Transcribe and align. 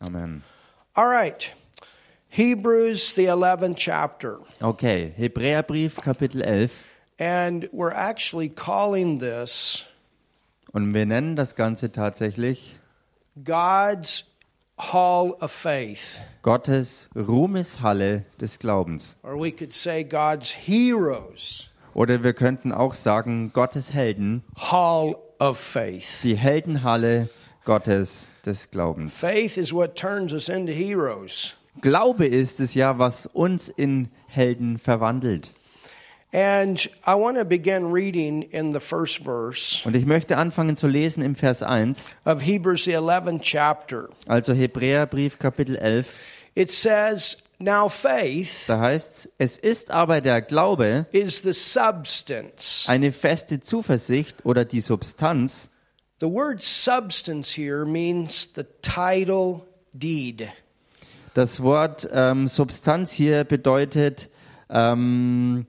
Amen. 0.00 0.42
All 0.96 1.08
right. 1.08 1.52
Hebrews, 2.28 3.14
the 3.14 3.26
11th 3.26 3.76
chapter. 3.76 4.38
Okay, 4.62 5.12
Hebräerbrief 5.16 5.96
Kapitel 6.02 6.42
11 6.42 6.84
And 7.18 7.68
we're 7.72 7.92
actually 7.92 8.48
calling 8.48 9.18
this 9.18 9.84
und 10.72 10.92
wir 10.94 11.06
nennen 11.06 11.34
das 11.34 11.56
Ganze 11.56 11.90
tatsächlich 11.90 12.78
God's 13.42 14.24
Hall 14.78 15.32
of 15.40 15.50
Faith. 15.50 16.20
Gottes 16.42 17.08
Ruhmeshalle 17.16 18.24
des 18.40 18.58
Glaubens. 18.58 19.16
Or 19.22 19.36
we 19.40 19.50
could 19.50 19.72
say 19.74 20.04
God's 20.04 20.50
Heroes 20.52 21.70
Oder 21.94 22.22
wir 22.22 22.34
könnten 22.34 22.70
auch 22.70 22.94
sagen 22.94 23.52
Gottes 23.52 23.92
Helden, 23.92 24.44
Hall 24.56 25.16
of 25.40 25.58
Faith. 25.58 26.20
die 26.22 26.36
Heldenhalle 26.36 27.30
Gottes 27.64 28.28
des 28.48 28.70
Glaubens. 28.70 29.16
Faith 29.18 29.56
is 29.56 29.72
what 29.72 29.94
turns 29.96 30.32
us 30.32 30.48
into 30.48 30.72
heroes. 30.72 31.54
Glaube 31.80 32.26
ist 32.26 32.58
es 32.58 32.74
ja, 32.74 32.98
was 32.98 33.26
uns 33.32 33.68
in 33.68 34.08
Helden 34.26 34.78
verwandelt. 34.78 35.50
And 36.32 36.78
I 37.06 37.14
want 37.14 37.38
to 37.38 37.44
begin 37.44 37.90
reading 37.90 38.42
in 38.42 38.72
the 38.72 38.80
first 38.80 39.24
verse 39.24 39.80
Und 39.86 39.96
ich 39.96 40.04
möchte 40.04 40.36
anfangen 40.36 40.76
zu 40.76 40.86
lesen 40.86 41.22
im 41.22 41.34
Vers 41.34 41.62
1, 41.62 42.06
of 42.26 42.42
Hebrews, 42.42 42.84
the 42.84 42.96
11th 42.98 43.40
chapter. 43.40 44.10
also 44.26 44.52
Hebräerbrief 44.52 45.38
Kapitel 45.38 45.76
11. 45.76 46.18
It 46.54 46.70
says, 46.70 47.38
Now 47.60 47.88
faith 47.88 48.66
Da 48.68 48.78
heißt 48.80 49.30
es 49.38 49.56
ist 49.56 49.90
aber 49.90 50.20
der 50.20 50.42
Glaube 50.42 51.06
is 51.12 51.38
the 51.42 51.52
substance. 51.54 52.84
eine 52.88 53.10
feste 53.12 53.60
Zuversicht 53.60 54.44
oder 54.44 54.64
die 54.66 54.80
Substanz. 54.80 55.70
The 56.20 56.26
word 56.28 56.62
substance 56.62 57.56
here 57.56 57.84
means 57.84 58.48
the 58.54 58.64
title 58.82 59.66
deed. 59.96 60.48
Das 61.34 61.62
Wort 61.62 62.08
ähm, 62.12 62.48
Substanz 62.48 63.12
hier 63.12 63.44
bedeutet, 63.44 64.28
ähm, 64.68 65.66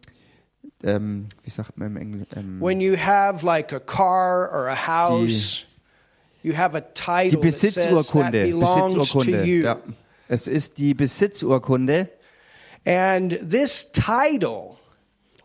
ähm, 0.83 1.28
wie 1.44 1.50
sagt 1.50 1.78
man 1.78 1.89
im 1.89 1.97
Englischen? 1.97 2.39
Ähm, 2.39 2.61
When 2.61 2.81
you 2.81 2.97
have 2.97 3.45
like 3.45 3.72
a 3.73 3.80
car 3.80 4.50
or 4.52 4.69
a 4.69 4.88
house, 4.88 5.66
you 6.41 6.58
have 6.58 6.75
a 6.75 6.81
die 6.81 7.30
title 7.30 7.41
that 7.41 7.53
says 7.53 7.75
that 7.75 7.89
Besitzurkunde. 7.94 8.47
belongs 8.47 9.09
to 9.09 9.23
you. 9.25 9.63
Ja. 9.66 9.78
Es 10.28 10.47
ist 10.47 10.78
die 10.78 10.94
Besitzurkunde 10.94 12.09
And 12.86 13.38
this 13.41 13.91
title 13.91 14.78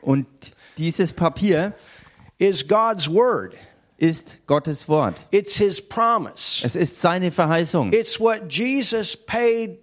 und 0.00 0.26
dieses 0.78 1.12
Papier 1.12 1.74
is 2.38 2.66
God's 2.66 3.08
word. 3.08 3.54
Ist 3.96 4.38
Gottes 4.46 4.88
Wort. 4.88 5.26
It's 5.30 5.56
his 5.56 5.80
promise. 5.80 6.64
Es 6.64 6.76
ist 6.76 7.00
seine 7.00 7.30
Verheißung. 7.30 7.92
It's 7.92 8.18
what 8.18 8.48
Jesus 8.48 9.16
paid 9.16 9.78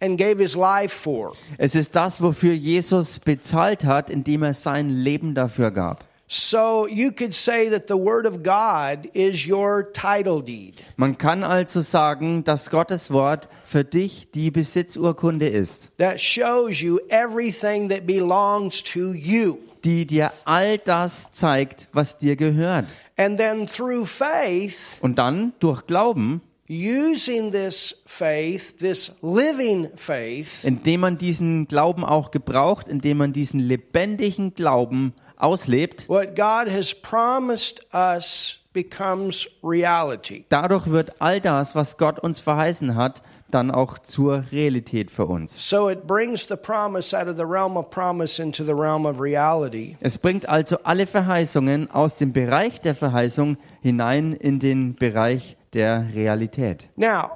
and 0.00 0.18
gave 0.18 0.38
his 0.38 0.54
life 0.54 0.94
for. 0.94 1.32
Es 1.56 1.74
ist 1.74 1.96
das, 1.96 2.22
wofür 2.22 2.52
Jesus 2.52 3.18
bezahlt 3.18 3.84
hat, 3.84 4.10
indem 4.10 4.42
er 4.42 4.54
sein 4.54 4.88
Leben 4.90 5.34
dafür 5.34 5.70
gab. 5.70 6.04
So 6.30 6.86
you 6.86 7.10
could 7.10 7.34
say 7.34 7.70
that 7.70 7.88
the 7.88 7.96
word 7.96 8.26
of 8.26 8.42
God 8.42 9.08
is 9.14 9.46
your 9.46 9.90
title 9.94 10.42
deed. 10.42 10.74
Man 10.96 11.16
kann 11.16 11.42
also 11.42 11.80
sagen, 11.80 12.44
dass 12.44 12.68
Gottes 12.68 13.10
Wort 13.10 13.48
für 13.64 13.82
dich 13.82 14.30
die 14.32 14.50
Besitzurkunde 14.50 15.48
ist, 15.48 15.96
that 15.96 16.20
shows 16.20 16.82
you 16.82 16.98
everything 17.08 17.88
that 17.88 18.06
belongs 18.06 18.82
to 18.82 19.14
you. 19.14 19.56
Die 19.84 20.06
dir 20.06 20.32
all 20.44 20.78
das 20.78 21.30
zeigt, 21.32 21.88
was 21.92 22.18
dir 22.18 22.36
gehört. 22.36 22.86
And 23.16 23.38
then 23.38 23.66
through 23.66 24.06
faith, 24.06 24.98
Und 25.00 25.18
dann 25.18 25.52
durch 25.58 25.86
Glauben, 25.86 26.40
using 26.68 27.50
this 27.50 28.02
faith, 28.06 28.76
this 28.78 29.12
living 29.22 29.88
faith, 29.96 30.64
indem 30.64 31.00
man 31.00 31.18
diesen 31.18 31.66
Glauben 31.66 32.04
auch 32.04 32.30
gebraucht, 32.30 32.88
indem 32.88 33.18
man 33.18 33.32
diesen 33.32 33.60
lebendigen 33.60 34.54
Glauben 34.54 35.14
auslebt, 35.36 36.08
what 36.08 36.34
God 36.36 36.70
has 36.70 36.94
promised 36.94 37.80
us 37.94 38.58
becomes 38.72 39.48
reality. 39.64 40.44
dadurch 40.48 40.86
wird 40.88 41.20
all 41.20 41.40
das, 41.40 41.74
was 41.74 41.96
Gott 41.96 42.18
uns 42.20 42.40
verheißen 42.40 42.94
hat, 42.94 43.22
dann 43.50 43.70
auch 43.70 43.98
zur 43.98 44.44
Realität 44.52 45.10
für 45.10 45.26
uns. 45.26 45.68
So 45.68 45.88
it 45.88 46.06
brings 46.06 46.46
the 46.48 46.56
promise 46.56 47.16
out 47.16 47.28
of 47.28 47.36
the 47.36 47.44
realm 47.44 47.76
of 47.76 47.90
promise 47.90 48.42
into 48.42 48.64
the 48.64 48.72
realm 48.72 49.06
of 49.06 49.20
reality. 49.20 49.96
Es 50.00 50.18
bringt 50.18 50.48
also 50.48 50.78
alle 50.84 51.06
Verheißungen 51.06 51.90
aus 51.90 52.16
dem 52.16 52.32
Bereich 52.32 52.80
der 52.80 52.94
Verheißung 52.94 53.56
hinein 53.80 54.32
in 54.32 54.58
den 54.58 54.94
Bereich 54.94 55.56
der 55.72 56.08
Realität. 56.14 56.86
Now, 56.96 57.30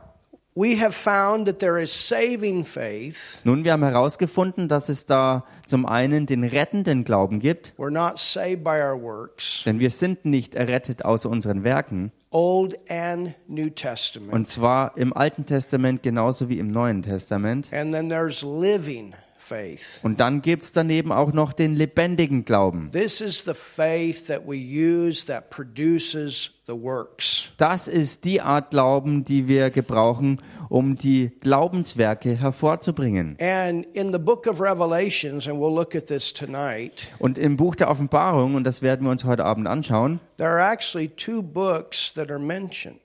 we 0.55 0.77
have 0.77 0.93
found 0.93 1.47
that 1.47 1.59
there 1.59 1.81
is 1.83 1.93
saving 1.93 2.65
faith. 2.65 3.41
Nun, 3.45 3.65
wir 3.65 3.73
haben 3.73 3.83
herausgefunden, 3.83 4.69
dass 4.69 4.89
es 4.89 5.07
da 5.07 5.45
zum 5.67 5.87
einen 5.87 6.27
den 6.27 6.45
rettenden 6.45 7.05
Glauben 7.05 7.41
gibt, 7.41 7.73
We're 7.79 7.91
not 7.91 8.19
saved 8.19 8.65
by 8.65 8.81
our 8.81 9.01
works, 9.01 9.63
denn 9.65 9.79
wir 9.79 9.91
sind 9.91 10.25
nicht 10.25 10.55
errettet 10.55 11.05
aus 11.05 11.25
unseren 11.27 11.65
Werken, 11.65 12.13
Old 12.33 12.77
and 12.91 13.35
New 13.47 13.71
Testament. 13.71 14.33
und 14.33 14.49
zwar 14.49 14.97
im 14.97 15.13
Alten 15.13 15.47
Testament 15.47 16.03
genauso 16.03 16.49
wie 16.49 16.59
im 16.59 16.71
Neuen 16.71 17.03
Testament. 17.03 17.71
And 17.73 17.93
then 17.93 18.09
there's 18.09 18.43
living. 18.43 19.15
Und 20.03 20.21
dann 20.21 20.43
gibt 20.43 20.63
es 20.63 20.73
daneben 20.73 21.13
auch 21.13 21.33
noch 21.33 21.53
den 21.53 21.75
lebendigen 21.75 22.45
Glauben. 22.45 22.91
This 22.93 23.21
is 23.21 23.45
the 23.45 23.55
faith 23.55 24.27
that 24.27 24.47
we 24.47 24.57
use 24.57 25.27
that 25.27 25.51
produces 25.51 26.53
the 26.67 26.75
works. 26.75 27.49
Das 27.57 27.89
ist 27.89 28.25
die 28.25 28.41
Art 28.41 28.71
Glauben, 28.71 29.25
die 29.25 29.49
wir 29.49 29.71
gebrauchen, 29.71 30.39
um 30.69 30.97
die 30.97 31.33
Glaubenswerke 31.41 32.35
hervorzubringen. 32.37 33.37
And 33.41 33.87
in 33.95 34.13
the 34.13 34.19
book 34.19 34.47
of 34.47 34.61
Revelations, 34.61 35.49
and 35.49 35.59
we'll 35.59 35.75
look 35.75 35.95
at 35.95 36.07
this 36.07 36.33
tonight, 36.33 37.09
Und 37.19 37.39
im 37.39 37.57
Buch 37.57 37.75
der 37.75 37.91
Offenbarung, 37.91 38.55
und 38.55 38.65
das 38.65 38.83
werden 38.83 39.07
wir 39.07 39.11
uns 39.11 39.25
heute 39.25 39.45
Abend 39.45 39.67
anschauen, 39.67 40.21
there 40.39 40.51
are 40.51 40.73
actually 40.73 41.09
two 41.09 41.43
books 41.43 42.13
that 42.15 42.31
are 42.31 42.39
mentioned. 42.41 43.01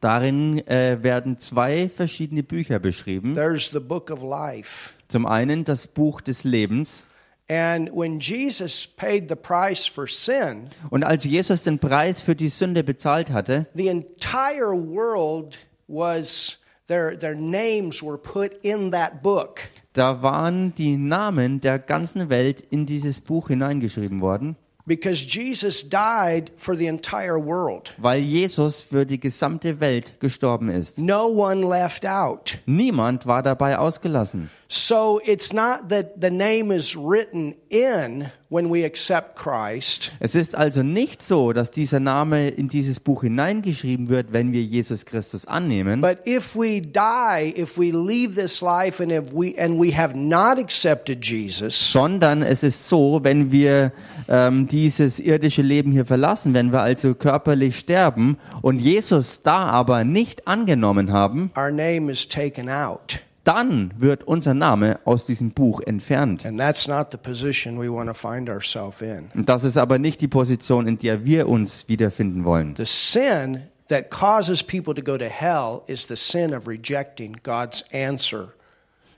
darin 0.00 0.66
äh, 0.66 1.02
werden 1.02 1.38
zwei 1.38 1.88
verschiedene 1.88 2.42
Bücher 2.42 2.78
beschrieben. 2.78 3.34
There's 3.34 3.70
the 3.70 3.80
book 3.80 4.10
of 4.10 4.22
life. 4.22 4.90
Zum 5.08 5.26
einen 5.26 5.64
das 5.64 5.86
Buch 5.86 6.20
des 6.20 6.44
Lebens. 6.44 7.06
And 7.48 7.90
when 7.92 8.18
Jesus 8.18 8.88
paid 8.88 9.28
the 9.28 9.36
price 9.36 9.86
for 9.86 10.08
sin, 10.08 10.68
Und 10.90 11.04
als 11.04 11.24
Jesus 11.24 11.62
den 11.62 11.78
Preis 11.78 12.20
für 12.20 12.34
die 12.34 12.48
Sünde 12.48 12.82
bezahlt 12.82 13.30
hatte, 13.30 13.66
the 13.74 13.86
entire 13.88 14.72
world 14.74 15.56
was 15.86 16.58
their 16.88 17.16
their 17.16 17.36
names 17.36 18.02
were 18.02 18.18
put 18.18 18.52
in 18.62 18.90
that 18.90 19.22
book. 19.22 19.60
da 19.92 20.22
waren 20.22 20.74
die 20.74 20.96
Namen 20.96 21.60
der 21.60 21.78
ganzen 21.78 22.28
Welt 22.30 22.60
in 22.70 22.84
dieses 22.84 23.20
Buch 23.20 23.46
hineingeschrieben 23.48 24.20
worden, 24.20 24.56
Because 24.88 25.26
Jesus 25.26 25.88
died 25.88 26.52
for 26.56 26.76
the 26.76 26.86
entire 26.86 27.44
world. 27.44 27.92
weil 27.98 28.20
Jesus 28.20 28.82
für 28.82 29.04
die 29.04 29.18
gesamte 29.18 29.80
Welt 29.80 30.18
gestorben 30.20 30.68
ist. 30.68 30.98
No 30.98 31.26
one 31.26 31.64
left 31.68 32.06
out. 32.06 32.58
Niemand 32.66 33.26
war 33.26 33.42
dabei 33.42 33.78
ausgelassen. 33.78 34.48
So 34.68 35.20
it's 35.24 35.52
not 35.52 35.90
that 35.90 36.20
the 36.20 36.30
name 36.30 36.72
is 36.72 36.96
written 36.96 37.54
in 37.70 38.30
when 38.48 38.68
we 38.68 38.84
accept 38.84 39.36
Christ, 39.36 40.12
Es 40.18 40.34
ist 40.34 40.56
also 40.56 40.82
nicht 40.82 41.22
so, 41.22 41.52
dass 41.52 41.70
dieser 41.70 42.00
Name 42.00 42.48
in 42.48 42.68
dieses 42.68 42.98
Buch 42.98 43.22
hineingeschrieben 43.22 44.08
wird, 44.08 44.32
wenn 44.32 44.52
wir 44.52 44.62
Jesus 44.62 45.06
Christus 45.06 45.46
annehmen, 45.46 46.00
but 46.00 46.18
if 46.26 46.56
we 46.56 46.80
die, 46.80 47.54
if 47.56 47.78
we 47.78 47.92
leave 47.92 48.34
this 48.34 48.60
life 48.60 49.00
and 49.00 49.12
if 49.12 49.32
we 49.32 49.54
and 49.56 49.80
we 49.80 49.96
have 49.96 50.16
not 50.16 50.58
accepted 50.58 51.24
Jesus, 51.24 51.92
sondern 51.92 52.42
es 52.42 52.64
ist 52.64 52.88
so, 52.88 53.20
wenn 53.22 53.52
wir 53.52 53.92
ähm, 54.28 54.66
dieses 54.66 55.20
irdische 55.20 55.62
Leben 55.62 55.92
hier 55.92 56.06
verlassen, 56.06 56.54
wenn 56.54 56.72
wir 56.72 56.82
also 56.82 57.14
körperlich 57.14 57.78
sterben 57.78 58.36
und 58.62 58.80
Jesus 58.80 59.42
da 59.42 59.66
aber 59.66 60.02
nicht 60.02 60.48
angenommen 60.48 61.12
haben, 61.12 61.52
our 61.56 61.70
name 61.70 62.10
is 62.10 62.26
taken 62.26 62.68
out. 62.68 63.20
Dann 63.46 63.94
wird 63.96 64.24
unser 64.24 64.54
Name 64.54 64.98
aus 65.04 65.24
diesem 65.24 65.52
Buch 65.52 65.80
entfernt. 65.80 66.44
Und 66.44 66.58
das 69.48 69.64
ist 69.64 69.78
aber 69.78 69.98
nicht 69.98 70.20
die 70.20 70.28
Position, 70.28 70.88
in 70.88 70.98
der 70.98 71.24
wir 71.24 71.48
uns 71.48 71.88
wiederfinden 71.88 72.44
wollen. 72.44 72.74
The 72.76 72.84
sin 72.84 73.62
that 73.88 74.10
causes 74.10 74.64
people 74.64 74.94
to 74.94 75.02
go 75.02 75.16
to 75.16 75.26
hell 75.26 75.82
is 75.86 76.08
the 76.08 76.16
sin 76.16 76.52
of 76.52 76.66
rejecting 76.66 77.36
God's 77.44 77.84
answer. 77.92 78.52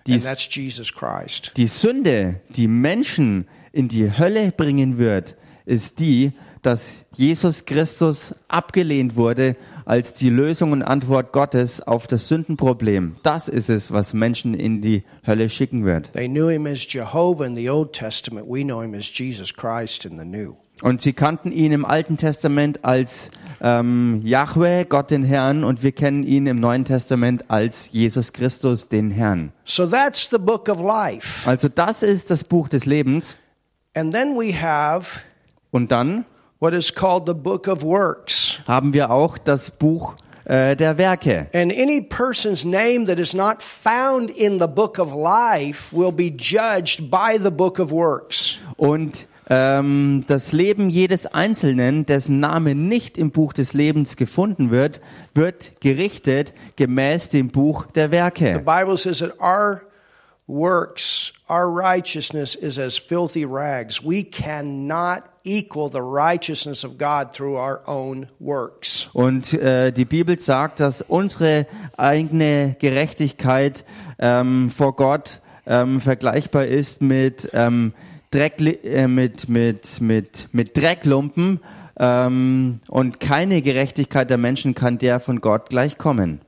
Dies- 0.06 0.26
and 0.26 0.36
that's 0.36 0.48
Jesus 0.54 0.92
Christ. 0.92 1.52
Die 1.56 1.66
Sünde, 1.66 2.40
die 2.50 2.68
Menschen 2.68 3.48
in 3.72 3.88
die 3.88 4.10
Hölle 4.18 4.52
bringen 4.52 4.98
wird, 4.98 5.36
ist 5.64 6.00
die, 6.00 6.32
dass 6.62 7.06
Jesus 7.14 7.64
Christus 7.64 8.34
abgelehnt 8.48 9.16
wurde 9.16 9.56
als 9.88 10.12
die 10.12 10.28
Lösung 10.28 10.72
und 10.72 10.82
Antwort 10.82 11.32
Gottes 11.32 11.80
auf 11.80 12.06
das 12.06 12.28
Sündenproblem. 12.28 13.16
Das 13.22 13.48
ist 13.48 13.70
es, 13.70 13.90
was 13.90 14.12
Menschen 14.12 14.52
in 14.52 14.82
die 14.82 15.02
Hölle 15.26 15.48
schicken 15.48 15.84
wird. 15.84 16.10
Und 20.80 21.00
sie 21.00 21.12
kannten 21.14 21.52
ihn 21.52 21.72
im 21.72 21.84
Alten 21.86 22.16
Testament 22.18 22.84
als 22.84 23.30
ähm, 23.62 24.20
Yahweh, 24.22 24.84
Gott 24.84 25.10
den 25.10 25.24
Herrn, 25.24 25.64
und 25.64 25.82
wir 25.82 25.92
kennen 25.92 26.22
ihn 26.22 26.46
im 26.46 26.60
Neuen 26.60 26.84
Testament 26.84 27.46
als 27.48 27.90
Jesus 27.90 28.34
Christus, 28.34 28.88
den 28.88 29.10
Herrn. 29.10 29.52
So 29.64 29.86
that's 29.86 30.28
the 30.30 30.38
book 30.38 30.68
of 30.68 30.80
life. 30.80 31.48
Also 31.48 31.68
das 31.68 32.02
ist 32.02 32.30
das 32.30 32.44
Buch 32.44 32.68
des 32.68 32.84
Lebens. 32.84 33.38
And 33.94 34.12
then 34.12 34.36
we 34.36 34.52
have 34.52 35.20
Und 35.70 35.90
dann 35.90 36.26
what 36.60 36.74
is 36.74 36.92
called 36.92 37.26
the 37.26 37.34
book 37.34 37.68
of 37.68 37.82
works. 37.82 38.60
haben 38.66 38.92
wir 38.92 39.10
auch 39.10 39.38
das 39.38 39.70
Buch 39.70 40.14
äh, 40.44 40.76
der 40.76 40.98
Werke. 40.98 41.46
And 41.52 41.72
any 41.72 42.00
person's 42.00 42.64
name 42.64 43.06
that 43.06 43.18
is 43.18 43.34
not 43.34 43.62
found 43.62 44.30
in 44.30 44.58
the 44.58 44.66
book 44.66 44.98
of 44.98 45.12
life 45.12 45.92
will 45.92 46.12
be 46.12 46.30
judged 46.30 47.10
by 47.10 47.38
the 47.38 47.50
book 47.50 47.78
of 47.78 47.92
works. 47.92 48.58
Und 48.76 49.26
ähm, 49.50 50.24
das 50.26 50.52
Leben 50.52 50.90
jedes 50.90 51.26
Einzelnen, 51.26 52.04
dessen 52.04 52.40
Name 52.40 52.74
nicht 52.74 53.16
im 53.16 53.30
Buch 53.30 53.52
des 53.52 53.72
Lebens 53.72 54.16
gefunden 54.16 54.70
wird, 54.70 55.00
wird 55.34 55.72
gerichtet 55.80 56.52
gemäß 56.76 57.30
dem 57.30 57.48
Buch 57.48 57.86
der 57.86 58.06
The 58.06 58.12
Werke. 58.12 58.58
Bible 58.64 58.96
says 58.96 59.20
that 59.20 59.38
our 59.40 59.82
works, 60.46 61.32
our 61.48 61.70
righteousness 61.70 62.54
is 62.54 62.78
as 62.78 62.98
filthy 62.98 63.44
rags. 63.44 64.02
We 64.04 64.24
cannot 64.24 65.24
equal 65.44 65.90
the 65.90 66.02
righteousness 66.02 66.84
of 66.84 66.98
God 66.98 67.32
through 67.32 67.56
our 67.56 67.80
own 67.86 68.28
works. 68.38 69.08
Und 69.12 69.54
äh, 69.54 69.92
die 69.92 70.04
Bibel 70.04 70.38
sagt, 70.38 70.80
dass 70.80 71.02
unsere 71.02 71.66
eigene 71.96 72.76
Gerechtigkeit 72.78 73.84
ähm, 74.18 74.70
vor 74.70 74.94
Gott 74.96 75.40
ähm, 75.66 76.00
vergleichbar 76.00 76.66
ist 76.66 77.00
mit, 77.02 77.48
ähm, 77.52 77.92
Dreck, 78.30 78.60
äh, 78.60 79.06
mit, 79.06 79.48
mit, 79.48 80.00
mit, 80.00 80.48
mit 80.52 80.76
Drecklumpen. 80.76 81.60
Ähm, 82.00 82.80
und 82.88 83.18
keine 83.18 83.60
Gerechtigkeit 83.60 84.30
der 84.30 84.38
Menschen 84.38 84.74
kann 84.74 84.98
der 84.98 85.18
von 85.18 85.40
Gott 85.40 85.68
gleichkommen. 85.68 86.40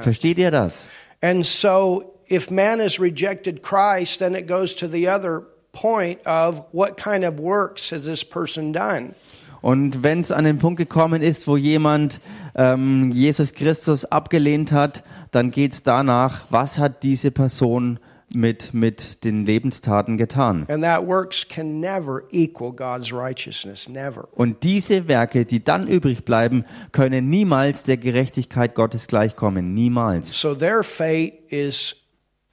Versteht 0.00 0.38
ihr 0.38 0.50
das? 0.50 0.88
And 1.20 1.44
so, 1.44 2.13
if 2.28 2.50
man 2.50 2.80
has 2.80 2.98
rejected 2.98 3.62
Christ, 3.62 4.18
then 4.18 4.34
it 4.34 4.46
goes 4.46 4.74
to 4.76 4.88
the 4.88 5.08
other 5.08 5.42
point 5.72 6.20
of 6.26 6.66
what 6.72 6.96
kind 6.96 7.24
of 7.24 7.38
works 7.38 7.90
has 7.90 8.04
this 8.04 8.24
person 8.24 8.72
done? 8.72 9.14
Und 9.60 10.02
wenn 10.02 10.20
es 10.20 10.30
an 10.30 10.44
den 10.44 10.58
Punkt 10.58 10.76
gekommen 10.76 11.22
ist, 11.22 11.48
wo 11.48 11.56
jemand 11.56 12.20
ähm, 12.54 13.10
Jesus 13.12 13.54
Christus 13.54 14.04
abgelehnt 14.04 14.72
hat, 14.72 15.04
dann 15.30 15.50
geht 15.50 15.72
es 15.72 15.82
danach, 15.82 16.44
was 16.50 16.78
hat 16.78 17.02
diese 17.02 17.30
Person 17.30 17.98
mit, 18.34 18.74
mit 18.74 19.24
den 19.24 19.46
Lebenstaten 19.46 20.18
getan. 20.18 20.66
And 20.68 20.82
that 20.82 21.06
works 21.06 21.46
can 21.48 21.80
never 21.80 22.24
equal 22.30 22.72
God's 22.72 23.10
righteousness. 23.12 23.88
Never. 23.88 24.28
Und 24.32 24.62
diese 24.64 25.08
Werke, 25.08 25.46
die 25.46 25.64
dann 25.64 25.86
übrig 25.86 26.26
bleiben, 26.26 26.64
können 26.92 27.30
niemals 27.30 27.84
der 27.84 27.96
Gerechtigkeit 27.96 28.74
Gottes 28.74 29.06
gleichkommen. 29.06 29.72
Niemals. 29.72 30.38
So 30.38 30.54
their 30.54 30.82
fate 30.84 31.34
is 31.48 31.96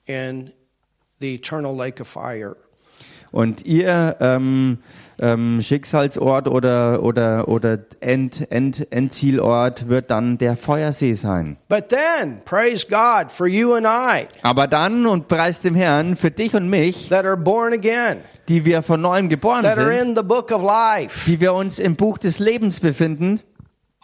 in 0.06 0.52
the 1.20 1.34
eternal 1.34 1.74
lake 1.76 2.00
of 2.00 2.08
fire. 2.08 2.56
Und 3.30 3.64
ihr 3.64 4.16
ähm, 4.20 4.78
ähm, 5.18 5.60
Schicksalsort 5.62 6.48
oder, 6.48 7.02
oder, 7.02 7.48
oder 7.48 7.78
End, 8.00 8.50
End, 8.50 8.86
Endzielort 8.92 9.88
wird 9.88 10.10
dann 10.10 10.36
der 10.36 10.56
Feuersee 10.56 11.14
sein. 11.14 11.56
But 11.68 11.88
then, 11.88 12.42
praise 12.44 12.86
God 12.86 13.30
for 13.30 13.46
you 13.46 13.74
and 13.74 13.86
I 13.86 14.26
Aber 14.42 14.66
dann, 14.66 15.06
und 15.06 15.28
preis 15.28 15.60
dem 15.60 15.74
Herrn, 15.74 16.16
für 16.16 16.30
dich 16.30 16.54
und 16.54 16.68
mich, 16.68 17.08
that 17.08 17.24
are 17.24 17.36
born 17.36 17.72
again, 17.72 18.18
die 18.48 18.64
wir 18.64 18.82
von 18.82 19.00
neuem 19.00 19.28
geboren 19.30 19.62
that 19.62 19.78
are 19.78 19.96
sind, 19.96 20.10
in 20.10 20.16
the 20.16 20.24
book 20.24 20.50
of 20.50 20.62
life. 20.62 21.30
die 21.30 21.40
wir 21.40 21.54
uns 21.54 21.78
im 21.78 21.96
Buch 21.96 22.18
des 22.18 22.38
Lebens 22.38 22.80
befinden, 22.80 23.40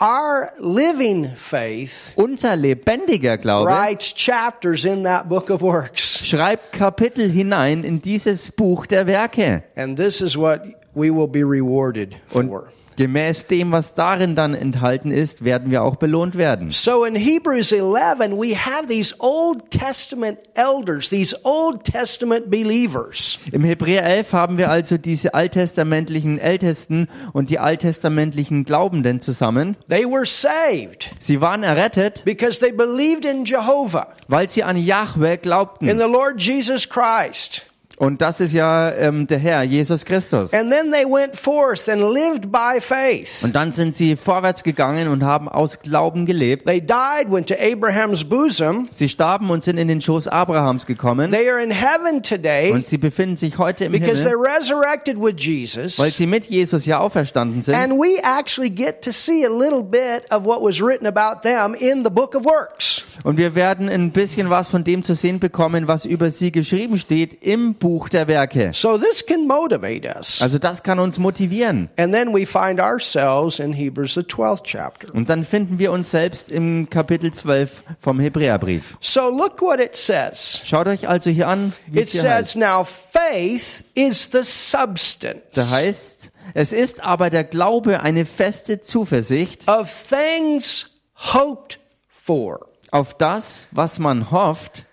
Our 0.00 0.52
living 0.60 1.34
faith 1.34 2.14
unser 2.16 2.54
lebendiger 2.54 3.36
Glaube 3.36 3.66
writes 3.66 4.14
chapters 4.14 4.84
in 4.84 5.02
that 5.02 5.28
book 5.28 5.50
of 5.50 5.60
works. 5.60 6.20
schreibt 6.24 6.70
Kapitel 6.70 7.28
hinein 7.28 7.82
in 7.82 8.00
dieses 8.00 8.52
Buch 8.52 8.86
der 8.86 9.08
Werke. 9.08 9.64
And 9.74 9.98
this 9.98 10.20
is 10.20 10.36
what 10.36 10.60
we 10.94 11.10
will 11.14 11.28
be 11.28 11.40
rewarded 11.42 12.14
Und 12.32 12.48
for. 12.48 12.68
gemäß 12.96 13.46
dem, 13.46 13.70
was 13.70 13.94
darin 13.94 14.34
dann 14.34 14.54
enthalten 14.54 15.12
ist, 15.12 15.44
werden 15.44 15.70
wir 15.70 15.84
auch 15.84 15.94
belohnt 15.96 16.36
werden. 16.36 16.70
So 16.70 17.04
in 17.04 17.14
Hebrews 17.14 17.70
11, 17.70 18.32
we 18.32 18.56
have 18.56 18.88
these 18.88 19.14
Old 19.20 19.70
Testament 19.70 20.38
elders, 20.54 21.08
these 21.08 21.36
Old 21.44 21.84
Testament 21.84 22.50
believers. 22.50 23.38
Im 23.52 23.62
Hebräer 23.62 24.02
11 24.02 24.32
haben 24.32 24.58
wir 24.58 24.68
also 24.68 24.98
diese 24.98 25.32
alttestamentlichen 25.34 26.40
Ältesten 26.40 27.06
und 27.32 27.50
die 27.50 27.60
alttestamentlichen 27.60 28.64
Glaubenden 28.64 29.20
zusammen. 29.20 29.76
They 29.88 30.04
were 30.04 30.26
saved 30.26 31.14
Sie 31.20 31.40
waren 31.40 31.62
errettet, 31.62 32.24
because 32.24 32.58
they 32.58 32.72
believed 32.72 33.24
in 33.24 33.44
Jehovah, 33.44 34.08
weil 34.26 34.50
sie 34.50 34.64
an 34.64 34.76
Yahweh 34.76 35.34
in 35.34 35.40
glaubten. 35.42 35.88
the 35.88 36.10
Lord 36.10 36.40
Jesus 36.40 36.88
Christ. 36.88 37.64
Und 37.98 38.20
das 38.22 38.38
ist 38.40 38.52
ja 38.52 38.92
ähm, 38.92 39.26
der 39.26 39.38
Herr, 39.38 39.62
Jesus 39.64 40.04
Christus. 40.04 40.54
And 40.54 40.70
then 40.70 40.92
they 40.92 41.04
went 41.04 41.34
forth 41.34 41.88
and 41.88 42.00
lived 42.00 42.52
by 42.52 42.80
faith. 42.80 43.42
Und 43.42 43.56
dann 43.56 43.72
sind 43.72 43.96
sie 43.96 44.14
vorwärts 44.14 44.62
gegangen 44.62 45.08
und 45.08 45.24
haben 45.24 45.48
aus 45.48 45.80
Glauben 45.80 46.24
gelebt. 46.24 46.66
They 46.66 46.80
died, 46.80 47.30
went 47.30 47.48
to 47.48 47.54
Abraham's 47.54 48.24
bosom. 48.24 48.88
Sie 48.92 49.08
starben 49.08 49.50
und 49.50 49.64
sind 49.64 49.78
in 49.78 49.88
den 49.88 50.00
Schoß 50.00 50.28
Abrahams 50.28 50.86
gekommen. 50.86 51.32
They 51.32 51.50
are 51.50 51.60
in 51.60 51.72
heaven 51.72 52.22
today 52.22 52.70
Und 52.70 52.86
sie 52.86 52.98
befinden 52.98 53.36
sich 53.36 53.58
heute 53.58 53.86
im 53.86 53.92
because 53.92 54.24
they're 54.24 54.30
Himmel, 54.30 54.46
resurrected 54.58 55.16
with 55.20 55.34
Jesus. 55.38 55.98
weil 55.98 56.10
sie 56.12 56.28
mit 56.28 56.46
Jesus 56.46 56.86
ja 56.86 57.00
auferstanden 57.00 57.62
sind. 57.62 57.74
And 57.74 57.94
we 57.94 58.22
actually 58.22 58.70
get 58.70 59.02
to 59.02 59.10
see 59.10 59.44
a 59.44 59.50
little 59.50 59.82
bit 59.82 60.22
of 60.30 60.44
what 60.44 60.62
was 60.62 60.80
written 60.80 61.06
about 61.06 61.40
them 61.42 61.74
in 61.74 62.04
the 62.04 62.10
book 62.10 62.36
of 62.36 62.44
works. 62.44 63.02
Und 63.24 63.38
wir 63.38 63.56
werden 63.56 63.88
ein 63.88 64.12
bisschen 64.12 64.50
was 64.50 64.68
von 64.68 64.84
dem 64.84 65.02
zu 65.02 65.14
sehen 65.16 65.40
bekommen, 65.40 65.88
was 65.88 66.04
über 66.04 66.30
sie 66.30 66.52
geschrieben 66.52 66.96
steht 66.98 67.42
im 67.42 67.74
Buch 67.74 67.87
der 68.10 68.28
Werke. 68.28 68.72
So 68.74 68.98
this 68.98 69.24
can 69.24 69.46
motivate 69.46 70.06
us. 70.06 70.42
Also 70.42 70.58
das 70.58 70.82
kann 70.82 70.98
uns 70.98 71.18
motivieren. 71.18 71.88
And 71.96 72.12
then 72.12 72.34
we 72.34 72.44
find 72.44 72.80
ourselves 72.80 73.58
in 73.58 73.72
Hebrews, 73.72 74.14
the 74.14 74.20
12th 74.20 74.64
chapter. 74.64 75.14
Und 75.14 75.30
dann 75.30 75.44
finden 75.44 75.78
wir 75.78 75.90
uns 75.92 76.10
selbst 76.10 76.50
im 76.50 76.90
Kapitel 76.90 77.32
12 77.32 77.82
vom 77.98 78.20
Hebräerbrief. 78.20 78.96
So 79.00 79.30
look 79.30 79.62
what 79.62 79.80
it 79.80 79.96
says. 79.96 80.62
Schaut 80.64 80.86
euch 80.86 81.08
also 81.08 81.30
hier 81.30 81.48
an, 81.48 81.72
wie 81.86 82.00
It 82.00 82.08
es 82.08 82.12
hier 82.12 82.20
says, 82.20 82.32
heißt. 82.32 82.56
Now 82.56 82.84
faith 82.84 83.84
is 83.94 84.28
the 84.30 84.42
substance 84.42 85.42
Da 85.54 85.70
heißt, 85.70 86.30
es 86.54 86.72
ist 86.72 87.02
aber 87.02 87.30
der 87.30 87.44
Glaube 87.44 88.00
eine 88.00 88.26
feste 88.26 88.80
Zuversicht 88.80 89.68
of 89.68 89.90
things 90.08 90.90
hoped 91.32 91.78
for, 92.08 92.68
auf 92.90 93.16
das, 93.16 93.66
was 93.70 93.98
man 93.98 94.30
hofft, 94.30 94.84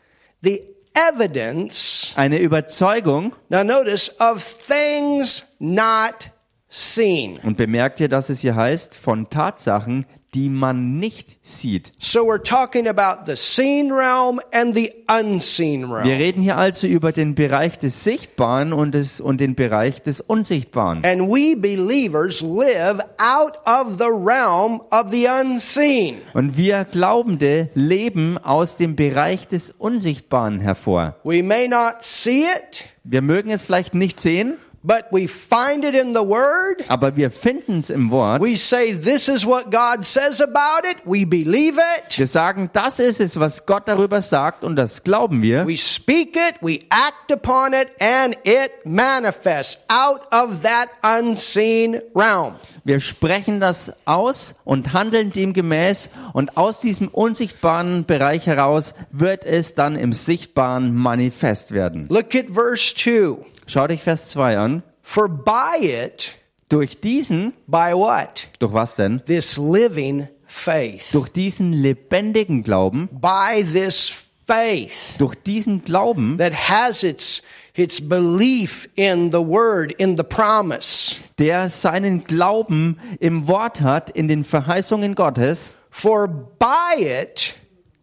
the 0.41 0.75
evidence, 0.96 2.14
eine 2.16 2.40
Überzeugung. 2.40 3.36
now 3.50 3.64
notice, 3.64 4.10
of 4.20 4.44
things 4.44 5.44
not 5.60 6.32
seen. 6.70 7.40
Und 7.44 7.58
bemerkt 7.58 8.00
ihr, 8.00 8.10
dass 8.10 8.30
es 8.30 8.40
hier 8.40 8.56
heißt, 8.56 8.98
von 8.98 9.30
Tatsachen, 9.30 10.06
die 10.36 10.50
man 10.50 11.00
nicht 11.00 11.38
sieht. 11.42 11.94
So 11.98 12.20
we're 12.27 12.44
talking 12.44 12.88
about 12.88 13.25
the 13.25 13.36
seen 13.36 13.92
realm 13.92 14.39
and 14.51 14.75
the 14.75 14.92
unseen 15.08 15.88
Wir 15.89 15.96
realm. 15.96 16.08
reden 16.08 16.42
hier 16.44 16.58
also 16.58 16.88
über 16.88 17.12
den 17.13 17.36
Bereich 17.36 17.80
des 17.80 18.04
Sichtbaren 18.04 18.74
und, 18.74 18.94
des, 18.94 19.22
und 19.22 19.39
den 19.39 19.56
Bereich 19.56 20.04
des 20.04 20.20
Unsichtbaren. 20.20 21.04
And 21.06 21.22
we 21.22 21.56
believers 21.56 22.42
live 22.42 23.00
out 23.18 23.54
of 23.65 23.98
the 23.98 24.12
realm 24.12 24.82
of 24.92 25.10
the 25.12 25.27
unseen. 25.27 26.18
Und 26.34 26.58
wir 26.58 26.84
Glaubende 26.86 27.70
leben 27.74 28.38
aus 28.38 28.75
dem 28.75 28.96
Bereich 28.98 29.48
des 29.48 29.72
Unsichtbaren 29.72 30.60
hervor. 30.60 31.15
We 31.24 31.42
may 31.42 31.68
not 31.70 31.96
see 32.01 32.42
it, 32.42 32.86
Wir 33.06 33.22
mögen 33.22 33.51
es 33.51 33.63
vielleicht 33.63 33.94
nicht 33.96 34.20
sehen, 34.20 34.56
but 34.86 35.06
we 35.12 35.27
find 35.27 35.84
it 35.84 35.96
in 35.96 36.13
the 36.13 36.22
Word. 36.22 36.84
aber 36.88 37.15
wir 37.15 37.32
finden 37.32 37.80
es 37.80 37.89
im 37.89 38.12
Wort. 38.12 38.42
We 38.42 38.56
say, 38.56 38.94
This 38.94 39.27
is 39.27 39.46
what 39.46 39.72
God 39.72 40.04
says 40.06 40.42
about 40.42 40.88
it. 40.88 40.98
We 41.06 41.25
believe 41.25 41.77
it. 41.77 42.18
Wir 42.18 42.27
sagen, 42.27 42.70
das 42.74 43.00
ist 43.00 43.20
es, 43.20 43.39
was 43.39 43.65
Gott 43.65 43.88
darüber 43.88 44.22
sagt 44.22 44.63
und 44.63 44.75
das 44.75 45.04
glauben 45.04 45.42
wir. 45.42 45.65
We 45.68 45.77
speak 45.77 46.36
it, 46.36 46.56
we 46.62 46.80
act 46.89 47.32
upon 47.32 47.74
it, 47.74 47.89
and 48.00 48.38
it 48.44 48.72
manifests 48.86 49.84
out 49.88 50.22
of 50.32 50.62
that 50.62 50.89
unseen 51.04 52.01
realm. 52.13 52.56
Wir 52.84 53.00
sprechen 53.00 53.60
das 53.60 53.92
aus 54.06 54.56
und 54.63 54.94
handeln 54.94 55.32
dem 55.32 55.54
gemäß 55.54 56.12
und 56.34 56.56
aus 56.56 56.82
diesem 56.82 57.08
unsichtbaren 57.08 58.04
Bereich 58.04 58.46
heraus 58.46 58.94
wird 59.12 59.44
es 59.46 59.74
dann 59.74 59.96
im 59.96 60.13
Sichtbaren 60.13 60.94
manifest 60.94 61.72
werden. 61.72 62.08
Look 62.10 62.36
at 62.36 62.46
verse 62.54 62.94
2. 62.94 63.44
Schaut 63.67 63.91
euch 63.91 64.01
Vers 64.03 64.29
2 64.29 64.57
an. 64.57 64.84
For 65.01 65.27
by 65.29 65.79
it, 65.81 66.34
Durch 66.69 67.00
diesen, 67.00 67.53
by 67.67 67.93
what? 67.93 68.48
durch 68.60 68.74
was 68.74 68.95
denn? 68.95 69.22
This 69.25 69.57
living 69.57 70.27
faith. 70.48 71.12
Durch 71.13 71.29
diesen 71.29 71.74
lebendigen 71.74 72.63
Glauben, 72.63 73.07
By 73.12 73.63
this 73.63 74.25
faith 74.48 75.15
durch 75.17 75.36
diesen 75.36 75.84
Glauben, 75.84 76.38
that 76.38 76.53
has 76.53 77.03
its 77.03 77.41
its 77.75 78.00
belief 78.00 78.88
in 78.95 79.31
the 79.31 79.39
word, 79.39 79.91
in 79.98 80.15
the 80.17 80.24
promise. 80.24 81.15
der 81.39 81.67
seinen 81.69 82.24
Glauben 82.24 83.00
im 83.19 83.48
Wort 83.48 83.81
hat, 83.81 84.10
in 84.12 84.27
den 84.27 84.43
Verheißungen 84.43 85.15
Gottes, 85.15 85.74
For 85.89 86.27
by 86.27 87.01
it 87.01 87.55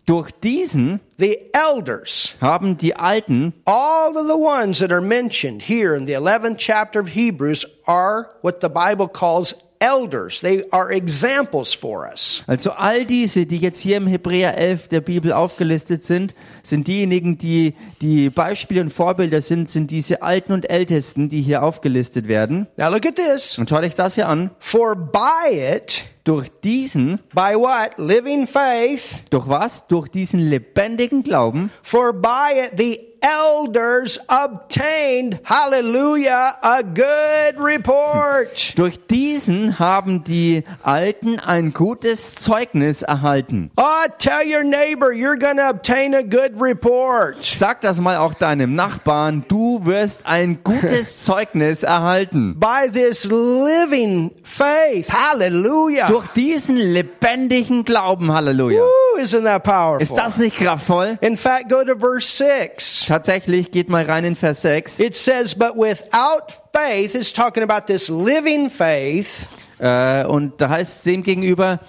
durch 0.06 0.30
diesen 0.40 1.00
the 1.18 1.38
elders, 1.52 2.36
haben 2.40 2.76
die 2.76 2.94
Alten, 2.96 3.52
all 3.64 4.16
of 4.16 4.26
the 4.26 4.36
ones 4.36 4.80
that 4.80 4.90
are 4.90 5.00
mentioned 5.00 5.62
here 5.62 5.94
in 5.94 6.06
the 6.06 6.12
11th 6.12 6.56
chapter 6.58 7.00
of 7.00 7.08
Hebrews 7.08 7.64
are 7.86 8.30
what 8.42 8.60
the 8.60 8.68
Bible 8.68 9.08
calls 9.08 9.54
elders. 9.82 10.40
They 10.40 10.64
are 10.70 10.90
examples 10.92 11.74
for 11.74 12.06
us. 12.10 12.44
also 12.46 12.70
all 12.70 13.04
diese, 13.04 13.46
die 13.46 13.58
jetzt 13.58 13.80
hier 13.80 13.96
im 13.96 14.06
Hebräer 14.06 14.56
11 14.56 14.88
der 14.88 15.00
Bibel 15.00 15.32
aufgelistet 15.32 16.04
sind, 16.04 16.34
sind 16.62 16.86
diejenigen, 16.86 17.36
die 17.38 17.74
die 18.00 18.30
Beispiele 18.30 18.80
und 18.80 18.90
Vorbilder 18.90 19.40
sind, 19.40 19.68
sind 19.68 19.90
diese 19.90 20.22
Alten 20.22 20.52
und 20.52 20.70
Ältesten, 20.70 21.28
die 21.28 21.42
hier 21.42 21.62
aufgelistet 21.62 22.28
werden. 22.28 22.68
Now 22.76 22.88
look 22.90 23.04
at 23.04 23.16
this. 23.16 23.58
Und 23.58 23.68
schaut 23.68 23.82
euch 23.82 23.94
das 23.96 24.14
hier 24.14 24.28
an. 24.28 24.50
For 24.58 24.94
by 24.94 25.50
it, 25.76 26.04
Durch 26.24 26.48
diesen, 26.62 27.18
by 27.34 27.56
what? 27.56 27.98
Living 27.98 28.46
faith. 28.46 29.24
durch 29.30 29.48
was? 29.48 29.88
Durch 29.88 30.08
diesen 30.08 30.38
lebendigen 30.38 31.24
Glauben, 31.24 31.70
For 31.82 32.12
by 32.12 32.52
it 32.66 32.78
the 32.78 33.11
elders 33.22 34.18
obtained, 34.28 35.40
hallelujah, 35.44 36.56
a 36.62 36.82
good 36.82 37.62
report. 37.62 38.74
durch 38.76 39.06
diesen 39.06 39.78
haben 39.78 40.24
die 40.24 40.64
Alten 40.82 41.38
ein 41.38 41.72
gutes 41.72 42.34
Zeugnis 42.34 43.02
erhalten. 43.02 43.70
Oh, 43.76 43.82
tell 44.18 44.44
your 44.44 44.64
neighbor 44.64 45.12
you're 45.12 45.38
to 45.38 45.70
obtain 45.70 46.14
a 46.14 46.22
good 46.22 46.60
report. 46.60 47.44
Sag 47.44 47.80
das 47.82 48.00
mal 48.00 48.16
auch 48.16 48.34
deinem 48.34 48.74
Nachbarn, 48.74 49.44
du 49.48 49.84
wirst 49.84 50.26
ein 50.26 50.58
gutes 50.64 51.24
Zeugnis 51.24 51.82
erhalten. 51.82 52.58
By 52.58 52.90
this 52.92 53.24
living 53.24 54.32
faith, 54.42 55.10
hallelujah. 55.10 56.08
Durch 56.08 56.26
diesen 56.28 56.76
lebendigen 56.76 57.84
Glauben, 57.84 58.32
Halleluja. 58.32 58.80
Woo, 58.80 59.11
isn't 59.20 59.44
that 59.44 59.62
powerful? 59.64 60.02
Ist 60.02 60.16
das 60.16 60.36
nicht 60.38 60.56
kraftvoll? 60.56 61.18
In 61.20 61.36
fact, 61.36 61.68
go 61.68 61.84
to 61.84 61.98
verse 61.98 62.26
6. 62.36 63.06
Tatsächlich, 63.06 63.70
geht 63.70 63.88
mal 63.88 64.04
rein 64.04 64.24
in 64.24 64.34
Vers 64.36 64.62
6. 64.62 65.00
It 65.00 65.14
says, 65.16 65.54
but 65.54 65.76
without 65.76 66.52
faith, 66.72 67.14
is 67.14 67.32
talking 67.32 67.62
about 67.62 67.86
this 67.86 68.08
living 68.08 68.70
faith. 68.70 69.48
Äh, 69.78 70.24
und 70.26 70.60
da 70.60 70.68
heißt 70.68 70.96
es 70.98 71.02
dem 71.02 71.22
gegenüber, 71.22 71.80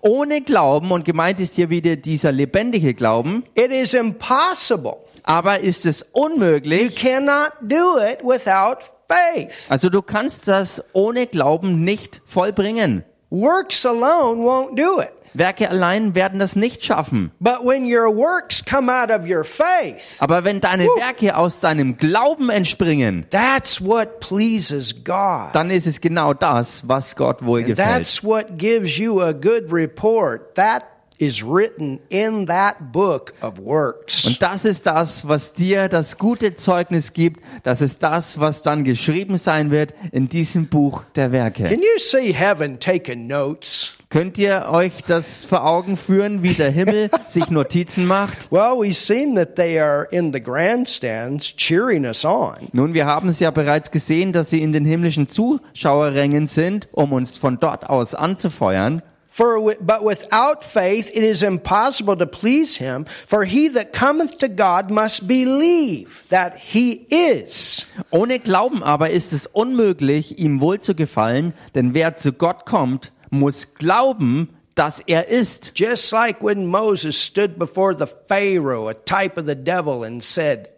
ohne 0.00 0.40
Glauben, 0.40 0.92
und 0.92 1.04
gemeint 1.04 1.40
ist 1.40 1.56
hier 1.56 1.68
wieder 1.70 1.96
dieser 1.96 2.32
lebendige 2.32 2.94
Glauben, 2.94 3.44
It 3.54 3.70
is 3.70 3.92
impossible. 3.94 4.96
aber 5.24 5.60
ist 5.60 5.84
es 5.84 6.00
You 6.14 6.22
unmöglich, 6.24 6.96
cannot 6.96 7.50
do 7.60 7.98
it 7.98 8.20
without 8.22 8.78
faith. 9.08 9.66
also 9.68 9.90
du 9.90 10.00
kannst 10.00 10.48
das 10.48 10.82
ohne 10.92 11.26
Glauben 11.26 11.84
nicht 11.84 12.22
vollbringen. 12.24 13.04
Works 13.30 13.84
alone 13.84 14.42
won't 14.42 14.74
do 14.76 15.00
it. 15.02 15.10
Werke 15.34 15.70
allein 15.70 16.14
werden 16.14 16.38
das 16.38 16.56
nicht 16.56 16.84
schaffen. 16.84 17.30
But 17.40 17.60
when 17.64 17.84
your 17.84 18.14
works 18.14 18.64
come 18.64 18.90
out 18.92 19.10
of 19.10 19.26
your 19.26 19.44
faith, 19.44 20.16
Aber 20.18 20.44
wenn 20.44 20.60
deine 20.60 20.84
Werke 20.84 21.36
aus 21.36 21.60
deinem 21.60 21.96
Glauben 21.96 22.50
entspringen, 22.50 23.26
that's 23.30 23.84
what 23.84 24.20
pleases 24.20 24.94
God. 25.04 25.50
dann 25.52 25.70
ist 25.70 25.86
es 25.86 26.00
genau 26.00 26.34
das, 26.34 26.88
was 26.88 27.16
Gott 27.16 27.44
wohlgefällt. 27.44 27.78
That's 27.78 28.22
what 28.24 28.58
gives 28.58 28.98
you 28.98 29.20
a 29.20 29.32
good 29.32 29.72
report. 29.72 30.54
That 30.54 30.84
is 31.20 31.44
written 31.44 32.00
in 32.08 32.46
that 32.46 32.92
book 32.92 33.34
of 33.42 33.58
works. 33.58 34.24
Und 34.24 34.42
das 34.42 34.64
ist 34.64 34.86
das, 34.86 35.28
was 35.28 35.52
dir 35.52 35.88
das 35.88 36.18
gute 36.18 36.54
Zeugnis 36.54 37.12
gibt. 37.12 37.40
Das 37.62 37.82
ist 37.82 38.02
das, 38.02 38.40
was 38.40 38.62
dann 38.62 38.84
geschrieben 38.84 39.36
sein 39.36 39.70
wird 39.70 39.94
in 40.12 40.28
diesem 40.28 40.66
Buch 40.68 41.02
der 41.14 41.30
Werke. 41.30 41.64
Can 41.64 41.80
you 41.80 41.98
see 41.98 42.32
heaven 42.32 42.78
taking 42.78 43.26
notes? 43.26 43.79
Könnt 44.12 44.38
ihr 44.38 44.66
euch 44.72 45.04
das 45.06 45.44
vor 45.44 45.64
Augen 45.64 45.96
führen, 45.96 46.42
wie 46.42 46.54
der 46.54 46.72
Himmel 46.72 47.10
sich 47.26 47.48
Notizen 47.48 48.08
macht? 48.08 48.50
Well, 48.50 48.72
we've 48.72 48.92
seen 48.92 49.36
that 49.36 49.54
they 49.54 49.78
are 49.78 50.08
in 50.10 50.32
the 50.32 50.40
grandstands 50.40 51.54
cheering 51.54 52.04
us 52.04 52.24
on. 52.24 52.56
Nun, 52.72 52.92
wir 52.92 53.06
haben 53.06 53.28
es 53.28 53.38
ja 53.38 53.52
bereits 53.52 53.92
gesehen, 53.92 54.32
dass 54.32 54.50
sie 54.50 54.62
in 54.62 54.72
den 54.72 54.84
himmlischen 54.84 55.28
Zuschauerrängen 55.28 56.48
sind, 56.48 56.88
um 56.90 57.12
uns 57.12 57.38
von 57.38 57.60
dort 57.60 57.88
aus 57.88 58.16
anzufeuern. 58.16 59.00
For 59.28 59.76
but 59.80 60.00
without 60.02 60.64
faith 60.64 61.08
it 61.10 61.22
is 61.22 61.42
impossible 61.42 62.16
to 62.16 62.26
please 62.26 62.76
him, 62.84 63.04
for 63.28 63.44
he 63.44 63.68
that 63.68 63.92
cometh 63.92 64.38
to 64.40 64.48
God 64.48 64.90
must 64.90 65.28
believe 65.28 66.24
that 66.30 66.54
he 66.56 67.06
is. 67.08 67.86
Ohne 68.10 68.40
Glauben 68.40 68.82
aber 68.82 69.10
ist 69.10 69.32
es 69.32 69.46
unmöglich, 69.46 70.40
ihm 70.40 70.60
wohl 70.60 70.80
zu 70.80 70.96
gefallen, 70.96 71.54
denn 71.76 71.94
wer 71.94 72.16
zu 72.16 72.32
Gott 72.32 72.66
kommt, 72.66 73.12
muss 73.30 73.74
glauben, 73.74 74.50
dass 74.74 75.00
er 75.00 75.28
ist. 75.28 75.78
Just 75.78 76.12
like 76.12 76.42
when 76.42 76.66
Moses 76.66 77.16
stood 77.16 77.58
before 77.58 77.94
the 77.94 78.06
Pharaoh, 78.28 78.88
a 78.88 78.94
type 78.94 79.38
of 79.38 79.46
the 79.46 79.54
devil, 79.54 80.04
and 80.04 80.22
said, 80.22 80.68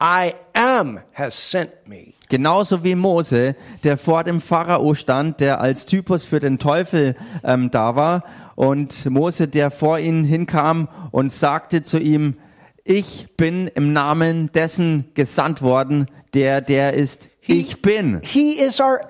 I 0.00 0.34
am 0.54 1.00
has 1.12 1.34
sent 1.34 1.86
me. 1.86 2.14
Genauso 2.30 2.84
wie 2.84 2.94
Mose, 2.94 3.56
der 3.82 3.98
vor 3.98 4.24
dem 4.24 4.40
Pharao 4.40 4.94
stand, 4.94 5.40
der 5.40 5.60
als 5.60 5.84
Typus 5.84 6.24
für 6.24 6.38
den 6.38 6.58
Teufel 6.58 7.16
ähm, 7.44 7.70
da 7.70 7.96
war. 7.96 8.24
Und 8.54 9.04
Mose, 9.10 9.48
der 9.48 9.70
vor 9.70 9.98
ihn 9.98 10.24
hinkam 10.24 10.88
und 11.10 11.32
sagte 11.32 11.82
zu 11.82 11.98
ihm, 11.98 12.36
ich 12.84 13.28
bin 13.36 13.66
im 13.68 13.92
Namen 13.92 14.50
dessen 14.52 15.10
gesandt 15.14 15.60
worden, 15.60 16.06
der 16.34 16.60
der 16.60 16.94
ist, 16.94 17.28
ich 17.42 17.82
bin. 17.82 18.20
He 18.22 18.52
is 18.52 18.80
our 18.80 19.00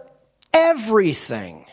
everything. 0.53 1.67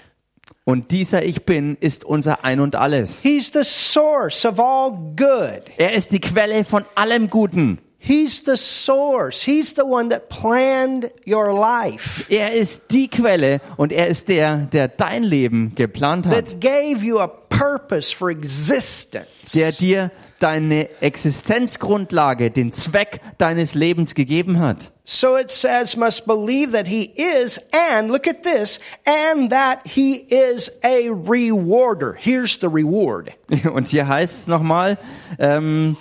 Und 0.67 0.91
dieser 0.91 1.23
Ich 1.23 1.45
bin 1.45 1.77
ist 1.79 2.03
unser 2.03 2.43
Ein 2.43 2.59
und 2.59 2.75
alles. 2.75 3.21
He's 3.21 3.49
the 3.53 3.63
source 3.63 4.45
of 4.45 4.59
all 4.59 4.91
good. 5.15 5.61
Er 5.77 5.93
ist 5.93 6.11
die 6.11 6.19
Quelle 6.19 6.65
von 6.65 6.83
allem 6.93 7.29
Guten. 7.29 7.79
He's 7.99 8.43
the 8.45 8.57
source. 8.57 9.41
He's 9.43 9.73
the 9.73 9.83
one 9.83 10.09
that 10.09 10.27
planned 10.27 11.09
your 11.25 11.53
life, 11.57 12.25
Er 12.29 12.51
ist 12.51 12.91
die 12.91 13.07
Quelle 13.07 13.61
und 13.77 13.93
er 13.93 14.07
ist 14.07 14.27
der, 14.27 14.57
der 14.57 14.89
dein 14.89 15.23
Leben 15.23 15.73
geplant 15.73 16.27
hat. 16.27 16.35
that 16.49 16.59
gave 16.59 17.01
you 17.01 17.17
a 17.17 17.27
purpose 17.27 18.13
for 18.13 18.29
existence. 18.29 19.53
der 19.53 19.71
dir 19.71 20.11
deine 20.39 20.89
Existenzgrundlage, 21.01 22.51
den 22.51 22.71
Zweck 22.71 23.21
deines 23.37 23.73
Lebens 23.73 24.15
gegeben 24.15 24.59
hat. 24.59 24.91
So 25.03 25.37
it 25.37 25.51
says, 25.51 25.95
must 25.95 26.25
believe 26.25 26.73
that 26.73 26.87
he 26.87 27.13
is, 27.15 27.61
and 27.71 28.09
look 28.09 28.27
at 28.27 28.43
this, 28.43 28.81
and 29.05 29.49
that 29.51 29.79
he 29.85 30.15
is 30.15 30.69
a 30.83 31.09
rewarder. 31.09 32.13
Here's 32.13 32.59
the 32.59 32.67
reward. 32.67 33.31
Und 33.73 33.87
hier 33.87 34.07
heißt 34.07 34.41
es 34.41 34.47
nochmal, 34.47 34.97
ähm, 35.39 35.95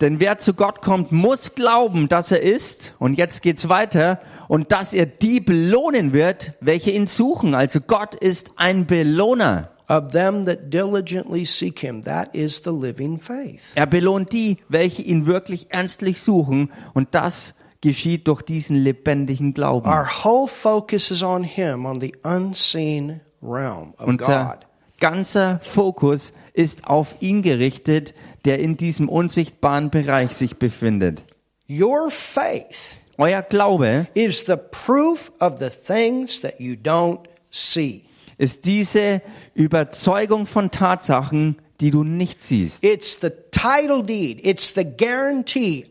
denn 0.00 0.20
wer 0.20 0.38
zu 0.38 0.54
Gott 0.54 0.80
kommt, 0.82 1.12
muss 1.12 1.54
glauben, 1.54 2.08
dass 2.08 2.32
er 2.32 2.42
ist. 2.42 2.94
Und 2.98 3.14
jetzt 3.14 3.42
geht's 3.42 3.68
weiter. 3.68 4.20
Und 4.48 4.72
dass 4.72 4.94
er 4.94 5.06
die 5.06 5.40
belohnen 5.40 6.12
wird, 6.12 6.52
welche 6.60 6.90
ihn 6.90 7.06
suchen. 7.06 7.54
Also 7.54 7.80
Gott 7.80 8.14
ist 8.14 8.52
ein 8.56 8.86
Belohner. 8.86 9.70
Of 9.90 10.12
them 10.12 10.44
that 10.44 10.70
diligently 10.70 11.44
seek 11.44 11.80
him, 11.80 12.04
that 12.04 12.32
is 12.32 12.62
the 12.62 12.70
living 12.70 13.18
faith. 13.18 13.72
Er 13.74 13.86
belohnt 13.86 14.32
die, 14.32 14.58
welche 14.68 15.02
ihn 15.02 15.26
wirklich 15.26 15.66
ernstlich 15.70 16.20
suchen. 16.22 16.70
Und 16.94 17.08
das 17.16 17.54
geschieht 17.80 18.28
durch 18.28 18.42
diesen 18.42 18.76
lebendigen 18.76 19.52
Glauben. 19.52 19.88
Our 19.88 20.06
whole 20.22 20.46
focus 20.46 21.10
is 21.10 21.24
on 21.24 21.42
him, 21.42 21.86
on 21.86 22.00
the 22.00 22.14
unseen 22.22 23.20
realm 23.42 23.94
of 23.98 24.06
Unser 24.06 24.44
God. 24.44 24.66
ganzer 25.00 25.58
Fokus 25.60 26.34
ist 26.52 26.86
auf 26.86 27.16
ihn 27.20 27.42
gerichtet, 27.42 28.14
der 28.44 28.60
in 28.60 28.76
diesem 28.76 29.08
unsichtbaren 29.08 29.90
Bereich 29.90 30.30
sich 30.32 30.56
befindet. 30.56 31.24
Your 31.68 32.10
faith 32.10 33.00
Euer 33.18 33.42
Glaube 33.42 34.06
is 34.14 34.46
the 34.46 34.56
proof 34.56 35.32
of 35.40 35.58
the 35.58 35.68
things 35.68 36.40
that 36.42 36.60
you 36.60 36.74
don't 36.74 37.20
see. 37.50 38.04
Ist 38.40 38.64
diese 38.64 39.20
Überzeugung 39.54 40.46
von 40.46 40.70
Tatsachen, 40.70 41.56
die 41.80 41.90
du 41.90 42.04
nicht 42.04 42.42
siehst. 42.42 42.82
It's 42.82 43.18
the 43.20 43.28
title 43.50 44.02
deed. 44.02 44.44
It's 44.46 44.72
the 44.74 44.84
guarantee 44.84 45.84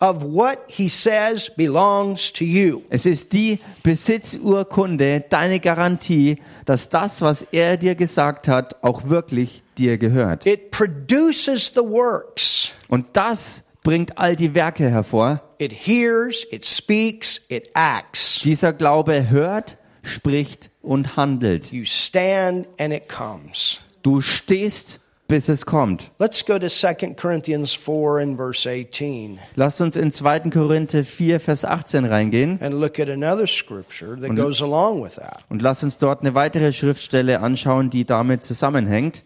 of 0.00 0.24
what 0.24 0.58
he 0.66 0.88
says 0.88 1.50
belongs 1.56 2.32
to 2.32 2.44
you. 2.44 2.82
Es 2.90 3.06
ist 3.06 3.32
die 3.32 3.60
Besitzurkunde, 3.84 5.24
deine 5.28 5.60
Garantie, 5.60 6.38
dass 6.64 6.88
das, 6.88 7.22
was 7.22 7.42
er 7.52 7.76
dir 7.76 7.94
gesagt 7.94 8.48
hat, 8.48 8.82
auch 8.82 9.08
wirklich 9.08 9.62
dir 9.78 9.96
gehört. 9.96 10.46
It 10.46 10.72
produces 10.72 11.72
the 11.74 11.82
works. 11.82 12.72
Und 12.88 13.06
das 13.12 13.62
bringt 13.84 14.18
all 14.18 14.34
die 14.34 14.52
Werke 14.54 14.90
hervor. 14.90 15.42
It 15.58 15.72
hears, 15.72 16.44
it 16.50 16.66
speaks, 16.66 17.40
it 17.48 17.70
acts. 17.74 18.40
Dieser 18.42 18.72
Glaube 18.72 19.30
hört, 19.30 19.76
spricht 20.04 20.70
und 20.82 21.16
handelt. 21.16 21.72
You 21.72 21.84
stand 21.84 22.66
and 22.78 22.92
it 22.92 23.08
comes. 23.08 23.80
Du 24.02 24.20
stehst, 24.20 25.00
bis 25.26 25.48
es 25.48 25.64
kommt. 25.64 26.10
Let's 26.18 26.44
go 26.44 26.58
to 26.58 26.68
2 26.68 27.14
Corinthians 27.16 27.74
4 27.74 28.18
and 28.20 28.36
verse 28.36 28.68
18 28.68 29.38
Lasst 29.56 29.80
uns 29.80 29.96
in 29.96 30.12
2. 30.12 30.50
Korinther 30.50 31.04
4, 31.04 31.40
Vers 31.40 31.64
18 31.64 32.04
reingehen 32.04 32.58
and 32.60 32.74
look 32.74 32.98
at 33.00 33.08
another 33.08 33.46
scripture 33.46 34.20
that 34.20 34.36
goes 34.36 34.60
along 34.60 35.02
with 35.02 35.14
that. 35.14 35.42
und 35.48 35.62
lasst 35.62 35.82
uns 35.82 35.96
dort 35.98 36.20
eine 36.20 36.34
weitere 36.34 36.72
Schriftstelle 36.72 37.40
anschauen, 37.40 37.88
die 37.88 38.04
damit 38.04 38.44
zusammenhängt. 38.44 39.22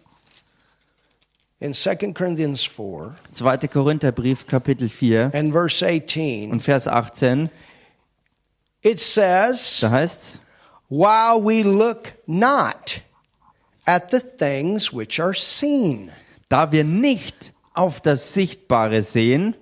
In 1.60 1.74
2 1.74 2.12
Corinthians 2.12 2.64
4 2.64 3.16
2. 3.32 3.56
Korintherbrief, 3.66 4.46
Kapitel 4.46 4.88
4 4.88 5.32
and 5.34 5.52
verse 5.52 5.84
18, 5.84 6.52
und 6.52 6.60
Vers 6.60 6.86
18, 6.86 7.50
it 8.82 9.00
says, 9.00 9.80
da 9.80 9.90
heißt's, 9.90 10.38
While 10.88 11.42
we 11.42 11.62
look 11.62 12.14
not 12.26 13.00
at 13.86 14.10
the 14.10 14.20
things 14.20 14.92
which 14.92 15.20
are 15.20 15.34
seen. 15.34 16.10
da 16.48 16.72
wir 16.72 16.84
nicht 16.84 17.52
auf 17.74 18.00
das 18.00 18.32
Sichtbare 18.32 19.02
sehen, 19.02 19.54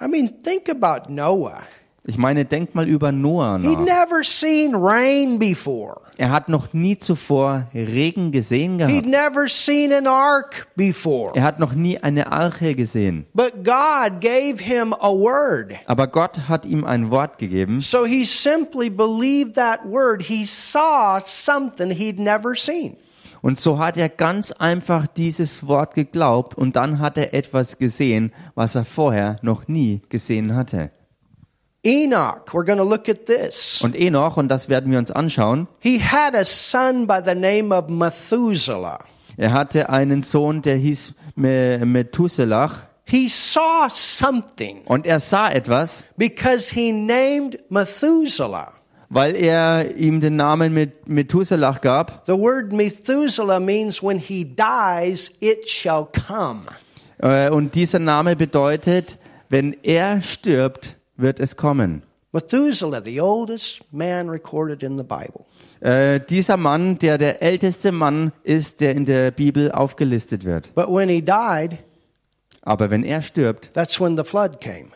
I 0.00 0.06
mean, 0.06 0.42
think 0.42 0.68
about 0.68 1.10
Noah. 1.10 1.62
Ich 2.08 2.16
meine, 2.16 2.46
denk 2.46 2.74
mal 2.74 2.88
über 2.88 3.12
Noah 3.12 3.58
He'd 3.60 3.78
nach. 3.78 3.84
never 3.84 4.24
seen 4.24 4.74
rain 4.74 5.38
before. 5.38 6.00
Er 6.16 6.30
hat 6.30 6.48
noch 6.48 6.72
nie 6.72 6.96
zuvor 6.96 7.66
Regen 7.74 8.32
gesehen 8.32 8.78
He'd 8.78 9.04
gehabt. 9.04 9.06
never 9.06 9.46
seen 9.48 9.92
an 9.92 10.06
ark 10.06 10.66
before. 10.74 11.32
Er 11.36 11.42
hat 11.42 11.58
noch 11.58 11.74
nie 11.74 11.98
eine 11.98 12.32
Arche 12.32 12.74
gesehen. 12.74 13.26
But 13.34 13.62
God 13.62 14.20
gave 14.22 14.56
him 14.58 14.94
a 14.98 15.10
word. 15.12 15.74
Aber 15.86 16.06
Gott 16.06 16.48
hat 16.48 16.64
ihm 16.64 16.84
ein 16.84 17.10
Wort 17.10 17.36
gegeben. 17.36 17.80
So 17.82 18.06
he 18.06 18.24
simply 18.24 18.88
believed 18.88 19.54
that 19.56 19.80
word. 19.84 20.22
He 20.22 20.46
saw 20.46 21.20
something 21.22 21.90
he'd 21.90 22.18
never 22.18 22.54
seen. 22.56 22.96
Und 23.42 23.60
so 23.60 23.78
hat 23.78 23.96
er 23.96 24.08
ganz 24.08 24.50
einfach 24.50 25.06
dieses 25.06 25.68
Wort 25.68 25.94
geglaubt 25.94 26.56
und 26.56 26.74
dann 26.74 26.98
hat 26.98 27.16
er 27.18 27.34
etwas 27.34 27.78
gesehen, 27.78 28.32
was 28.56 28.74
er 28.74 28.84
vorher 28.84 29.36
noch 29.42 29.68
nie 29.68 30.00
gesehen 30.08 30.56
hatte. 30.56 30.90
Enoch, 31.88 32.52
we're 32.52 32.64
going 32.64 32.78
to 32.78 32.84
look 32.84 33.08
at 33.08 33.24
this. 33.26 33.80
Und 33.82 33.96
Enoch, 33.98 34.36
und 34.36 34.48
das 34.48 34.68
werden 34.68 34.90
wir 34.92 34.98
uns 34.98 35.10
anschauen, 35.10 35.66
He 35.80 35.98
had 36.00 36.34
a 36.34 36.44
son 36.44 37.06
by 37.06 37.20
the 37.24 37.34
name 37.34 37.74
of 37.74 37.88
Methuselah. 37.88 38.98
er 39.38 39.52
hatte 39.52 39.88
einen 39.88 40.22
Sohn, 40.22 40.60
der 40.62 40.76
hieß 40.76 41.14
Me- 41.36 41.78
Methuselah 41.84 42.70
He 43.04 43.26
saw 43.28 43.88
something 43.88 44.82
und 44.84 45.06
er 45.06 45.18
sah 45.18 45.48
etwas, 45.48 46.04
because 46.18 46.74
he 46.74 46.92
named 46.92 47.58
Methuselah. 47.70 48.72
weil 49.08 49.34
er 49.34 49.96
ihm 49.96 50.20
den 50.20 50.36
Namen 50.36 50.74
mit 50.74 51.08
Methuselah 51.08 51.78
gab. 51.80 52.24
The 52.26 52.34
word 52.38 52.70
Methuselah 52.74 53.60
means 53.60 54.02
when 54.02 54.18
he 54.18 54.44
dies, 54.44 55.32
it 55.40 55.66
shall 55.70 56.06
come. 56.26 56.64
Äh, 57.22 57.48
Und 57.48 57.74
dieser 57.74 57.98
Name 57.98 58.36
bedeutet, 58.36 59.16
wenn 59.48 59.74
er 59.82 60.20
stirbt, 60.20 60.97
wird 61.18 61.40
es 61.40 61.56
kommen. 61.56 62.02
Methuselah, 62.32 63.02
the 63.04 63.20
oldest 63.20 63.80
man 63.92 64.28
recorded 64.28 64.82
in 64.82 64.96
the 64.96 65.02
Bible. 65.02 65.44
Äh, 65.80 66.20
dieser 66.20 66.56
Mann, 66.56 66.98
der 66.98 67.18
der 67.18 67.42
älteste 67.42 67.92
Mann 67.92 68.32
ist, 68.42 68.80
der 68.80 68.92
in 68.94 69.04
der 69.04 69.30
Bibel 69.30 69.72
aufgelistet 69.72 70.44
wird. 70.44 70.74
But 70.74 70.88
when 70.88 71.08
he 71.08 71.22
died, 71.22 71.78
Aber 72.62 72.90
wenn 72.90 73.02
er 73.02 73.22
stirbt, 73.22 73.72
that's 73.72 74.00
when 74.00 74.16
the 74.16 74.24
flood 74.24 74.60
came. 74.60 74.88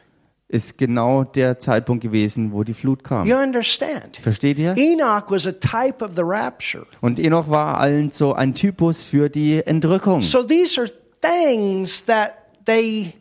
ist 0.49 0.76
genau 0.76 1.25
der 1.25 1.59
Zeitpunkt 1.59 2.02
gewesen, 2.02 2.52
wo 2.52 2.62
die 2.62 2.75
Flut 2.75 3.02
kam. 3.02 3.26
You 3.26 3.37
understand? 3.37 4.19
Versteht 4.21 4.59
ihr? 4.59 4.75
Enoch 4.76 5.31
was 5.31 5.47
a 5.47 5.52
type 5.52 6.05
of 6.05 6.14
the 6.14 6.23
rapture. 6.23 6.85
Und 7.00 7.19
Enoch 7.19 7.49
war 7.49 7.79
allen 7.79 8.11
so 8.11 8.35
ein 8.35 8.55
Typus 8.55 9.02
für 9.02 9.31
die 9.31 9.64
Entrückung. 9.64 10.21
So 10.21 10.43
these 10.43 10.79
are 10.79 10.91
things 11.23 12.05
that 12.05 12.33
they 12.67 13.14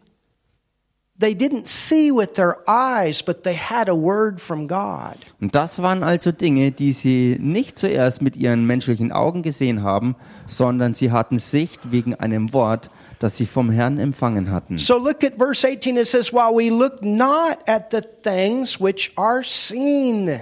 Und 5.40 5.56
das 5.56 5.82
waren 5.82 6.04
also 6.04 6.32
Dinge, 6.32 6.72
die 6.72 6.92
sie 6.92 7.38
nicht 7.40 7.80
zuerst 7.80 8.22
mit 8.22 8.38
ihren 8.38 8.66
menschlichen 8.66 9.12
Augen 9.12 9.42
gesehen 9.44 9.84
haben, 9.84 10.16
sondern 10.46 10.94
sie 10.94 11.12
hatten 11.12 11.40
Sicht 11.40 11.92
wegen 11.92 12.16
einem 12.16 12.54
Wort, 12.54 12.90
das 13.20 13.38
sie 13.38 13.46
vom 13.46 13.70
Herrn 13.70 14.00
empfangen 14.00 14.50
hatten. 14.52 14.78
So 14.78 14.98
look 14.98 15.24
at 15.24 15.34
verse 15.38 15.68
18. 15.68 15.98
It 15.98 16.08
says, 16.08 16.34
While 16.34 16.56
we 16.56 16.70
look 16.70 17.04
not 17.04 17.60
at 17.68 17.92
the 17.92 18.02
things 18.24 18.80
which 18.80 19.12
are 19.16 19.44
seen. 19.44 20.42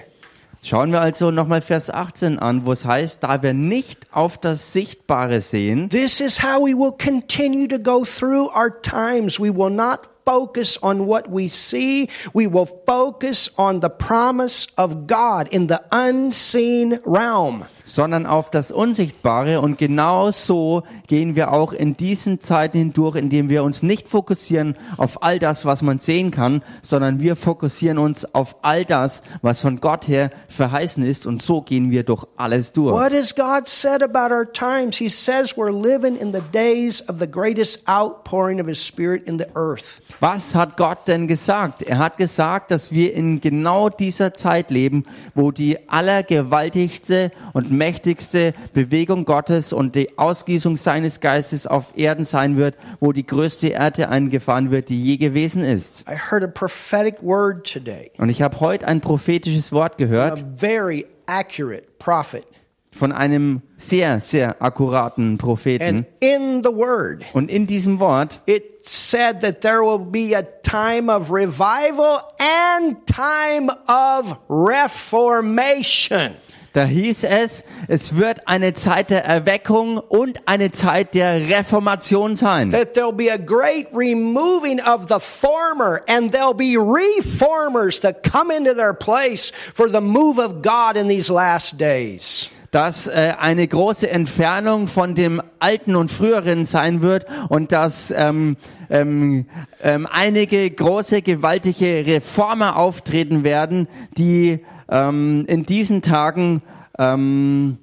Schauen 0.62 0.92
wir 0.92 1.00
also 1.00 1.32
nochmal 1.32 1.62
Vers 1.62 1.90
18 1.90 2.38
an, 2.38 2.66
wo 2.66 2.74
es 2.74 2.86
heißt, 2.86 3.24
da 3.24 3.42
wir 3.42 3.54
nicht 3.54 4.08
auf 4.12 4.38
das 4.38 4.74
Sichtbare 4.74 5.40
sehen, 5.40 5.88
This 5.88 6.20
is 6.20 6.44
how 6.44 6.62
we 6.62 6.74
will 6.74 6.92
continue 6.92 7.68
to 7.68 7.80
go 7.80 8.04
through 8.04 8.50
our 8.54 8.70
times. 8.82 9.40
We 9.40 9.56
will 9.56 9.70
not 9.70 10.10
focus 10.30 10.78
on 10.84 11.08
what 11.08 11.28
we 11.28 11.48
see. 11.48 12.08
We 12.36 12.46
will 12.46 12.68
focus 12.68 13.50
on 13.58 13.80
the 13.80 13.90
promise 13.90 14.68
of 14.78 15.08
God 15.08 15.50
in 15.52 15.66
the 15.66 15.84
unseen 15.92 17.00
realm. 17.04 17.66
Sondern 17.94 18.26
auf 18.26 18.52
das 18.52 18.72
Unsichtbare. 18.72 19.62
Und 19.62 19.78
genau 19.78 20.32
so 20.32 20.84
gehen 21.08 21.36
wir 21.36 21.52
auch 21.52 21.74
in 21.74 21.98
diesen 21.98 22.40
Zeiten 22.40 22.78
hindurch, 22.78 23.16
indem 23.16 23.50
wir 23.50 23.64
uns 23.64 23.84
nicht 23.84 24.08
fokussieren 24.08 24.76
auf 24.98 25.24
all 25.24 25.40
das, 25.40 25.66
was 25.66 25.82
man 25.82 26.00
sehen 26.00 26.32
kann, 26.32 26.64
sondern 26.82 27.20
wir 27.20 27.36
fokussieren 27.36 27.98
uns 27.98 28.34
auf 28.34 28.58
all 28.62 28.86
das, 28.86 29.24
was 29.42 29.62
von 29.62 29.80
Gott 29.80 30.08
her 30.08 30.32
verheißen 30.48 31.04
ist. 31.04 31.26
Und 31.26 31.42
so 31.42 31.62
gehen 31.62 31.92
wir 31.92 32.04
durch 32.04 32.26
alles 32.38 32.74
durch. 32.74 32.94
What 32.94 33.14
has 33.14 33.36
God 33.36 33.68
said 33.68 34.04
about 34.04 34.34
our 34.34 34.52
times? 34.52 34.98
He 34.98 35.10
says 35.10 35.56
we're 35.56 35.72
living 35.72 36.16
in 36.16 36.34
the 36.34 36.42
days 36.54 37.08
of 37.10 37.20
the 37.20 37.28
greatest 37.30 37.88
outpouring 37.88 38.62
of 38.62 38.68
His 38.68 38.86
Spirit 38.86 39.24
in 39.24 39.38
the 39.38 39.48
earth. 39.56 40.02
Was 40.20 40.56
hat 40.56 40.78
Gott 40.78 41.08
denn 41.08 41.28
gesagt? 41.28 41.82
Er 41.82 41.98
hat 41.98 42.18
gesagt, 42.18 42.72
dass 42.72 42.92
wir 42.92 43.14
in 43.14 43.42
genau 43.42 43.90
dieser 43.90 44.34
Zeit 44.34 44.70
leben, 44.72 45.04
wo 45.34 45.52
die 45.52 45.90
allergewaltigste 45.90 47.32
und 47.54 47.72
mächtigste 47.80 48.54
Bewegung 48.74 49.26
Gottes 49.26 49.74
und 49.74 49.96
die 49.96 50.20
Ausgießung 50.20 50.78
seines 50.78 51.20
Geistes 51.22 51.66
auf 51.66 51.98
Erden 51.98 52.26
sein 52.26 52.58
wird, 52.58 52.76
wo 53.00 53.12
die 53.12 53.26
größte 53.26 53.70
Erde 53.70 54.10
eingefahren 54.10 54.70
wird, 54.70 54.90
die 54.90 55.02
je 55.04 55.18
gewesen 55.18 55.64
ist. 55.64 56.06
I 56.08 56.16
heard 56.16 56.44
a 56.44 56.48
prophetic 56.48 57.24
word 57.24 57.66
today. 57.66 58.12
Und 58.20 58.30
ich 58.30 58.44
habe 58.44 58.60
heute 58.60 58.88
ein 58.88 59.02
prophetisches 59.02 59.72
Wort 59.72 59.98
gehört 59.98 60.44
very 60.56 61.08
accurate 61.26 61.86
prophet. 61.98 62.44
von 62.92 63.12
einem 63.12 63.62
sehr, 63.78 64.20
sehr 64.20 64.62
akkuraten 64.62 65.38
Propheten. 65.38 66.06
In 66.20 66.64
the 66.64 66.70
word, 66.70 67.24
Und 67.34 67.50
in 67.50 67.66
diesem 67.68 68.00
Wort 68.00 68.42
it 68.46 68.80
said 68.84 69.42
that 69.42 69.62
there 69.62 69.82
will 69.82 70.00
be 70.00 70.36
a 70.36 70.42
time 70.64 71.10
of 71.10 71.32
revival 71.32 72.20
and 72.40 72.98
time 73.06 73.70
of 73.88 74.38
reformation. 74.50 76.34
Da 76.74 76.84
hieß 76.84 77.24
es, 77.24 77.64
es 77.88 78.16
wird 78.16 78.48
eine 78.48 78.74
Zeit 78.74 79.10
der 79.10 79.26
Erweckung 79.26 79.98
und 79.98 80.40
eine 80.46 80.72
Zeit 80.72 81.16
der 81.16 81.50
Reformation 81.50 82.36
sein. 82.36 82.70
That 82.70 82.96
there'll 82.96 83.12
be 83.12 83.32
a 83.32 83.38
great 83.38 83.88
removing 83.92 84.80
of 84.82 85.08
the 85.10 85.20
former 85.20 86.02
and 86.08 86.34
there'll 86.34 86.54
be 86.54 86.78
reformers 86.78 88.00
that 88.02 88.22
come 88.24 88.56
into 88.56 88.74
their 88.76 88.94
place 88.94 89.52
for 89.74 89.90
the 89.90 90.02
move 90.02 90.40
of 90.40 90.62
God 90.62 90.96
in 90.96 91.08
these 91.08 91.34
last 91.34 91.80
days. 91.80 92.50
Dass 92.72 93.08
äh, 93.08 93.34
eine 93.40 93.68
große 93.68 94.08
Entfernung 94.08 94.86
von 94.86 95.16
dem 95.16 95.42
Alten 95.58 95.96
und 95.96 96.12
Früheren 96.12 96.66
sein 96.66 97.02
wird 97.02 97.26
und 97.50 97.72
dass 97.72 98.12
ähm, 98.12 98.58
ähm, 98.92 99.48
ähm, 99.82 100.08
einige 100.12 100.70
große, 100.70 101.24
gewaltige 101.24 102.06
Reformer 102.06 102.78
auftreten 102.78 103.44
werden, 103.44 103.88
die 104.18 104.60
ähm, 104.90 105.46
in 105.48 105.66
diesen 105.66 106.02
Tagen 106.02 106.62
ähm, 106.98 107.78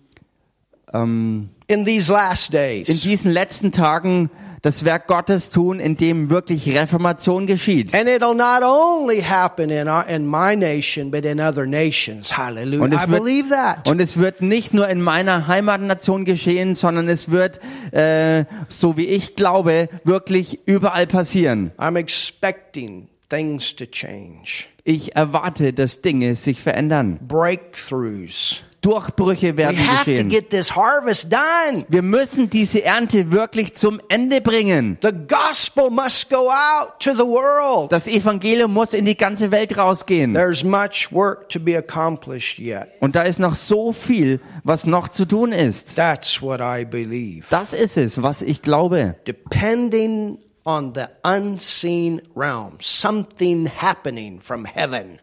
ähm, 0.93 1.51
In 1.69 1.85
these 1.85 2.13
last 2.13 2.53
in 2.55 2.59
days. 2.61 3.03
diesen 3.03 3.31
letzten 3.33 3.73
Tagen 3.73 4.31
das 4.63 4.85
Werk 4.85 5.07
Gottes 5.07 5.51
tun, 5.51 5.79
in 5.79 5.97
dem 5.97 6.29
wirklich 6.29 6.69
Reformation 6.77 7.47
geschieht. 7.47 7.95
And 7.95 8.09
it'll 8.09 8.35
not 8.35 8.63
only 8.65 9.21
happen 9.23 9.71
in, 9.71 9.87
our, 9.87 10.05
in 10.09 10.27
my 10.27 10.57
nation, 10.57 11.11
but 11.13 11.25
in 11.25 11.41
other 11.41 11.67
nations. 11.67 12.37
Hallelujah. 12.37 12.83
Und 12.83 12.93
es 12.93 13.05
I 13.05 13.09
wird- 13.11 13.23
believe 13.23 13.49
that. 13.51 13.89
Und 13.89 14.01
es 14.01 14.17
wird 14.17 14.43
nicht 14.43 14.75
nur 14.75 14.89
in 14.89 15.01
meiner 15.03 15.47
Heimatnation 15.47 16.25
geschehen, 16.25 16.75
sondern 16.75 17.07
es 17.09 17.31
wird, 17.31 17.61
äh, 17.93 18.45
so 18.69 18.97
wie 18.97 19.07
ich 19.07 19.37
glaube, 19.37 19.89
wirklich 20.03 20.59
überall 20.67 21.07
passieren. 21.07 21.71
I'm 21.79 21.97
expecting 21.97 23.07
things 23.29 23.75
to 23.77 23.87
change. 23.87 24.67
Ich 24.85 25.17
erwarte, 25.17 25.73
dass 25.73 26.03
Dinge 26.03 26.35
sich 26.37 26.61
verändern. 26.61 27.19
Breakthroughs. 27.27 28.63
Durchbrüche 28.83 29.55
We 29.55 29.57
werden 29.57 29.79
have 29.79 30.05
to 30.05 30.11
geschehen. 30.13 30.29
get 30.29 30.51
this 30.51 30.77
harvest 30.77 31.33
done. 31.33 31.85
Wir 31.89 32.03
müssen 32.03 32.49
diese 32.51 32.85
Ernte 32.85 33.33
wirklich 33.33 33.75
zum 33.75 34.01
Ende 34.09 34.41
bringen. 34.41 34.97
The 35.03 35.11
gospel 35.13 35.91
must 35.91 36.31
go 36.31 36.51
out 36.51 37.01
to 37.01 37.11
the 37.13 37.25
world. 37.27 37.91
Das 37.91 38.07
Evangelium 38.07 38.73
muss 38.73 38.95
in 38.95 39.05
die 39.05 39.17
ganze 39.17 39.51
Welt 39.51 39.77
rausgehen. 39.77 40.35
There's 40.35 40.63
much 40.63 41.09
work 41.11 41.49
to 41.49 41.59
be 41.59 41.77
accomplished 41.77 42.61
yet. 42.61 42.87
Und 43.01 43.17
da 43.17 43.23
ist 43.23 43.41
noch 43.41 43.57
so 43.57 43.93
viel, 43.93 44.41
was 44.63 44.87
noch 44.87 45.09
zu 45.09 45.25
tun 45.25 45.51
ist. 45.51 45.97
That's 45.97 46.41
what 46.41 46.61
I 46.61 46.85
believe. 46.85 47.47
Das 47.51 47.73
ist 47.73 47.97
es, 47.97 48.23
was 48.23 48.41
ich 48.43 48.63
glaube. 48.63 49.17
Depending 49.27 50.39
on 50.67 50.93
the 50.95 51.09
unseen 51.23 52.21
realm, 52.35 52.77
something 52.81 53.67
happening 53.67 54.41
from 54.41 54.67
heaven. 54.67 55.21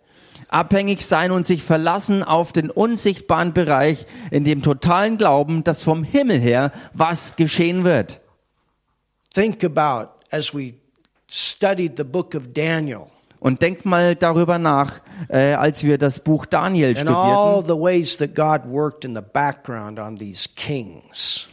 Abhängig 0.49 1.05
sein 1.05 1.31
und 1.31 1.45
sich 1.45 1.63
verlassen 1.63 2.23
auf 2.23 2.53
den 2.53 2.69
unsichtbaren 2.69 3.53
Bereich, 3.53 4.05
in 4.31 4.43
dem 4.43 4.61
totalen 4.61 5.17
Glauben, 5.17 5.63
dass 5.63 5.83
vom 5.83 6.03
Himmel 6.03 6.39
her 6.39 6.71
was 6.93 7.35
geschehen 7.35 7.83
wird. 7.83 8.21
Think 9.33 9.63
about 9.63 10.11
as 10.31 10.53
we 10.53 10.75
studied 11.27 11.97
the 11.97 12.03
book 12.03 12.35
of 12.35 12.53
Daniel 12.53 13.12
Und 13.43 13.61
denkt 13.61 13.83
mal 13.83 14.15
darüber 14.15 14.57
nach, 14.57 15.01
äh, 15.27 15.55
als 15.55 15.83
wir 15.83 15.97
das 15.97 16.21
Buch 16.21 16.45
Daniel 16.45 16.95
studierten 16.95 17.69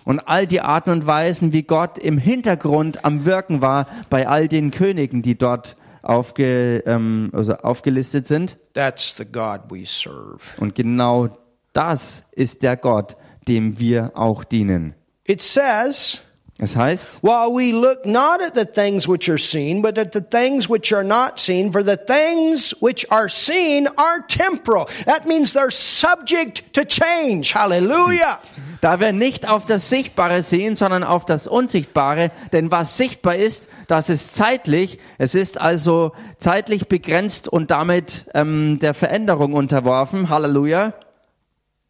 und 0.05 0.29
all 0.29 0.47
die 0.47 0.61
Arten 0.61 0.91
und 0.91 1.07
Weisen, 1.09 1.53
wie 1.53 1.65
Gott 1.65 1.99
im 1.99 2.17
Hintergrund 2.17 3.05
am 3.05 3.25
Wirken 3.25 3.61
war 3.61 3.89
bei 4.09 4.29
all 4.29 4.47
den 4.47 4.71
Königen, 4.71 5.23
die 5.23 5.37
dort 5.37 5.77
aufge, 6.03 6.85
ähm, 6.87 7.31
also 7.33 7.55
aufgelistet 7.57 8.29
sind. 8.29 8.57
That's 8.75 9.17
the 9.17 9.25
God 9.25 9.63
we 9.69 9.85
serve. 9.85 10.39
Und 10.59 10.77
genau 10.77 11.37
das 11.73 12.25
ist 12.31 12.63
der 12.63 12.77
Gott, 12.77 13.17
dem 13.49 13.81
wir 13.81 14.13
auch 14.15 14.45
dienen. 14.45 14.95
It 15.27 15.43
says, 15.43 16.23
Es 16.63 16.77
heißt, 16.77 17.21
While 17.23 17.55
we 17.55 17.73
look 17.73 18.05
not 18.05 18.43
at 18.43 18.55
the 18.55 18.67
things 18.67 19.09
which 19.09 19.31
are 19.31 19.39
seen, 19.39 19.81
but 19.81 19.97
at 19.97 20.13
the 20.13 20.21
things 20.21 20.69
which 20.69 20.93
are 20.93 21.03
not 21.03 21.39
seen, 21.39 21.73
for 21.73 21.83
the 21.83 21.97
things 21.97 22.77
which 22.81 23.11
are 23.11 23.31
seen 23.31 23.89
are 23.97 24.21
temporal. 24.29 24.87
That 25.07 25.27
means 25.27 25.55
they're 25.55 25.71
subject 25.71 26.75
to 26.75 26.85
change. 26.85 27.55
Hallelujah. 27.55 28.39
da 28.83 29.01
wir 29.01 29.13
nicht 29.13 29.49
auf 29.49 29.67
das 29.67 29.89
Sichtbare 29.89 30.43
sehen, 30.43 30.75
sondern 30.75 31.05
auf 31.05 31.27
das 31.27 31.47
Unsichtbare, 31.47 32.31
denn 32.53 32.71
was 32.71 32.97
sichtbar 32.97 33.37
ist, 33.37 33.71
das 33.89 34.09
ist 34.09 34.35
zeitlich, 34.35 34.99
es 35.19 35.35
ist 35.35 35.61
also 35.61 36.13
zeitlich 36.39 36.89
begrenzt 36.89 37.49
und 37.49 37.71
damit 37.71 38.27
ähm, 38.35 38.79
der 38.81 38.95
Veränderung 38.95 39.53
unterworfen. 39.53 40.29
Halleluja. 40.29 40.95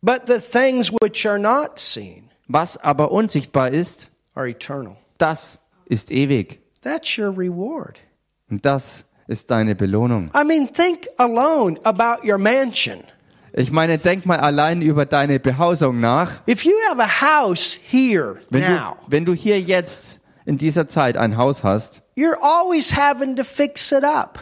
But 0.02 0.22
the 0.26 0.38
things 0.38 0.92
which 1.02 1.28
are 1.28 1.38
not 1.38 1.78
seen 1.78 2.30
Was 2.48 2.76
aber 2.76 3.12
unsichtbar 3.12 3.70
ist, 3.70 4.09
are 4.34 4.48
eternal. 4.48 4.96
das 5.18 5.58
ist 5.86 6.10
ewig. 6.10 6.60
That's 6.82 7.18
your 7.18 7.36
reward. 7.36 7.98
Und 8.50 8.64
das 8.64 9.06
ist 9.26 9.50
deine 9.50 9.74
Belohnung. 9.74 10.30
I 10.34 10.44
mean, 10.44 10.72
think 10.72 11.08
alone 11.18 11.78
about 11.84 12.26
your 12.26 12.38
mansion. 12.38 13.04
Ich 13.52 13.72
meine, 13.72 13.98
denk 13.98 14.26
mal 14.26 14.38
allein 14.38 14.80
über 14.80 15.06
deine 15.06 15.40
Behausung 15.40 16.00
nach. 16.00 16.40
If 16.48 16.64
you 16.64 16.72
have 16.88 17.02
a 17.02 17.20
house 17.20 17.78
here 17.82 18.38
Wenn 18.50 18.62
du, 18.62 18.70
now, 18.70 18.96
wenn 19.08 19.24
du 19.24 19.34
hier 19.34 19.60
jetzt 19.60 20.20
in 20.46 20.56
dieser 20.56 20.88
Zeit 20.88 21.16
ein 21.16 21.36
Haus 21.36 21.64
hast, 21.64 22.02
you're 22.16 22.38
always 22.40 22.96
having 22.96 23.34
to 23.36 23.42
fix 23.44 23.90
it 23.92 24.04
up. 24.04 24.38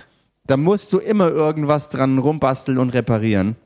dann 0.46 0.61
musst 0.61 0.92
du 0.92 0.98
immer 0.98 1.29
irgendwas 1.29 1.88
dran 1.90 2.18
rumbasteln 2.18 2.79
und 2.79 2.90
reparieren. 2.90 3.57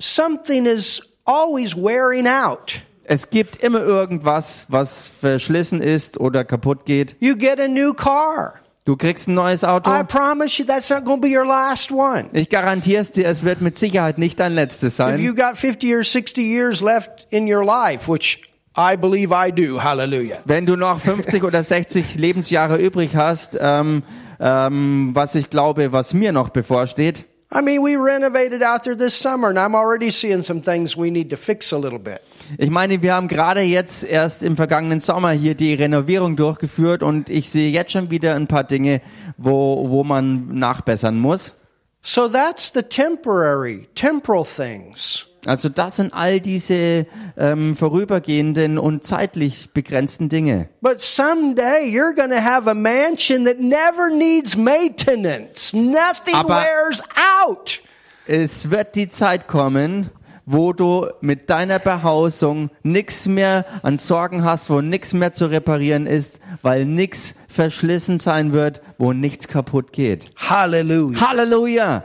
Something 0.00 0.64
is 0.66 1.02
always 1.24 1.76
wearing 1.76 2.26
out. 2.26 2.80
Es 3.10 3.30
gibt 3.30 3.56
immer 3.62 3.80
irgendwas, 3.80 4.66
was 4.68 5.08
verschlissen 5.08 5.80
ist 5.80 6.20
oder 6.20 6.44
kaputt 6.44 6.84
geht. 6.84 7.16
You 7.20 7.36
get 7.36 7.58
a 7.58 7.66
new 7.66 7.94
car. 7.94 8.60
Du 8.84 8.96
kriegst 8.96 9.28
ein 9.28 9.34
neues 9.34 9.64
Auto. 9.64 9.90
I 9.90 10.02
promise 10.04 10.60
you 10.60 10.66
that's 10.66 10.90
not 10.90 11.06
going 11.06 11.22
to 11.22 11.26
be 11.26 11.34
your 11.34 11.46
last 11.46 11.90
one. 11.90 12.28
Ich 12.34 12.50
garantiere 12.50 13.00
es 13.00 13.10
dir, 13.10 13.26
es 13.26 13.44
wird 13.44 13.62
mit 13.62 13.78
Sicherheit 13.78 14.18
nicht 14.18 14.38
dein 14.38 14.52
letztes 14.52 14.98
If 14.98 15.20
you 15.20 15.34
sein. 15.34 15.36
got 15.36 15.56
50 15.56 15.94
or 15.94 16.04
60 16.04 16.38
years 16.44 16.82
left 16.82 17.26
in 17.30 17.50
your 17.50 17.64
life, 17.64 18.12
which 18.12 18.42
I 18.76 18.94
believe 18.96 19.32
I 19.32 19.50
do, 19.52 19.82
hallelujah. 19.82 20.38
Wenn 20.44 20.66
du 20.66 20.76
noch 20.76 21.00
50 21.00 21.42
oder 21.44 21.62
60 21.62 22.16
Lebensjahre 22.16 22.76
übrig 22.76 23.16
hast, 23.16 23.56
ähm, 23.58 24.02
ähm, 24.38 25.10
was 25.14 25.34
ich 25.34 25.48
glaube, 25.48 25.92
was 25.92 26.12
mir 26.12 26.32
noch 26.32 26.50
bevorsteht. 26.50 27.24
I 27.50 27.62
mean, 27.62 27.82
we 27.82 27.96
renovated 27.96 28.62
out 28.62 28.82
there 28.82 28.94
this 28.94 29.18
summer, 29.18 29.48
and 29.48 29.58
I'm 29.58 29.74
already 29.74 30.12
seeing 30.12 30.42
some 30.42 30.60
things 30.60 30.94
we 30.94 31.10
need 31.10 31.30
to 31.30 31.36
fix 31.36 31.72
a 31.72 31.78
little 31.78 31.98
bit. 31.98 32.20
Ich 32.56 32.70
meine, 32.70 33.02
wir 33.02 33.14
haben 33.14 33.28
gerade 33.28 33.60
jetzt 33.60 34.04
erst 34.04 34.42
im 34.42 34.56
vergangenen 34.56 35.00
Sommer 35.00 35.32
hier 35.32 35.54
die 35.54 35.74
Renovierung 35.74 36.36
durchgeführt 36.36 37.02
und 37.02 37.28
ich 37.28 37.50
sehe 37.50 37.70
jetzt 37.70 37.92
schon 37.92 38.10
wieder 38.10 38.34
ein 38.34 38.46
paar 38.46 38.64
Dinge, 38.64 39.02
wo, 39.36 39.90
wo 39.90 40.04
man 40.04 40.58
nachbessern 40.58 41.18
muss. 41.18 41.54
So 42.00 42.28
that's 42.28 42.72
the 42.72 42.82
temporary, 42.82 43.88
temporal 43.94 44.44
things. 44.44 45.26
Also 45.46 45.68
das 45.68 45.96
sind 45.96 46.12
all 46.12 46.40
diese 46.40 47.06
ähm, 47.36 47.76
vorübergehenden 47.76 48.76
und 48.78 49.04
zeitlich 49.04 49.70
begrenzten 49.72 50.28
Dinge. 50.28 50.68
But 50.80 51.00
someday 51.00 51.84
you're 51.86 52.14
going 52.14 52.30
to 52.30 52.42
have 52.42 52.68
a 52.68 52.74
mansion 52.74 53.44
that 53.44 53.58
never 53.58 54.10
needs 54.10 54.56
maintenance. 54.56 55.72
Nothing 55.74 56.34
Aber- 56.34 56.56
wears 56.56 57.02
out. 57.46 57.80
Es 58.26 58.70
wird 58.70 58.94
die 58.94 59.08
Zeit 59.08 59.48
kommen, 59.48 60.10
wo 60.50 60.72
du 60.72 61.08
mit 61.20 61.50
deiner 61.50 61.78
Behausung 61.78 62.70
nichts 62.82 63.26
mehr 63.26 63.66
an 63.82 63.98
Sorgen 63.98 64.44
hast, 64.44 64.70
wo 64.70 64.80
nichts 64.80 65.12
mehr 65.12 65.34
zu 65.34 65.46
reparieren 65.46 66.06
ist, 66.06 66.40
weil 66.62 66.86
nichts 66.86 67.34
verschlissen 67.48 68.18
sein 68.18 68.52
wird, 68.52 68.80
wo 68.96 69.12
nichts 69.12 69.46
kaputt 69.46 69.92
geht. 69.92 70.30
Hallelujah. 70.36 71.20
Halleluja! 71.20 72.04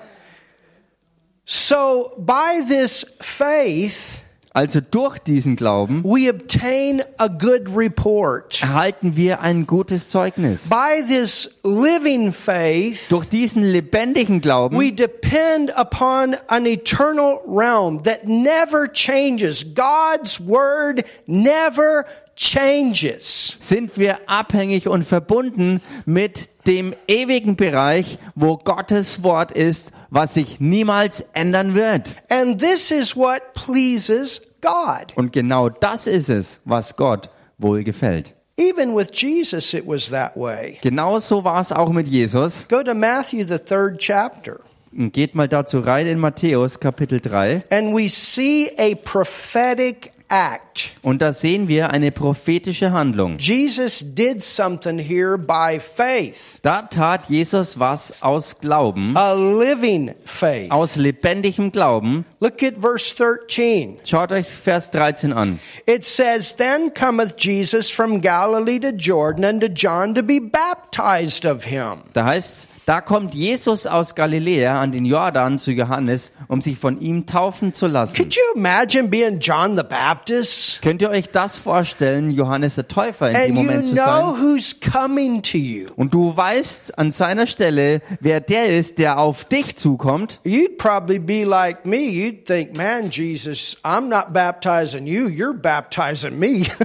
So 1.45 2.11
by 2.17 2.61
this 2.67 3.05
faith, 3.21 4.22
Also 4.55 4.81
durch 4.81 5.17
diesen 5.17 5.55
Glauben 5.55 6.03
we 6.03 6.29
obtain 6.29 7.01
a 7.17 7.27
good 7.27 7.63
report. 7.75 8.61
erhalten 8.61 9.17
wir 9.17 9.41
ein 9.41 9.65
gutes 9.65 10.09
Zeugnis. 10.09 10.69
By 10.69 11.03
this 11.07 11.49
living 11.63 12.31
faith, 12.31 13.09
Durch 13.09 13.25
diesen 13.25 13.63
lebendigen 13.63 14.41
Glauben 14.41 14.77
we 14.79 14.91
depend 14.93 15.71
upon 15.75 16.35
an 16.47 16.67
eternal 16.67 17.39
realm 17.47 18.03
that 18.03 18.25
never 18.27 18.87
changes. 18.93 19.65
God's 19.73 20.39
word 20.39 21.03
never 21.25 22.05
changes. 22.35 23.55
sind 23.57 23.97
wir 23.97 24.19
abhängig 24.27 24.87
und 24.87 25.03
verbunden 25.03 25.81
mit 26.05 26.49
dem 26.67 26.93
ewigen 27.07 27.55
Bereich, 27.55 28.17
wo 28.35 28.57
Gottes 28.57 29.23
Wort 29.23 29.51
ist, 29.51 29.91
was 30.09 30.33
sich 30.35 30.59
niemals 30.59 31.21
ändern 31.33 31.75
wird. 31.75 32.15
And 32.29 32.59
this 32.61 32.91
is 32.91 33.15
what 33.15 33.41
pleases 33.53 34.41
God. 34.61 35.13
Und 35.15 35.33
genau 35.33 35.69
das 35.69 36.07
ist 36.07 36.29
es, 36.29 36.61
was 36.65 36.95
Gott 36.95 37.29
wohl 37.57 37.83
gefällt. 37.83 38.33
Even 38.55 38.95
with 38.95 39.09
Jesus, 39.13 39.73
it 39.73 39.85
was 39.87 40.09
that 40.11 40.35
way. 40.37 40.77
Genauso 40.81 41.43
war 41.43 41.59
es 41.59 41.71
auch 41.71 41.89
mit 41.89 42.07
Jesus. 42.07 42.67
Go 42.67 42.83
to 42.83 42.93
Matthew, 42.93 43.45
the 43.47 43.57
third 43.57 43.97
chapter, 43.97 44.59
Und 44.95 45.11
geht 45.11 45.33
mal 45.33 45.47
dazu 45.47 45.79
rein 45.79 46.05
in 46.05 46.19
Matthäus 46.19 46.79
Kapitel 46.79 47.19
3. 47.19 47.63
and 47.71 47.95
we 47.95 48.07
see 48.07 48.69
a 48.77 48.93
prophetic 49.03 50.11
act. 50.33 50.95
Und 51.03 51.21
da 51.21 51.31
sehen 51.31 51.67
wir 51.67 51.91
eine 51.91 52.11
prophetische 52.11 52.91
Handlung. 52.91 53.37
Jesus 53.37 54.03
did 54.15 54.43
something 54.43 54.97
here 54.97 55.37
by 55.37 55.79
faith, 55.79 56.59
Da 56.63 56.81
tat 56.83 57.29
Jesus 57.29 57.77
was 57.77 58.13
aus 58.21 58.57
Glauben, 58.59 59.15
a 59.15 59.33
living 59.33 60.15
faith. 60.25 60.71
aus 60.71 60.95
lebendigem 60.95 61.71
Glauben. 61.71 62.25
Look 62.39 62.63
at 62.63 62.73
verse 62.77 63.13
13. 63.15 63.97
Schaut 64.03 64.31
euch 64.31 64.47
Vers 64.47 64.89
13 64.91 65.33
an. 65.33 65.59
It 65.85 66.03
says, 66.03 66.55
Then 66.55 66.91
cometh 66.93 67.35
Jesus 67.37 67.91
from 67.91 68.19
Galilee 68.21 68.79
to 68.79 68.91
Jordan 68.91 69.45
unto 69.45 69.67
John 69.67 70.15
to 70.15 70.23
be 70.23 70.39
baptized 70.39 71.45
of 71.45 71.65
him. 71.65 72.01
Da 72.13 72.25
heißt 72.25 72.67
da 72.85 72.99
kommt 72.99 73.33
Jesus 73.33 73.87
aus 73.87 74.13
Galiläa 74.13 74.81
an 74.81 74.91
den 74.91 75.05
Jordan 75.05 75.57
zu 75.57 75.71
Johannes, 75.71 76.33
um 76.49 76.59
sich 76.59 76.77
von 76.77 76.99
ihm 76.99 77.25
taufen 77.25 77.71
zu 77.73 77.87
lassen. 77.87 78.15
Could 78.17 78.35
you 78.35 78.41
imagine 78.55 79.07
being 79.07 79.39
John 79.39 79.77
the 79.77 79.83
Baptist? 79.83 80.81
Könnt 80.81 81.01
ihr 81.01 81.09
euch 81.09 81.29
das 81.29 81.57
vorstellen, 81.57 82.29
Johannes 82.29 82.75
der 82.75 82.87
Täufer 82.89 83.29
in 83.29 83.35
dem 83.35 83.55
you 83.55 83.63
Moment 83.63 83.87
zu 83.87 83.95
know 83.95 84.03
sein? 84.03 84.41
who's 84.41 84.75
coming 84.81 85.41
to 85.41 85.57
you. 85.57 85.87
Und 85.95 86.13
du 86.13 86.35
weißt 86.35 86.97
an 86.97 87.11
seiner 87.11 87.47
Stelle, 87.47 88.01
wer 88.19 88.41
der 88.41 88.77
ist, 88.77 88.97
der 88.97 89.17
auf 89.17 89.45
dich 89.45 89.77
zukommt. 89.77 90.41
You'd 90.43 90.77
probably 90.77 91.19
be 91.19 91.45
like 91.45 91.85
me. 91.85 91.97
You'd 91.97 92.43
think, 92.45 92.75
man, 92.75 93.09
Jesus, 93.09 93.77
I'm 93.83 94.07
not 94.09 94.33
baptizing 94.33 95.05
you. 95.07 95.27
You're 95.27 95.53
baptizing 95.57 96.37
me. 96.37 96.65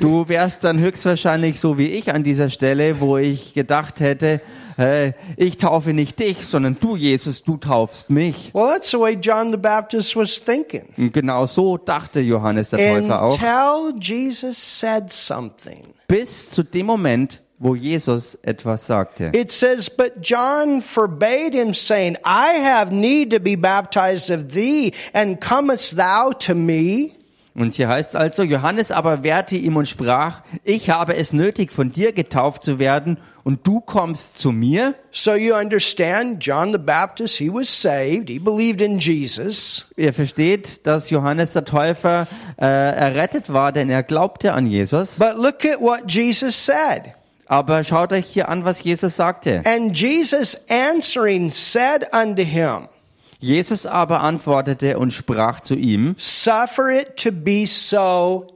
Du 0.00 0.28
wärst 0.28 0.64
dann 0.64 0.78
höchstwahrscheinlich 0.80 1.60
so 1.60 1.78
wie 1.78 1.88
ich 1.88 2.12
an 2.12 2.24
dieser 2.24 2.50
Stelle, 2.50 3.00
wo 3.00 3.16
ich 3.16 3.54
gedacht 3.54 4.00
hätte, 4.00 4.40
hey, 4.76 5.14
ich 5.36 5.58
taufe 5.58 5.92
nicht 5.92 6.18
dich, 6.18 6.46
sondern 6.46 6.76
du, 6.80 6.96
Jesus, 6.96 7.42
du 7.42 7.56
taufst 7.56 8.10
mich. 8.10 8.50
Well, 8.54 8.68
that's 8.72 8.90
the 8.90 8.98
way 8.98 9.16
John 9.20 9.50
the 9.50 9.56
Baptist 9.56 10.16
was 10.16 10.40
thinking. 10.40 10.88
Und 10.96 11.12
genau 11.12 11.46
so 11.46 11.76
dachte 11.78 12.20
Johannes 12.20 12.70
der 12.70 13.00
Täufer 13.00 13.22
auch. 13.22 13.32
Until 13.32 14.00
Jesus 14.00 14.80
said 14.80 15.10
something. 15.10 15.84
Bis 16.08 16.50
zu 16.50 16.62
dem 16.62 16.86
Moment, 16.86 17.42
wo 17.58 17.74
Jesus 17.74 18.34
etwas 18.42 18.86
sagte. 18.86 19.30
It 19.34 19.50
says, 19.50 19.88
But 19.88 20.14
John 20.20 20.82
forbade 20.82 21.54
him, 21.54 21.72
saying, 21.72 22.16
I 22.24 22.62
have 22.64 22.92
need 22.92 23.32
to 23.32 23.40
be 23.40 23.56
baptized 23.56 24.30
of 24.30 24.52
thee, 24.52 24.92
and 25.12 25.40
comest 25.40 25.96
thou 25.96 26.32
to 26.32 26.54
me? 26.54 27.12
Und 27.54 27.72
hier 27.72 27.88
heißt 27.88 28.10
es 28.10 28.16
also, 28.16 28.42
Johannes 28.42 28.90
aber 28.90 29.22
wehrte 29.22 29.56
ihm 29.56 29.76
und 29.76 29.86
sprach, 29.86 30.42
ich 30.64 30.90
habe 30.90 31.16
es 31.16 31.32
nötig, 31.32 31.70
von 31.70 31.92
dir 31.92 32.12
getauft 32.12 32.64
zu 32.64 32.80
werden, 32.80 33.18
und 33.44 33.66
du 33.66 33.80
kommst 33.80 34.38
zu 34.38 34.50
mir? 34.50 34.94
So 35.10 35.34
you 35.34 35.54
understand, 35.54 36.44
John 36.44 36.72
the 36.72 36.78
Baptist, 36.78 37.36
he 37.38 37.48
was 37.48 37.68
saved. 37.68 38.28
He 38.28 38.38
believed 38.38 38.80
in 38.80 38.98
Jesus. 38.98 39.86
Ihr 39.96 40.12
versteht, 40.12 40.86
dass 40.86 41.10
Johannes 41.10 41.52
der 41.52 41.64
Täufer 41.64 42.26
äh, 42.56 42.64
errettet 42.64 43.52
war, 43.52 43.70
denn 43.70 43.90
er 43.90 44.02
glaubte 44.02 44.54
an 44.54 44.66
Jesus. 44.66 45.18
But 45.18 45.36
look 45.36 45.64
at 45.64 45.80
what 45.80 46.10
Jesus 46.10 46.56
said. 46.56 47.12
Aber 47.46 47.84
schaut 47.84 48.12
euch 48.12 48.26
hier 48.26 48.48
an, 48.48 48.64
was 48.64 48.82
Jesus 48.82 49.16
sagte. 49.16 49.60
And 49.64 49.96
Jesus 49.96 50.56
answering 50.68 51.50
said 51.50 52.06
unto 52.12 52.42
him, 52.42 52.88
Jesus 53.38 53.84
aber 53.84 54.22
antwortete 54.22 54.98
und 54.98 55.12
sprach 55.12 55.60
zu 55.60 55.74
ihm, 55.74 56.14
Suffer 56.16 56.88
it 56.88 57.16
to 57.16 57.30
be 57.30 57.66
so 57.66 58.46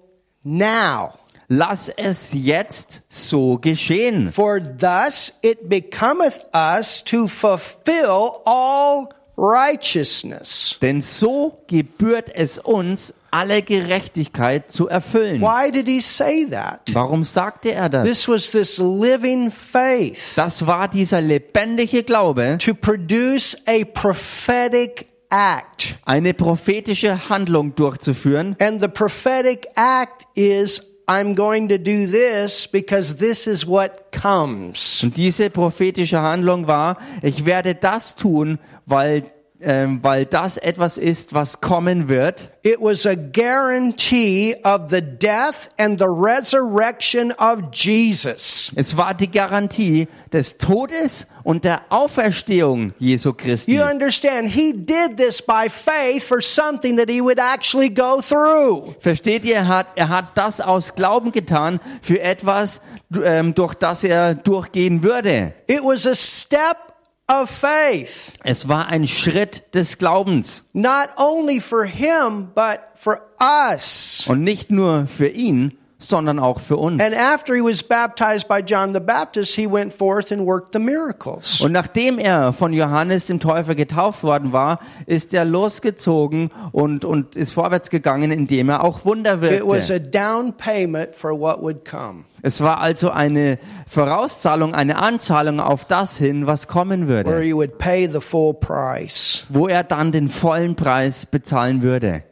now. 0.45 1.11
Lass 1.49 1.89
es 1.89 2.31
jetzt 2.33 3.03
so 3.09 3.59
geschehen. 3.59 4.31
For 4.33 4.61
thus 4.61 5.33
it 5.43 5.69
becometh 5.69 6.41
us 6.55 7.03
to 7.05 7.27
fulfill 7.27 8.41
all 8.45 9.09
righteousness. 9.37 10.77
Denn 10.83 11.01
so 11.01 11.63
gebührt 11.69 12.31
es 12.35 12.59
uns, 12.59 13.15
alle 13.31 13.63
Gerechtigkeit 13.63 14.71
zu 14.71 14.89
erfüllen. 14.89 15.41
Why 15.43 15.71
did 15.71 15.87
he 15.87 16.01
say 16.01 16.47
that? 16.51 16.81
Warum 16.93 17.25
sagte 17.25 17.73
er 17.73 17.89
das? 17.89 18.05
This 18.07 18.29
was 18.29 18.51
this 18.51 18.79
living 18.79 19.51
faith 19.51 20.33
Das 20.37 20.67
war 20.67 20.89
dieser 20.89 21.21
lebendige 21.21 22.03
Glaube, 22.03 22.57
to 22.59 22.75
produce 22.75 23.57
a 23.67 23.85
prophetic 23.85 25.07
act. 25.29 25.99
eine 26.07 26.33
prophetische 26.33 27.29
Handlung 27.29 27.75
durchzuführen. 27.75 28.57
And 28.61 28.81
the 28.81 28.89
prophetic 28.89 29.69
act 29.77 30.27
is 30.35 30.83
I'm 31.11 31.35
going 31.35 31.69
to 31.71 31.79
do 31.79 32.07
this 32.07 32.67
because 32.67 33.17
this 33.17 33.47
is 33.47 33.67
what 33.67 34.13
comes. 34.13 35.03
Und 35.03 35.17
diese 35.17 35.49
prophetische 35.49 36.21
Handlung 36.21 36.67
war, 36.67 36.99
ich 37.23 37.47
werde 37.47 37.75
das 37.75 38.15
tun, 38.15 38.59
weil, 38.85 39.25
ähm, 39.61 39.99
weil 40.03 40.25
das 40.25 40.57
etwas 40.57 40.99
ist, 40.99 41.35
was 41.35 41.61
kommen 41.61 42.09
wird. 42.09 42.53
It 42.63 42.77
was 42.81 43.07
a 43.07 43.15
guarantee 43.15 44.55
of 44.63 44.89
the 44.89 45.01
death 45.01 45.69
and 45.79 45.99
the 45.99 46.07
resurrection 46.07 47.33
of 47.33 47.63
Jesus. 47.73 48.71
Es 48.77 48.97
war 48.97 49.15
die 49.15 49.31
Garantie 49.31 50.07
des 50.33 50.59
Todes 50.59 51.27
und 51.43 51.65
der 51.65 51.83
Auferstehung 51.89 52.93
Jesu 52.99 53.33
Christi. 53.33 53.75
You 53.75 53.83
understand, 53.83 54.51
he 54.51 54.73
did 54.73 55.17
this 55.17 55.43
by 55.43 55.69
faith 55.69 56.23
for 56.23 56.41
something 56.43 56.97
that 56.97 57.09
he 57.09 57.21
would 57.21 57.39
actually 57.39 57.91
go 57.91 58.21
through. 58.21 58.95
Versteht 59.01 59.45
ihr, 59.45 59.57
er 59.57 59.69
hat, 59.69 59.87
er 59.97 60.09
hat 60.09 60.27
das 60.37 60.61
aus 60.61 60.95
Glauben 60.95 61.33
getan 61.33 61.81
für 62.03 62.21
etwas, 62.21 62.81
ähm, 63.25 63.55
durch 63.55 63.75
das 63.75 64.05
er 64.05 64.35
durchgehen 64.35 65.03
würde. 65.03 65.55
It 65.67 65.81
was 65.83 66.07
a 66.07 66.15
step 66.15 66.88
of 67.29 67.51
faith, 67.51 68.33
Es 68.45 68.69
war 68.69 68.87
ein 68.89 69.07
Schritt 69.07 69.63
des 69.75 69.99
Glaubens. 69.99 70.65
not 70.73 71.11
only 71.17 71.61
for 71.61 71.85
him, 71.85 72.49
but 72.55 72.81
for 72.95 73.21
us. 73.41 74.25
Und 74.29 74.43
nicht 74.43 74.71
nur 74.71 75.07
für 75.07 75.29
ihn, 75.29 75.77
sondern 76.01 76.39
auch 76.39 76.61
für 76.61 76.77
uns. 76.77 77.03
And 77.03 77.15
after 77.17 77.55
he 77.55 77.61
was 77.61 77.83
baptized 77.83 78.47
by 78.49 78.61
John 78.65 78.95
the 78.95 79.01
Baptist, 79.01 79.55
he 79.57 79.67
went 79.71 79.93
forth 79.93 80.31
and 80.31 80.47
worked 80.47 80.73
the 80.73 80.79
miracles. 80.79 81.61
Und 81.61 81.73
nachdem 81.73 82.19
er 82.19 82.53
von 82.53 82.73
Johannes 82.73 83.27
dem 83.27 83.41
Täufer 83.41 83.75
getauft 83.75 84.23
worden 84.23 84.53
war, 84.53 84.79
ist 85.07 85.35
er 85.35 85.45
losgezogen 85.45 86.51
und, 86.73 87.05
und 87.05 87.35
ist 87.35 87.53
vorwärts 87.53 87.91
gegangen, 87.91 88.31
indem 88.31 88.69
er 88.69 88.85
auch 88.85 89.05
Wunder 89.05 89.43
It 89.43 89.63
was 89.67 89.89
wirkte. 89.89 89.95
a 89.95 89.99
down 89.99 90.53
payment 90.57 91.15
for 91.15 91.39
what 91.39 91.61
would 91.61 91.85
come. 91.85 92.25
Es 92.43 92.61
war 92.61 92.79
also 92.81 93.11
eine 93.11 93.59
Vorauszahlung, 93.89 94.73
eine 94.75 94.99
Anzahlung 94.99 95.59
auf 95.59 95.85
das 95.85 96.17
hin, 96.19 96.47
was 96.47 96.69
kommen 96.69 97.09
where 97.09 97.25
würde, 97.25 97.41
he 97.43 97.53
would 97.53 97.79
pay 97.79 98.07
the 98.09 98.21
full 98.21 98.55
price. 98.55 99.45
wo 99.49 99.67
er 99.67 99.83
dann 99.83 100.13
den 100.13 100.29
vollen 100.29 100.77
Preis 100.77 101.27
bezahlen 101.27 101.83
würde. 101.83 102.23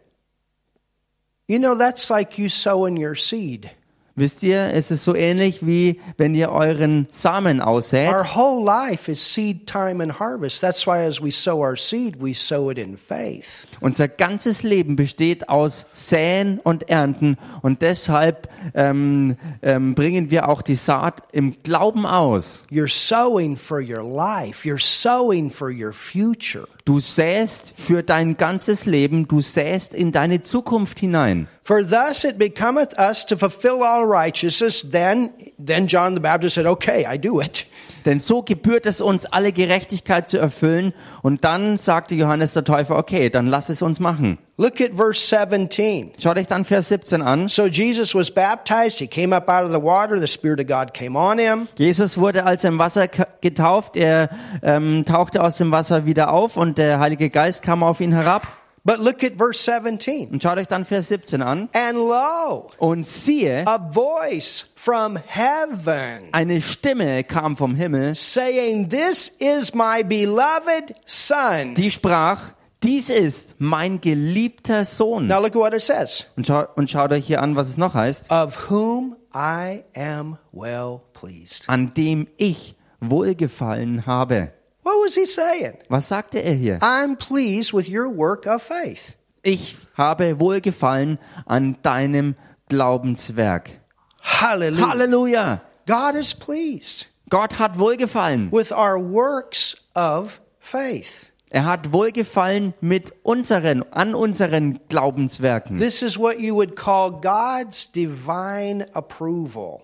You 1.49 1.59
know, 1.61 1.77
that's 1.77 2.11
like 2.11 2.39
you 2.39 2.49
sowing 2.49 2.97
your 2.97 3.15
seed. 3.15 3.71
Wisst 4.19 4.43
ihr, 4.43 4.73
es 4.73 4.91
ist 4.91 5.05
so 5.05 5.15
ähnlich 5.15 5.67
wie 5.67 6.01
wenn 6.17 6.35
ihr 6.35 6.51
euren 6.51 7.07
Samen 7.11 7.61
aussät. 7.61 8.09
Our 8.09 8.25
whole 8.35 8.65
life 8.65 9.13
is 9.13 9.35
seed 9.35 9.67
time 9.67 10.03
and 10.03 10.19
harvest. 10.19 10.63
That's 10.63 10.87
why 10.87 11.07
as 11.07 11.23
we 11.23 11.31
sow 11.31 11.59
our 11.59 11.77
seed, 11.77 12.17
we 12.19 12.33
sow 12.33 12.71
it 12.71 12.79
in 12.79 12.97
faith. 12.97 13.67
Unser 13.83 14.09
ganzes 14.09 14.63
Leben 14.63 14.97
besteht 14.97 15.51
aus 15.51 15.85
Säen 15.93 16.61
und 16.61 16.89
Ernten 16.89 17.37
und 17.61 17.83
deshalb 17.83 18.49
ähm, 18.75 19.37
ähm, 19.61 19.95
bringen 19.95 20.31
wir 20.31 20.49
auch 20.49 20.63
die 20.63 20.77
Saat 20.77 21.23
im 21.33 21.57
Glauben 21.63 22.07
aus. 22.07 22.65
You're 22.71 22.89
sowing 22.89 23.55
for 23.55 23.83
your 23.83 24.03
life. 24.03 24.67
You're 24.67 24.83
sowing 24.83 25.51
for 25.51 25.71
your 25.71 25.93
future. 25.93 26.67
Du 26.87 27.01
säst 27.01 27.75
für 27.77 28.03
dein 28.03 28.39
ganzes 28.39 28.87
Leben, 28.87 29.29
du 29.29 29.43
säst 29.43 29.93
in 29.93 30.11
deine 30.11 30.41
Zukunft 30.41 31.01
hinein. 31.01 31.49
For 31.67 31.83
thus 31.83 32.23
it 32.23 32.39
becometh 32.39 32.97
us 32.97 33.27
to 33.27 33.37
fulfill 33.37 33.83
all 33.83 34.07
righteousness. 34.07 34.83
Then, 34.83 35.33
then 35.59 35.89
John 35.89 36.15
the 36.15 36.21
Baptist 36.21 36.55
said, 36.55 36.65
okay, 36.65 37.05
I 37.05 37.19
do 37.19 37.41
it. 37.41 37.67
Denn 38.05 38.21
so 38.21 38.43
gebührt 38.43 38.87
es 38.87 39.01
uns, 39.01 39.27
alle 39.27 39.51
Gerechtigkeit 39.51 40.29
zu 40.29 40.39
erfüllen. 40.39 40.95
Und 41.23 41.43
dann 41.43 41.77
sagte 41.77 42.15
Johannes 42.15 42.53
der 42.53 42.63
Täufer, 42.63 42.97
okay, 42.97 43.31
dann 43.31 43.47
lass 43.47 43.69
es 43.69 43.83
uns 43.83 43.99
machen. 43.99 44.39
Look 44.57 44.81
at 44.81 44.95
verse 44.95 45.21
17. 45.21 46.13
Schaut 46.23 46.39
euch 46.39 46.47
dann 46.47 46.65
Vers 46.65 46.87
17 46.87 47.21
an. 47.21 47.49
So 47.49 47.67
Jesus 47.67 48.15
was 48.15 48.31
baptized. 48.31 49.01
He 49.01 49.09
came 49.09 49.35
up 49.35 49.49
out 49.49 49.65
of 49.65 49.73
the 49.73 49.83
water. 49.83 50.21
The 50.21 50.29
Spirit 50.29 50.61
of 50.61 50.69
God 50.69 50.95
came 50.95 51.19
on 51.19 51.41
him. 51.41 51.67
Jesus 51.77 52.17
wurde 52.17 52.45
als 52.45 52.63
im 52.63 52.79
Wasser 52.79 53.09
getauft, 53.41 53.97
er 53.97 54.31
ähm, 54.63 55.05
tauchte 55.05 55.43
aus 55.43 55.59
dem 55.59 55.73
Wasser 55.73 56.07
wieder 56.07 56.33
auf 56.33 56.57
und 56.57 56.79
der 56.79 57.01
Heilige 57.01 57.29
Geist 57.29 57.65
kam 57.65 57.83
auf 57.83 58.01
ihn 58.01 58.13
herab. 58.13 58.47
But 58.87 59.01
look 59.01 59.25
at 59.25 59.33
verse 59.37 59.59
17. 59.59 60.31
Und 60.31 60.41
schaut 60.41 60.59
euch 60.59 60.69
dann 60.69 60.85
Vers 60.85 61.09
17 61.09 61.43
an. 61.43 61.69
And 61.75 61.99
lo, 61.99 62.71
Und 62.79 63.05
siehe, 63.05 63.67
a 63.67 63.79
voice 63.93 64.67
from 64.77 65.19
heaven 65.27 66.29
eine 66.31 66.63
Stimme 66.63 67.25
kam 67.25 67.57
vom 67.57 67.75
Himmel, 67.75 68.15
saying, 68.15 68.89
This 68.89 69.27
is 69.41 69.75
my 69.75 70.05
beloved 70.05 70.95
Son. 71.05 71.75
die 71.75 71.91
sprach, 71.91 72.53
dies 72.85 73.11
ist 73.11 73.57
mein 73.59 74.01
geliebter 74.01 74.85
Sohn. 74.85 75.27
Now 75.27 75.41
look 75.41 75.57
at 75.57 75.57
what 75.57 75.75
it 75.75 75.83
says. 75.83 76.29
Und, 76.37 76.47
schau, 76.47 76.67
und 76.77 76.89
schaut 76.89 77.11
euch 77.11 77.27
hier 77.27 77.43
an, 77.43 77.57
was 77.57 77.69
es 77.69 77.79
noch 77.79 77.95
heißt. 77.95 78.31
Of 78.31 78.71
whom 78.71 79.17
I 79.35 79.83
am 79.97 80.39
well 80.53 81.01
pleased. 81.13 81.65
An 81.69 81.93
dem 81.95 82.29
ich 82.37 82.77
wohlgefallen 83.01 84.07
habe. 84.07 84.53
What 84.87 85.03
was 85.03 85.17
he 85.17 85.27
saying? 85.27 85.79
Was 85.89 86.07
sagte 86.07 86.45
er 86.45 86.55
hier? 86.55 86.79
I'm 86.81 87.17
pleased 87.17 87.75
with 87.75 87.89
your 87.89 88.09
work 88.09 88.47
of 88.47 88.63
faith. 88.63 89.17
Ich 89.43 89.77
habe 89.97 90.39
wohlgefallen 90.39 91.19
an 91.45 91.77
deinem 91.83 92.37
Glaubenswerk. 92.69 93.81
Hallelujah. 94.23 94.87
Halleluja! 94.87 95.61
God 95.89 96.15
is 96.15 96.35
pleased 96.35 97.09
Gott 97.31 97.59
hat 97.59 97.81
wohlgefallen. 97.81 98.53
with 98.53 98.71
our 98.71 98.97
works 98.97 99.77
of 99.97 100.41
faith. 100.61 101.33
Er 101.51 101.65
hat 101.65 101.91
wohlgefallen 101.91 102.73
mit 102.81 103.13
unseren, 103.25 103.85
an 103.93 104.15
unseren 104.15 104.79
Glaubenswerken. 104.89 105.81
This 105.81 106.01
is 106.03 106.17
what 106.17 106.39
you 106.39 106.55
would 106.55 106.77
call 106.77 107.11
God's 107.11 107.91
divine 107.91 108.87
approval. 108.95 109.83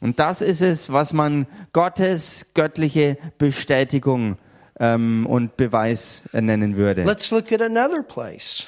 Und 0.00 0.20
das 0.20 0.42
ist 0.42 0.60
es, 0.60 0.92
was 0.92 1.12
man 1.12 1.48
Gottes 1.72 2.52
göttliche 2.54 3.16
Bestätigung 3.38 4.36
ähm, 4.80 5.26
und 5.26 5.56
Beweis 5.56 6.22
äh, 6.32 6.40
nennen 6.40 6.76
würde. 6.76 7.04
Let's 7.04 7.30
look 7.30 7.52
at 7.52 7.62
another 7.62 8.02
place. 8.02 8.66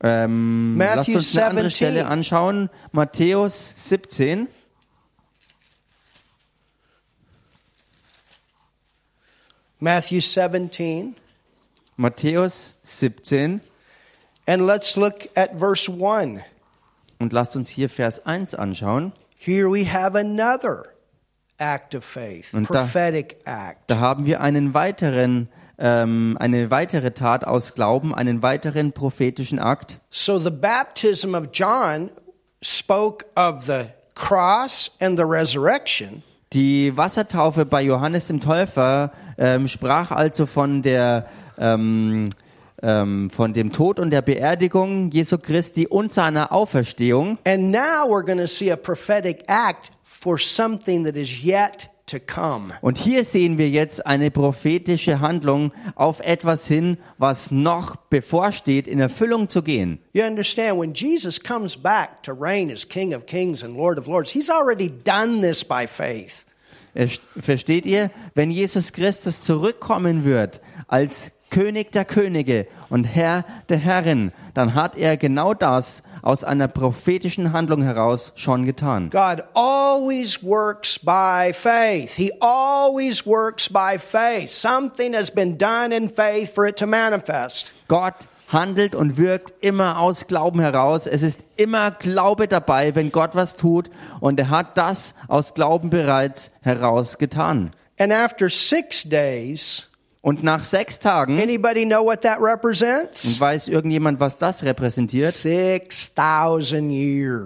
Ähm, 0.00 0.76
lasst 0.78 0.96
Matthew 0.96 1.16
uns 1.16 1.36
eine 1.36 1.46
andere 1.46 1.70
17. 1.70 1.76
Stelle 1.76 2.06
anschauen. 2.06 2.70
Matthäus 2.92 3.74
17. 3.76 4.48
Matthew 9.80 10.20
17. 10.20 11.16
Matthäus 11.96 12.74
17. 12.84 13.60
And 14.46 14.62
let's 14.66 14.96
look 14.96 15.28
at 15.34 15.58
verse 15.58 15.88
1. 15.90 16.42
Und 17.18 17.32
lasst 17.32 17.56
uns 17.56 17.68
hier 17.68 17.88
Vers 17.88 18.24
1 18.24 18.54
anschauen. 18.54 19.12
Here 19.36 19.68
we 19.68 19.84
have 19.84 20.16
another 20.16 20.84
Und 22.54 22.70
da- 22.70 22.80
prophetic 22.82 23.38
act. 23.44 23.78
Da 23.88 23.98
haben 23.98 24.26
wir 24.26 24.40
einen 24.40 24.74
weiteren, 24.74 25.48
ähm, 25.78 26.36
eine 26.40 26.70
weitere 26.70 27.10
Tat 27.12 27.44
aus 27.44 27.74
Glauben, 27.74 28.14
einen 28.14 28.42
weiteren 28.42 28.92
prophetischen 28.92 29.58
Akt. 29.58 29.98
So 30.10 30.38
the 30.38 30.50
baptism 30.50 31.34
of 31.34 31.48
John 31.52 32.10
spoke 32.62 33.24
of 33.36 33.62
the 33.62 33.86
cross 34.14 34.90
and 35.00 35.18
the 35.18 35.24
resurrection. 35.24 36.22
Die 36.52 36.96
Wassertaufe 36.96 37.66
bei 37.66 37.82
Johannes 37.82 38.26
dem 38.26 38.40
Täufer 38.40 39.12
ähm, 39.36 39.68
sprach 39.68 40.10
also 40.10 40.46
von 40.46 40.82
der 40.82 41.26
ähm, 41.58 42.28
ähm, 42.82 43.30
von 43.30 43.52
dem 43.52 43.72
Tod 43.72 43.98
und 43.98 44.10
der 44.10 44.22
Beerdigung 44.22 45.08
Jesu 45.10 45.38
Christi 45.38 45.86
und 45.86 46.12
seiner 46.12 46.52
Auferstehung. 46.52 47.38
And 47.44 47.70
now 47.70 48.06
we're 48.06 48.24
going 48.24 48.38
to 48.38 48.46
see 48.46 48.70
a 48.70 48.76
prophetic 48.76 49.44
act 49.48 49.90
for 50.02 50.38
something 50.38 51.04
that 51.04 51.16
is 51.16 51.44
yet 51.44 51.88
to 52.08 52.18
come. 52.18 52.74
Und 52.80 52.98
hier 52.98 53.24
sehen 53.24 53.58
wir 53.58 53.68
jetzt 53.68 54.06
eine 54.06 54.30
prophetische 54.30 55.20
Handlung 55.20 55.72
auf 55.94 56.20
etwas 56.20 56.66
hin, 56.66 56.98
was 57.18 57.50
noch 57.50 57.96
bevorsteht, 57.96 58.86
in 58.86 59.00
Erfüllung 59.00 59.48
zu 59.48 59.62
gehen. 59.62 59.98
You 60.12 60.24
understand, 60.24 60.78
when 60.78 60.92
Jesus 60.92 61.40
comes 61.40 61.76
back 61.76 62.22
to 62.24 62.32
reign 62.32 62.70
as 62.70 62.88
King 62.88 63.14
of 63.14 63.26
Kings 63.26 63.62
and 63.62 63.76
Lord 63.76 63.98
of 63.98 64.06
Lords, 64.06 64.30
he's 64.30 64.50
already 64.50 64.88
done 65.04 65.40
this 65.40 65.64
by 65.64 65.86
faith. 65.86 66.44
Versteht 67.38 67.86
ihr? 67.86 68.10
Wenn 68.34 68.50
Jesus 68.50 68.92
Christus 68.92 69.42
zurückkommen 69.42 70.24
wird 70.24 70.60
als 70.88 71.32
König 71.50 71.92
der 71.92 72.04
Könige 72.04 72.66
und 72.88 73.04
Herr 73.04 73.44
der 73.68 73.78
Herren, 73.78 74.32
dann 74.54 74.74
hat 74.74 74.96
er 74.96 75.16
genau 75.16 75.54
das 75.54 76.02
aus 76.22 76.44
einer 76.44 76.68
prophetischen 76.68 77.52
Handlung 77.52 77.82
heraus 77.82 78.32
schon 78.34 78.64
getan. 78.64 79.10
God 79.10 79.44
always 79.54 80.42
works 80.42 80.98
by 80.98 81.52
faith. 81.52 82.12
He 82.14 82.32
always 82.40 83.24
works 83.26 83.68
by 83.68 83.98
faith. 83.98 84.50
Something 84.50 85.14
has 85.14 85.30
been 85.30 85.56
done 85.56 85.94
in 85.94 86.10
faith 86.10 86.54
for 86.54 86.66
it 86.66 86.76
to 86.78 86.86
manifest. 86.86 87.72
Gott 87.88 88.14
handelt 88.48 88.94
und 88.94 89.18
wirkt 89.18 89.52
immer 89.64 89.98
aus 89.98 90.26
Glauben 90.26 90.60
heraus. 90.60 91.06
Es 91.06 91.22
ist 91.22 91.44
immer 91.56 91.90
Glaube 91.90 92.48
dabei, 92.48 92.94
wenn 92.94 93.12
Gott 93.12 93.34
was 93.34 93.56
tut. 93.56 93.90
Und 94.20 94.40
er 94.40 94.50
hat 94.50 94.76
das 94.76 95.14
aus 95.28 95.54
Glauben 95.54 95.90
bereits 95.90 96.50
heraus 96.62 97.18
getan. 97.18 97.70
And 97.98 98.12
after 98.12 98.48
six 98.48 99.02
days, 99.02 99.87
Und 100.28 100.42
nach 100.42 100.62
sechs 100.62 100.98
Tagen, 100.98 101.40
anybody 101.40 101.86
know 101.86 102.04
what 102.04 102.20
that 102.20 102.38
und 102.38 102.44
represents? 102.44 103.40
weiß 103.40 103.68
irgendjemand, 103.68 104.20
was 104.20 104.36
das 104.36 104.62
repräsentiert? 104.62 105.32
6,000 105.32 106.90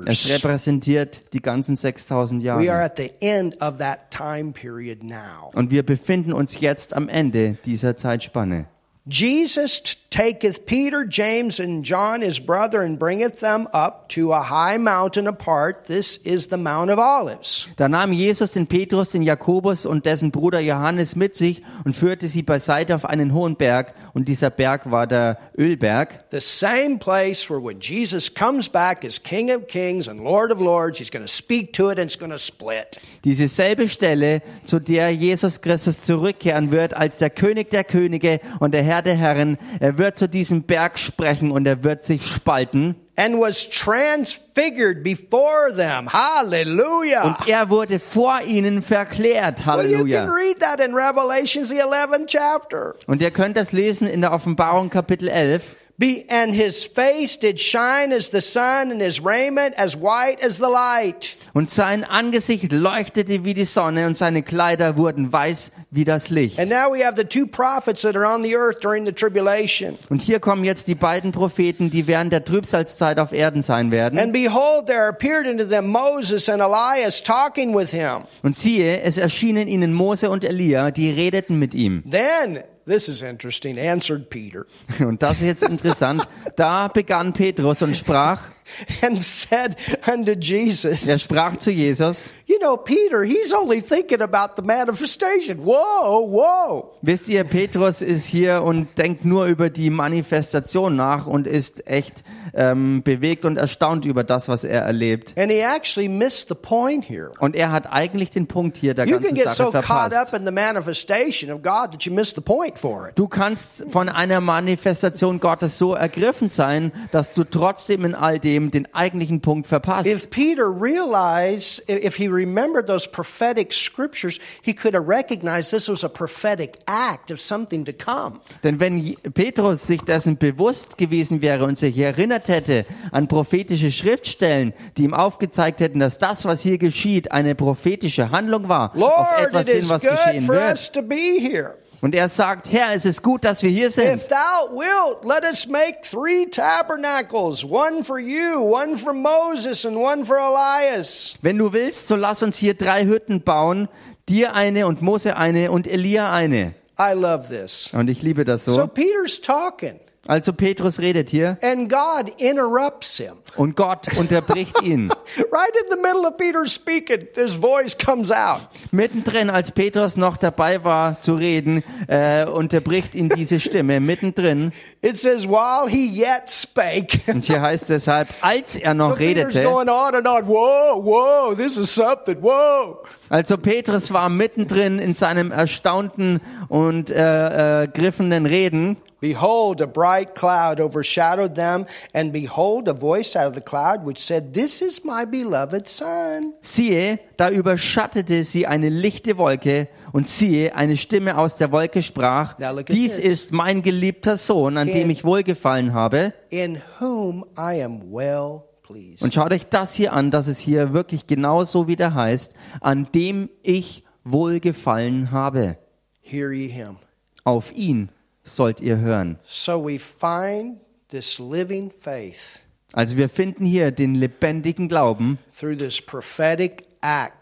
Es 0.08 0.24
years. 0.24 0.34
repräsentiert 0.34 1.32
die 1.32 1.40
ganzen 1.40 1.76
6000 1.76 2.42
We 2.42 2.50
are 2.50 2.60
Jahre. 2.64 2.82
at 2.84 2.96
the 2.96 3.10
end 3.20 3.60
of 3.62 3.76
that 3.78 4.10
time 4.10 4.50
period 4.50 5.04
now. 5.04 5.50
Und 5.54 5.70
wir 5.70 5.84
befinden 5.84 6.32
uns 6.32 6.60
jetzt 6.60 6.92
am 6.94 7.08
Ende 7.08 7.56
dieser 7.64 7.96
Zeitspanne. 7.96 8.66
Jesus 9.06 9.80
taketh 10.12 10.66
Peter, 10.66 11.04
James, 11.04 11.58
and 11.58 11.84
John 11.84 12.20
his 12.20 12.38
brother, 12.38 12.82
and 12.82 12.98
bringeth 12.98 13.40
them 13.40 13.66
up 13.72 14.08
to 14.10 14.32
a 14.32 14.42
high 14.42 14.78
mountain 14.78 15.26
apart. 15.26 15.86
This 15.86 16.18
is 16.18 16.48
the 16.48 16.58
Mount 16.58 16.90
of 16.90 16.98
Olives. 16.98 17.66
Da 17.76 17.88
nahm 17.88 18.12
Jesus 18.12 18.52
den 18.52 18.66
Petrus, 18.66 19.10
den 19.10 19.22
Jakobus 19.22 19.86
und 19.86 20.04
dessen 20.04 20.30
Bruder 20.30 20.60
Johannes 20.60 21.16
mit 21.16 21.34
sich 21.34 21.62
und 21.84 21.94
führte 21.94 22.28
sie 22.28 22.42
beiseite 22.42 22.94
auf 22.94 23.06
einen 23.06 23.32
hohen 23.32 23.56
Berg. 23.56 23.94
Und 24.12 24.28
dieser 24.28 24.50
Berg 24.50 24.90
war 24.90 25.06
der 25.06 25.38
Ölberg. 25.56 26.26
The 26.30 26.40
same 26.40 26.98
place 26.98 27.48
where 27.48 27.62
when 27.62 27.80
Jesus 27.80 28.32
comes 28.32 28.68
back 28.68 29.04
as 29.04 29.22
King 29.22 29.50
of 29.50 29.66
Kings 29.66 30.08
and 30.08 30.20
Lord 30.20 30.52
of 30.52 30.60
Lords, 30.60 30.98
he's 30.98 31.10
going 31.10 31.24
to 31.24 31.32
speak 31.32 31.72
to 31.72 31.90
it 31.90 31.98
and 31.98 32.10
it's 32.10 32.18
going 32.18 32.30
to 32.30 32.38
split. 32.38 33.00
Diese 33.24 33.48
selbe 33.48 33.88
Stelle, 33.88 34.42
zu 34.64 34.78
der 34.78 35.10
Jesus 35.10 35.62
Christus 35.62 36.02
zurückkehren 36.02 36.70
wird 36.70 36.94
als 36.94 37.16
der 37.16 37.30
König 37.30 37.70
der 37.70 37.84
Könige 37.84 38.40
und 38.60 38.74
der 38.74 38.82
Herr 38.82 39.00
der 39.00 39.14
Herren. 39.14 39.56
Er 39.80 39.96
wird 39.96 40.01
zu 40.10 40.28
diesem 40.28 40.62
Berg 40.64 40.98
sprechen 40.98 41.50
und 41.50 41.66
er 41.66 41.84
wird 41.84 42.02
sich 42.04 42.26
spalten. 42.26 42.96
And 43.16 43.38
was 43.38 43.68
transfigured 43.68 45.02
before 45.04 45.70
them. 45.76 46.08
Hallelujah. 46.12 47.24
Und 47.24 47.48
er 47.48 47.68
wurde 47.68 47.98
vor 47.98 48.40
ihnen 48.46 48.82
verklärt. 48.82 49.66
well, 49.66 49.84
you 49.86 49.98
can 49.98 50.06
Halleluja. 50.06 50.24
read 50.24 50.60
that 50.60 50.80
in 50.80 50.94
Revelations, 50.94 51.68
the 51.68 51.80
11th 51.82 52.26
chapter. 52.26 52.94
Und 53.06 53.20
ihr 53.20 53.30
könnt 53.30 53.56
das 53.56 53.72
lesen 53.72 54.06
in 54.06 54.22
der 54.22 54.32
Offenbarung 54.32 54.88
Kapitel 54.90 55.28
11. 55.28 55.76
Be, 56.02 56.24
and 56.28 56.52
his 56.52 56.84
face 56.84 57.36
did 57.36 57.60
shine 57.60 58.12
as 58.12 58.30
the 58.30 58.40
sun, 58.40 58.90
and 58.90 59.00
his 59.00 59.20
raiment 59.20 59.76
as 59.76 59.96
white 59.96 60.42
as 60.42 60.58
the 60.58 60.68
light. 60.68 61.36
Und 61.54 61.68
sein 61.68 62.02
Angesicht 62.02 62.72
leuchtete 62.72 63.44
wie 63.44 63.54
die 63.54 63.62
Sonne 63.62 64.08
und 64.08 64.16
seine 64.16 64.42
Kleider 64.42 64.96
wurden 64.96 65.32
weiß 65.32 65.70
wie 65.92 66.04
das 66.04 66.28
Licht. 66.28 66.58
And 66.58 66.68
now 66.68 66.92
we 66.92 67.06
have 67.06 67.14
the 67.16 67.22
two 67.22 67.46
prophets 67.46 68.02
that 68.02 68.16
are 68.16 68.26
on 68.26 68.42
the 68.42 68.56
earth 68.56 68.80
during 68.82 69.06
the 69.06 69.12
tribulation. 69.12 69.96
Und 70.10 70.22
hier 70.22 70.40
kommen 70.40 70.64
jetzt 70.64 70.88
die 70.88 70.96
beiden 70.96 71.30
Propheten, 71.30 71.88
die 71.88 72.08
während 72.08 72.32
der 72.32 72.44
Trübsalzeit 72.44 73.20
auf 73.20 73.30
Erden 73.30 73.62
sein 73.62 73.92
werden. 73.92 74.18
And 74.18 74.32
behold, 74.32 74.86
there 74.86 75.06
appeared 75.06 75.46
unto 75.46 75.64
them 75.64 75.86
Moses 75.86 76.48
and 76.48 76.60
Elias 76.60 77.22
talking 77.22 77.76
with 77.76 77.92
him. 77.92 78.24
Und 78.42 78.56
siehe, 78.56 79.02
es 79.02 79.18
erschienen 79.18 79.68
ihnen 79.68 79.92
Mose 79.92 80.30
und 80.30 80.42
Elia, 80.42 80.90
die 80.90 81.10
redeten 81.10 81.60
mit 81.60 81.76
ihm. 81.76 82.02
Then, 82.10 82.64
this 82.86 83.08
is 83.08 83.22
interesting, 83.22 83.78
answered 83.78 84.28
Peter 84.30 84.66
Und 85.00 85.22
das 85.22 85.36
ist 85.36 85.42
jetzt 85.42 85.62
interessant. 85.62 86.22
Da 86.56 86.88
begann 86.88 87.32
Petrus 87.32 87.82
und 87.82 87.96
sprach, 87.96 88.40
and 89.02 89.22
said 89.22 89.76
unto 90.06 90.32
er 90.32 90.38
Jesus, 90.38 91.22
sprach 91.22 91.56
zu 91.56 91.70
Jesus, 91.70 92.32
You 92.52 92.58
know, 92.58 92.76
Peter, 92.76 93.24
he's 93.24 93.54
only 93.54 93.80
thinking 93.80 94.20
about 94.20 94.56
the 94.56 94.62
manifestation. 94.62 95.64
Whoa, 95.64 96.20
whoa. 96.20 96.90
wisst 97.00 97.28
ihr, 97.30 97.44
Petrus 97.44 98.02
ist 98.02 98.26
hier 98.26 98.62
und 98.62 98.98
denkt 98.98 99.24
nur 99.24 99.46
über 99.46 99.70
die 99.70 99.88
Manifestation 99.88 100.96
nach 100.96 101.26
und 101.26 101.46
ist 101.46 101.86
echt 101.86 102.24
ähm, 102.54 103.02
bewegt 103.02 103.46
und 103.46 103.56
erstaunt 103.56 104.04
über 104.04 104.24
das, 104.24 104.48
was 104.48 104.64
er 104.64 104.82
erlebt. 104.82 105.32
And 105.38 105.50
he 105.50 105.60
actually 105.60 106.08
missed 106.08 106.48
the 106.48 106.54
point 106.54 107.08
here. 107.08 107.32
Und 107.38 107.56
er 107.56 107.72
hat 107.72 107.90
eigentlich 107.90 108.30
den 108.30 108.46
Punkt 108.46 108.76
hier 108.76 108.92
der 108.92 109.06
You 109.06 109.14
can 109.14 109.34
ganzen 109.34 109.36
get 109.36 109.44
Sache 109.44 109.56
so 109.56 109.64
caught 109.70 110.12
up 110.12 110.28
verpasst. 110.28 110.34
in 110.34 110.44
the 110.44 110.52
manifestation 110.52 111.50
of 111.50 111.62
God 111.62 111.92
that 111.92 112.02
you 112.02 112.12
miss 112.12 112.34
the 112.34 112.40
point 112.40 112.78
for 112.78 113.08
it. 113.08 113.18
Du 113.18 113.28
kannst 113.28 113.86
von 113.90 114.08
einer 114.08 114.40
Manifestation 114.40 115.40
Gottes 115.40 115.78
so 115.78 115.94
ergriffen 115.94 116.50
sein, 116.50 116.92
dass 117.12 117.32
du 117.32 117.44
trotzdem 117.44 118.04
in 118.04 118.14
all 118.14 118.38
dem 118.38 118.61
den 118.70 118.92
eigentlichen 118.94 119.40
Punkt 119.40 119.66
verpasst. 119.66 120.06
If 120.06 120.30
Peter 120.30 120.68
realized, 120.68 121.82
if 121.88 122.16
he 122.16 122.28
remembered 122.28 122.86
those 122.86 123.08
prophetic 123.08 123.72
scriptures, 123.72 124.38
he 124.62 124.72
could 124.72 124.94
have 124.94 125.08
recognized 125.08 125.70
this 125.70 125.88
was 125.88 126.04
a 126.04 126.08
prophetic 126.08 126.78
act 126.86 127.30
of 127.30 127.40
something 127.40 127.84
to 127.84 127.92
come. 127.92 128.40
Denn 128.62 128.80
wenn 128.80 129.16
Petrus 129.34 129.86
sich 129.86 130.02
dessen 130.02 130.36
bewusst 130.36 130.98
gewesen 130.98 131.42
wäre 131.42 131.64
und 131.64 131.76
sich 131.76 131.98
erinnert 131.98 132.48
hätte 132.48 132.86
an 133.10 133.28
prophetische 133.28 133.92
Schriftstellen, 133.92 134.72
die 134.96 135.04
ihm 135.04 135.14
aufgezeigt 135.14 135.80
hätten, 135.80 135.98
dass 135.98 136.18
das, 136.18 136.44
was 136.44 136.62
hier 136.62 136.78
geschieht, 136.78 137.32
eine 137.32 137.54
prophetische 137.54 138.30
Handlung 138.30 138.68
war, 138.68 138.90
auf 138.90 138.96
Lord, 138.96 139.46
etwas 139.46 139.68
it 139.68 139.74
hin, 139.76 139.90
was 139.90 140.02
geschehen 140.02 140.48
wird. 140.48 141.81
Und 142.02 142.16
er 142.16 142.28
sagt, 142.28 142.70
Herr, 142.72 142.92
es 142.94 143.04
ist 143.04 143.22
gut, 143.22 143.44
dass 143.44 143.62
wir 143.62 143.70
hier 143.70 143.88
sind. 143.88 144.12
If 144.12 144.26
thou 144.26 144.74
wilt, 144.74 145.24
let 145.24 145.44
us 145.44 145.68
make 145.68 146.00
three 146.02 146.46
tabernacles, 146.46 147.64
one 147.64 148.02
for 148.02 148.18
you, 148.18 148.60
one 148.60 148.98
for 148.98 149.12
Moses, 149.12 149.86
and 149.86 149.96
one 149.96 150.24
for 150.24 150.36
Elias. 150.36 151.36
Wenn 151.42 151.58
du 151.58 151.72
willst, 151.72 152.08
so 152.08 152.16
lass 152.16 152.42
uns 152.42 152.56
hier 152.56 152.74
drei 152.74 153.04
Hütten 153.04 153.42
bauen, 153.42 153.88
dir 154.28 154.54
eine 154.54 154.88
und 154.88 155.00
Mose 155.00 155.36
eine 155.36 155.70
und 155.70 155.86
Elia 155.86 156.32
eine. 156.32 156.74
I 156.98 157.14
love 157.14 157.46
this. 157.48 157.90
Und 157.92 158.10
ich 158.10 158.20
liebe 158.20 158.44
das 158.44 158.64
So 158.64 158.72
so. 158.72 158.86
Peter's 158.88 159.40
talking, 159.40 160.00
Also 160.28 160.52
Petrus 160.52 161.00
redet 161.00 161.30
hier 161.30 161.58
and 161.62 161.90
God 161.90 162.32
interrupts 162.38 163.16
him. 163.18 163.32
und 163.56 163.74
Gott 163.74 164.06
unterbricht 164.16 164.80
ihn. 164.84 165.08
Right 165.50 165.74
in 165.82 165.90
the 165.90 165.96
middle 165.96 166.26
of 166.28 166.36
Peter 166.36 166.64
speaking, 166.68 167.26
his 167.34 167.54
voice 167.54 167.96
comes 167.98 168.30
out. 168.30 168.60
Mittendrin, 168.92 169.50
als 169.50 169.72
Petrus 169.72 170.16
noch 170.16 170.36
dabei 170.36 170.84
war 170.84 171.18
zu 171.18 171.34
reden, 171.34 171.82
äh, 172.06 172.44
unterbricht 172.46 173.16
ihn 173.16 173.30
diese 173.30 173.58
Stimme. 173.58 173.98
Mittendrin. 174.12 174.72
It 175.00 175.18
says, 175.18 175.48
while 175.48 175.88
he 175.90 176.06
yet 176.06 176.48
spake. 176.48 177.18
Und 177.26 177.42
hier 177.44 177.60
heißt 177.60 177.82
es 177.82 177.88
deshalb, 177.88 178.28
als 178.42 178.76
er 178.76 178.92
So 178.92 178.96
noch 178.98 179.16
Peter's 179.18 179.56
redete, 179.56 179.64
going 179.64 179.88
on 179.88 180.14
and 180.14 180.28
on. 180.28 180.46
Whoa, 180.46 181.02
whoa, 181.02 181.54
this 181.56 181.76
is 181.76 181.92
something. 181.92 182.40
Whoa. 182.40 183.02
also 183.28 183.56
Petrus 183.56 184.12
war 184.12 184.28
mittendrin 184.28 185.00
in 185.00 185.14
seinem 185.14 185.50
erstaunten 185.50 186.40
und 186.68 187.10
äh, 187.10 187.82
äh, 187.82 187.88
griffenden 187.88 188.46
Reden. 188.46 188.96
Behold, 189.22 189.80
a 189.80 189.86
bright 189.86 190.34
cloud 190.34 190.80
overshadowed 190.80 191.54
them, 191.54 191.86
and 192.12 192.32
behold, 192.32 192.88
a 192.88 192.92
voice 192.92 193.36
out 193.36 193.46
of 193.46 193.54
the 193.54 193.60
cloud 193.60 194.04
which 194.04 194.18
said, 194.18 194.52
This 194.52 194.82
is 194.82 195.04
my 195.04 195.24
beloved 195.24 195.86
Son. 195.86 196.54
Siehe, 196.60 197.20
da 197.36 197.48
überschattete 197.48 198.42
sie 198.42 198.66
eine 198.66 198.88
lichte 198.88 199.38
Wolke 199.38 199.86
und 200.12 200.26
siehe, 200.26 200.74
eine 200.74 200.96
Stimme 200.96 201.38
aus 201.38 201.56
der 201.56 201.70
Wolke 201.70 202.02
sprach, 202.02 202.56
dies 202.88 203.14
this. 203.16 203.24
ist 203.24 203.52
mein 203.52 203.82
geliebter 203.82 204.36
Sohn, 204.36 204.76
an 204.76 204.88
dem 204.88 205.02
In- 205.04 205.10
ich 205.10 205.22
wohlgefallen 205.24 205.94
habe. 205.94 206.32
in 206.50 206.82
whom 206.98 207.44
I 207.56 207.80
am 207.80 208.02
well 208.12 208.62
pleased. 208.82 209.22
Und 209.22 209.32
schaut 209.32 209.52
euch 209.52 209.66
das 209.68 209.94
hier 209.94 210.14
an, 210.14 210.32
dass 210.32 210.48
es 210.48 210.58
hier 210.58 210.92
wirklich 210.92 211.28
genauso 211.28 211.86
wieder 211.86 212.12
heißt, 212.14 212.54
an 212.80 213.06
dem 213.14 213.50
ich 213.62 214.02
wohlgefallen 214.24 215.30
habe. 215.30 215.78
Hear 216.20 216.50
ye 216.52 216.66
him. 216.66 216.96
Auf 217.44 217.70
ihn 217.72 218.08
sollt 218.44 218.80
ihr 218.80 218.98
hören. 218.98 219.38
So 219.44 219.84
we 219.84 219.98
find 219.98 220.80
this 221.08 221.38
living 221.38 221.90
faith 222.00 222.60
Also 222.92 223.16
wir 223.16 223.28
finden 223.28 223.64
hier 223.64 223.90
den 223.90 224.14
lebendigen 224.14 224.88
Glauben 224.88 225.38
through 225.58 225.76
this 225.76 226.00
prophetic 226.00 226.84
act. 227.00 227.36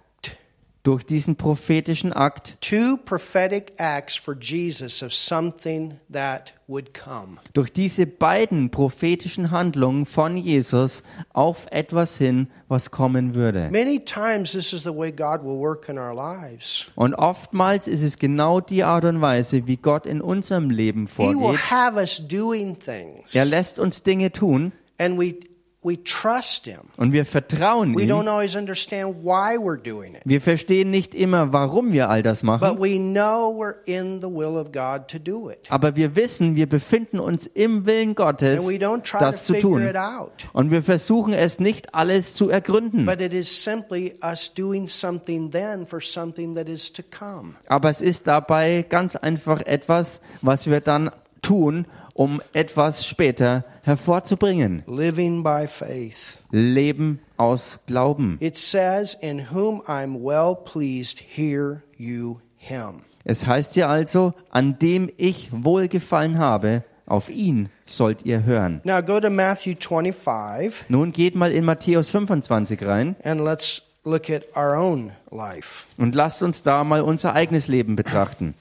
Durch 0.82 1.04
diesen 1.04 1.36
prophetischen 1.36 2.12
Akt, 2.14 2.56
Two 2.62 2.96
prophetic 3.04 3.74
acts 3.76 4.16
for 4.16 4.34
Jesus 4.34 5.02
of 5.02 5.12
something 5.12 6.00
that 6.10 6.54
would 6.66 6.94
come. 6.94 7.36
durch 7.52 7.70
diese 7.70 8.06
beiden 8.06 8.70
prophetischen 8.70 9.50
Handlungen 9.50 10.06
von 10.06 10.38
Jesus 10.38 11.02
auf 11.34 11.66
etwas 11.70 12.16
hin, 12.16 12.48
was 12.68 12.90
kommen 12.90 13.34
würde. 13.34 13.68
Many 13.70 14.02
times, 14.02 14.52
this 14.52 14.72
is 14.72 14.82
the 14.84 14.94
way 14.96 15.12
God 15.12 15.42
will 15.42 15.58
work 15.60 15.88
in 15.90 15.98
our 15.98 16.14
lives. 16.14 16.86
Und 16.94 17.12
oftmals 17.14 17.86
ist 17.86 18.02
es 18.02 18.16
genau 18.16 18.60
die 18.60 18.82
Art 18.82 19.04
und 19.04 19.20
Weise, 19.20 19.66
wie 19.66 19.76
Gott 19.76 20.06
in 20.06 20.22
unserem 20.22 20.70
Leben 20.70 21.08
He 21.16 21.28
will 21.28 21.34
vorgeht. 21.40 21.70
have 21.70 21.96
us 21.98 22.22
doing 22.26 22.78
things, 22.78 23.34
Er 23.34 23.44
lässt 23.44 23.78
uns 23.78 24.02
Dinge 24.02 24.32
tun 24.32 24.72
and 24.98 25.18
we. 25.20 25.34
Und 25.82 27.12
wir 27.12 27.24
vertrauen 27.24 27.94
We 27.96 28.02
don't 28.02 28.22
ihm. 28.24 28.28
always 28.28 28.54
understand 28.54 29.24
why 29.24 29.56
we're 29.56 29.80
doing 29.82 30.14
it, 30.14 30.20
Wir 30.26 30.40
verstehen 30.42 30.90
nicht 30.90 31.14
immer, 31.14 31.54
warum 31.54 31.92
wir 31.92 32.10
all 32.10 32.22
das 32.22 32.42
machen. 32.42 32.60
but 32.60 32.78
we 32.78 32.98
know 32.98 33.50
we're 33.56 33.76
in 33.86 34.20
the 34.20 34.26
will 34.26 34.58
of 34.58 34.72
God 34.72 35.08
to 35.08 35.18
do 35.18 35.50
it, 35.50 35.58
Aber 35.70 35.96
wir 35.96 36.16
wissen, 36.16 36.54
wir 36.54 36.68
befinden 36.68 37.18
uns 37.18 37.46
im 37.46 37.86
Willen 37.86 38.14
Gottes, 38.14 38.60
and 38.60 38.68
we 38.68 38.74
don't 38.74 39.02
try 39.02 39.18
to 39.20 39.24
das 39.24 39.46
zu 39.46 39.54
figure 39.54 39.70
tun. 39.78 39.86
it 39.88 39.96
out. 39.96 40.32
Und 40.52 40.70
wir 40.70 40.82
versuchen 40.82 41.32
es 41.32 41.60
nicht 41.60 41.94
alles 41.94 42.34
zu 42.34 42.50
ergründen. 42.50 43.06
But 43.06 43.22
it 43.22 43.32
is 43.32 43.64
simply 43.64 44.14
us 44.22 44.52
doing 44.52 44.86
something 44.86 45.50
then 45.50 45.86
for 45.86 46.02
something 46.02 46.54
that 46.54 46.68
is 46.68 46.92
to 46.92 47.02
come. 47.02 47.54
Aber 47.68 47.88
es 47.88 48.02
ist 48.02 48.26
dabei 48.26 48.84
ganz 48.86 49.16
einfach 49.16 49.62
etwas, 49.62 50.20
was 50.42 50.68
wir 50.68 50.80
dann 50.82 51.10
tun, 51.40 51.86
um 52.14 52.40
etwas 52.52 53.06
später 53.06 53.64
hervorzubringen. 53.82 54.82
Living 54.86 55.42
by 55.42 55.66
faith. 55.66 56.38
Leben 56.50 57.20
aus 57.36 57.78
Glauben. 57.86 58.36
It 58.40 58.56
says, 58.56 59.14
In 59.20 59.50
whom 59.52 59.80
I'm 59.82 60.22
well 60.22 60.54
pleased, 60.54 61.20
hear 61.20 61.82
you 61.96 62.40
him. 62.56 63.02
Es 63.24 63.46
heißt 63.46 63.76
ja 63.76 63.88
also, 63.88 64.32
an 64.50 64.78
dem 64.78 65.10
ich 65.16 65.50
wohlgefallen 65.52 66.38
habe, 66.38 66.84
auf 67.06 67.28
ihn 67.28 67.68
sollt 67.86 68.24
ihr 68.24 68.44
hören. 68.44 68.80
Now 68.84 69.02
go 69.02 69.20
to 69.20 69.30
Matthew 69.30 69.74
25 69.78 70.88
Nun 70.88 71.12
geht 71.12 71.34
mal 71.34 71.50
in 71.50 71.64
Matthäus 71.64 72.10
25 72.10 72.82
rein 72.84 73.16
and 73.24 73.40
let's 73.40 73.82
look 74.04 74.30
at 74.30 74.44
our 74.56 74.76
own 74.76 75.10
life. 75.30 75.84
und 75.98 76.14
lasst 76.14 76.42
uns 76.42 76.62
da 76.62 76.84
mal 76.84 77.02
unser 77.02 77.34
eigenes 77.34 77.66
Leben 77.68 77.96
betrachten. 77.96 78.54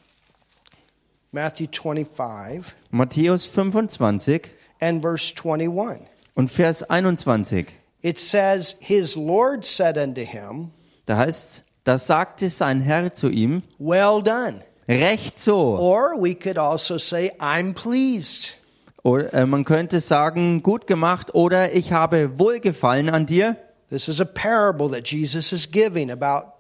Matthew 1.32 1.68
25 1.72 2.74
Matthäus 2.92 3.46
25 3.48 4.50
and 4.82 5.02
verse 5.02 5.32
21. 5.34 6.00
und 6.36 6.50
Vers 6.50 6.84
21. 6.84 7.68
It 8.02 8.18
says, 8.18 8.76
His 8.80 9.16
Lord 9.16 9.66
said 9.66 9.98
unto 9.98 10.22
him, 10.22 10.72
Da 11.06 11.18
heißt, 11.18 11.64
da 11.84 11.98
sagte 11.98 12.50
sein 12.50 12.82
Herr 12.82 13.14
zu 13.14 13.30
ihm, 13.30 13.64
Well 13.78 14.22
done. 14.24 14.62
recht 14.88 15.40
so. 15.40 15.78
Or 15.78 16.16
we 16.20 16.34
could 16.34 16.58
also 16.58 16.98
say, 16.98 17.32
I'm 17.40 17.74
pleased. 17.74 18.56
Oder 19.04 19.34
äh, 19.34 19.46
man 19.46 19.64
könnte 19.66 20.00
sagen, 20.02 20.62
gut 20.62 20.88
gemacht 20.88 21.34
oder 21.34 21.74
ich 21.74 21.92
habe 21.94 22.38
Wohlgefallen 22.40 23.10
an 23.10 23.26
dir. 23.26 23.56
This 23.90 24.08
is 24.08 24.20
a 24.22 24.26
parable 24.26 24.90
that 24.92 25.08
Jesus 25.08 25.52
is 25.52 25.70
giving 25.70 26.12
about 26.12 26.59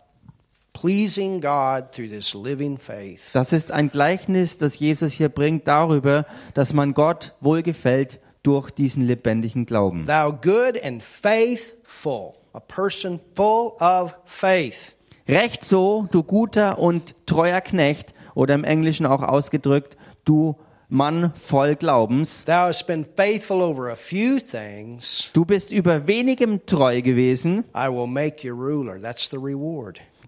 Das 3.33 3.53
ist 3.53 3.71
ein 3.71 3.89
Gleichnis, 3.89 4.57
das 4.57 4.79
Jesus 4.79 5.11
hier 5.11 5.29
bringt 5.29 5.67
darüber, 5.67 6.25
dass 6.53 6.73
man 6.73 6.93
Gott 6.93 7.35
wohlgefällt 7.41 8.19
durch 8.43 8.71
diesen 8.71 9.05
lebendigen 9.05 9.65
Glauben. 9.65 10.05
Thou 10.05 10.31
good 10.31 10.81
and 10.83 11.03
faithful, 11.03 12.33
a 12.53 12.59
person 12.59 13.19
full 13.35 13.73
of 13.79 14.15
faith. 14.25 14.95
Recht 15.27 15.63
so, 15.63 16.07
du 16.11 16.23
guter 16.23 16.79
und 16.79 17.15
treuer 17.25 17.61
Knecht 17.61 18.13
oder 18.33 18.55
im 18.55 18.63
Englischen 18.63 19.05
auch 19.05 19.21
ausgedrückt, 19.21 19.97
du 20.25 20.55
Mann 20.91 21.33
voll 21.35 21.75
Glaubens. 21.75 22.45
Thou 22.45 22.67
hast 22.67 22.87
been 22.87 23.05
faithful 23.15 23.61
over 23.61 23.91
a 23.91 23.95
few 23.95 24.39
things. 24.39 25.29
Du 25.33 25.45
bist 25.45 25.71
über 25.71 26.07
wenigem 26.07 26.65
treu 26.65 27.03
gewesen. 27.03 27.65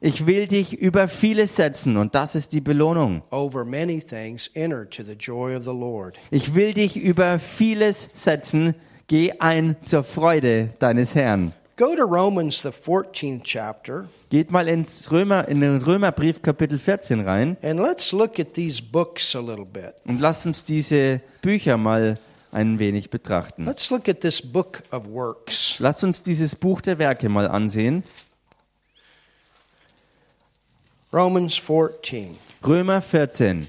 Ich 0.04 0.26
will 0.26 0.48
dich 0.48 0.74
über 0.74 1.08
vieles 1.08 1.56
setzen 1.56 1.96
und 1.96 2.16
das 2.16 2.34
ist 2.34 2.54
die 2.54 2.60
Belohnung. 2.62 3.22
Over 3.30 3.64
many 3.64 4.00
things, 4.02 4.50
enter 4.56 4.90
to 4.90 5.04
the 5.04 5.14
joy 5.14 5.56
of 5.56 5.64
the 5.64 5.70
Lord. 5.70 6.18
Ich 6.32 6.56
will 6.56 6.74
dich 6.74 6.98
über 6.98 7.38
vieles 7.38 8.10
setzen. 8.12 8.74
Geh 9.06 9.34
ein 9.38 9.76
zur 9.84 10.04
Freude 10.04 10.72
deines 10.80 11.14
Herrn. 11.14 11.54
Go 11.78 11.96
to 11.96 12.04
Romans, 12.04 12.64
the 12.64 12.70
14th 12.70 13.44
chapter, 13.44 14.08
Geht 14.32 14.50
mal 14.50 14.68
ins 14.68 15.12
Römer, 15.12 15.48
in 15.48 15.62
den 15.62 15.80
Römerbrief 15.80 16.42
Kapitel 16.42 16.80
14 16.80 17.20
rein 17.22 17.58
and 17.62 17.80
let's 17.80 18.12
look 18.12 18.40
at 18.40 18.54
these 18.54 18.82
books 18.82 19.36
a 19.36 19.40
little 19.40 19.66
bit. 19.66 19.94
und 20.06 20.20
lasst 20.20 20.48
uns 20.48 20.66
diese 20.66 21.22
Bücher 21.44 21.78
mal 21.78 22.18
ein 22.52 22.80
wenig 22.80 23.12
betrachten. 23.12 23.66
Let's 23.66 23.92
look 23.92 24.10
at 24.10 24.22
this 24.22 24.42
book 24.42 24.82
of 24.92 25.08
works. 25.08 25.76
Lasst 25.78 26.04
uns 26.04 26.24
dieses 26.24 26.56
Buch 26.56 26.82
der 26.82 26.98
Werke 26.98 27.30
mal 27.30 27.48
ansehen. 27.48 28.04
Romans 31.14 31.58
14. 31.58 32.38
Römer 32.64 33.02
14. 33.02 33.68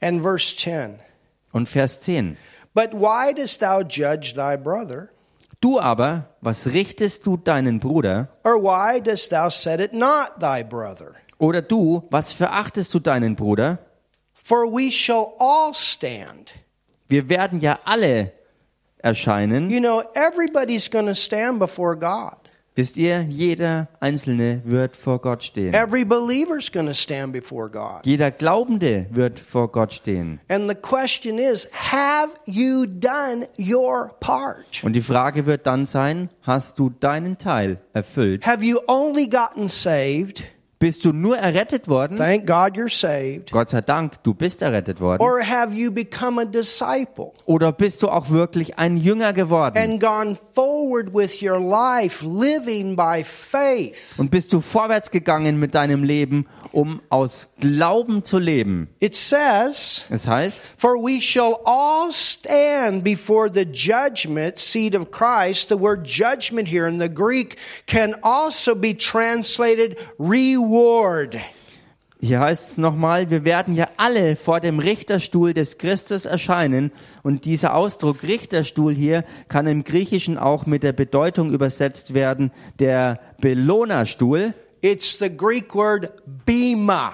And 0.00 0.22
verse 0.22 0.54
10. 0.56 1.00
Und 1.52 1.68
Vers 1.68 2.02
10. 2.02 2.36
But 2.72 2.92
why 2.92 3.32
dost 3.32 3.60
thou 3.60 3.82
judge 3.82 4.34
thy 4.34 4.56
brother? 4.56 5.10
Du 5.60 5.80
aber, 5.80 6.28
was 6.40 6.66
richtest 6.66 7.26
du 7.26 7.36
deinen 7.36 7.80
Bruder? 7.80 8.28
Or 8.44 8.62
why 8.62 9.00
dost 9.00 9.30
thou 9.30 9.48
set 9.48 9.80
it 9.80 9.92
not 9.92 10.38
thy 10.38 10.62
brother? 10.62 11.16
Oder 11.38 11.62
du, 11.62 12.06
was 12.10 12.32
verachtest 12.32 12.94
du 12.94 13.00
deinen 13.00 13.34
Bruder? 13.34 13.78
For 14.34 14.66
we 14.72 14.92
shall 14.92 15.34
all 15.40 15.74
stand. 15.74 16.52
Wir 17.08 17.28
werden 17.28 17.58
ja 17.58 17.80
alle 17.84 18.32
erscheinen. 18.98 19.70
You 19.70 19.80
know, 19.80 20.02
everybody's 20.14 20.90
going 20.90 21.06
to 21.06 21.14
stand 21.14 21.58
before 21.58 21.96
God. 21.96 22.36
Wisst 22.78 22.96
ihr, 22.96 23.22
jeder 23.28 23.88
Einzelne 23.98 24.60
wird 24.64 24.94
vor 24.94 25.20
Gott 25.20 25.42
stehen. 25.42 25.74
Every 25.74 26.04
believer's 26.04 26.70
going 26.70 26.86
to 26.86 26.94
stand 26.94 27.32
before 27.32 27.68
God. 27.68 28.06
Jeder 28.06 28.30
Glaubende 28.30 29.06
wird 29.10 29.40
vor 29.40 29.72
Gott 29.72 29.92
stehen. 29.92 30.38
And 30.48 30.70
the 30.70 30.76
question 30.76 31.38
is, 31.38 31.66
have 31.72 32.30
you 32.46 32.86
done 32.86 33.48
your 33.58 34.14
part? 34.20 34.84
Und 34.84 34.92
die 34.92 35.00
Frage 35.00 35.44
wird 35.44 35.66
dann 35.66 35.86
sein, 35.86 36.30
hast 36.42 36.78
du 36.78 36.88
deinen 36.88 37.36
Teil 37.36 37.78
erfüllt? 37.94 38.46
Have 38.46 38.64
you 38.64 38.78
only 38.86 39.26
gotten 39.26 39.68
saved? 39.68 40.44
Bist 40.80 41.04
du 41.04 41.12
nur 41.12 41.36
errettet 41.36 41.88
worden? 41.88 42.16
Thank 42.16 42.46
God 42.46 42.76
you're 42.76 42.88
saved. 42.88 43.50
Gott 43.50 43.68
sei 43.68 43.80
Dank, 43.80 44.22
du 44.22 44.32
bist 44.32 44.62
errettet 44.62 45.00
worden. 45.00 45.20
Or 45.20 45.40
have 45.42 45.74
you 45.74 45.90
become 45.90 46.40
a 46.40 46.44
disciple 46.44 47.32
Oder 47.46 47.72
bist 47.72 48.04
du 48.04 48.08
auch 48.08 48.30
wirklich 48.30 48.78
ein 48.78 48.96
Jünger 48.96 49.32
geworden? 49.32 49.76
and 49.76 50.00
gone 50.00 50.36
forward 50.54 51.12
with 51.12 51.42
your 51.42 51.58
life 51.58 52.24
living 52.24 52.94
by 52.94 53.24
faith? 53.24 54.14
Und 54.18 54.30
bist 54.30 54.52
du 54.52 54.60
vorwärts 54.60 55.10
gegangen 55.10 55.58
mit 55.58 55.74
deinem 55.74 56.04
Leben, 56.04 56.46
um 56.70 57.02
aus 57.08 57.48
Glauben 57.58 58.22
zu 58.22 58.38
leben? 58.38 58.86
It 59.00 59.16
says, 59.16 60.04
Es 60.10 60.28
heißt, 60.28 60.74
For 60.76 60.94
we 60.94 61.20
shall 61.20 61.56
all 61.64 62.12
stand 62.12 63.02
before 63.02 63.50
the 63.52 63.64
judgment 63.64 64.60
seat 64.60 64.94
of 64.94 65.10
Christ. 65.10 65.70
The 65.70 65.80
word 65.80 66.06
judgment 66.06 66.68
here 66.68 66.86
in 66.86 67.00
the 67.00 67.12
Greek 67.12 67.56
can 67.88 68.14
also 68.22 68.76
be 68.76 68.94
translated 68.96 69.96
reward. 70.20 70.67
Hier 72.20 72.40
heißt 72.40 72.72
es 72.72 72.78
nochmal, 72.78 73.30
wir 73.30 73.44
werden 73.44 73.74
ja 73.74 73.88
alle 73.96 74.34
vor 74.34 74.58
dem 74.58 74.80
Richterstuhl 74.80 75.54
des 75.54 75.78
Christus 75.78 76.24
erscheinen. 76.24 76.90
Und 77.22 77.44
dieser 77.44 77.76
Ausdruck 77.76 78.24
Richterstuhl 78.24 78.92
hier 78.92 79.24
kann 79.48 79.68
im 79.68 79.84
Griechischen 79.84 80.36
auch 80.36 80.66
mit 80.66 80.82
der 80.82 80.92
Bedeutung 80.92 81.52
übersetzt 81.52 82.14
werden, 82.14 82.50
der 82.80 83.20
Belohnerstuhl. 83.40 84.52
It's 84.80 85.18
the 85.18 85.30
Greek 85.34 85.74
word 85.74 86.10
bema. 86.44 87.12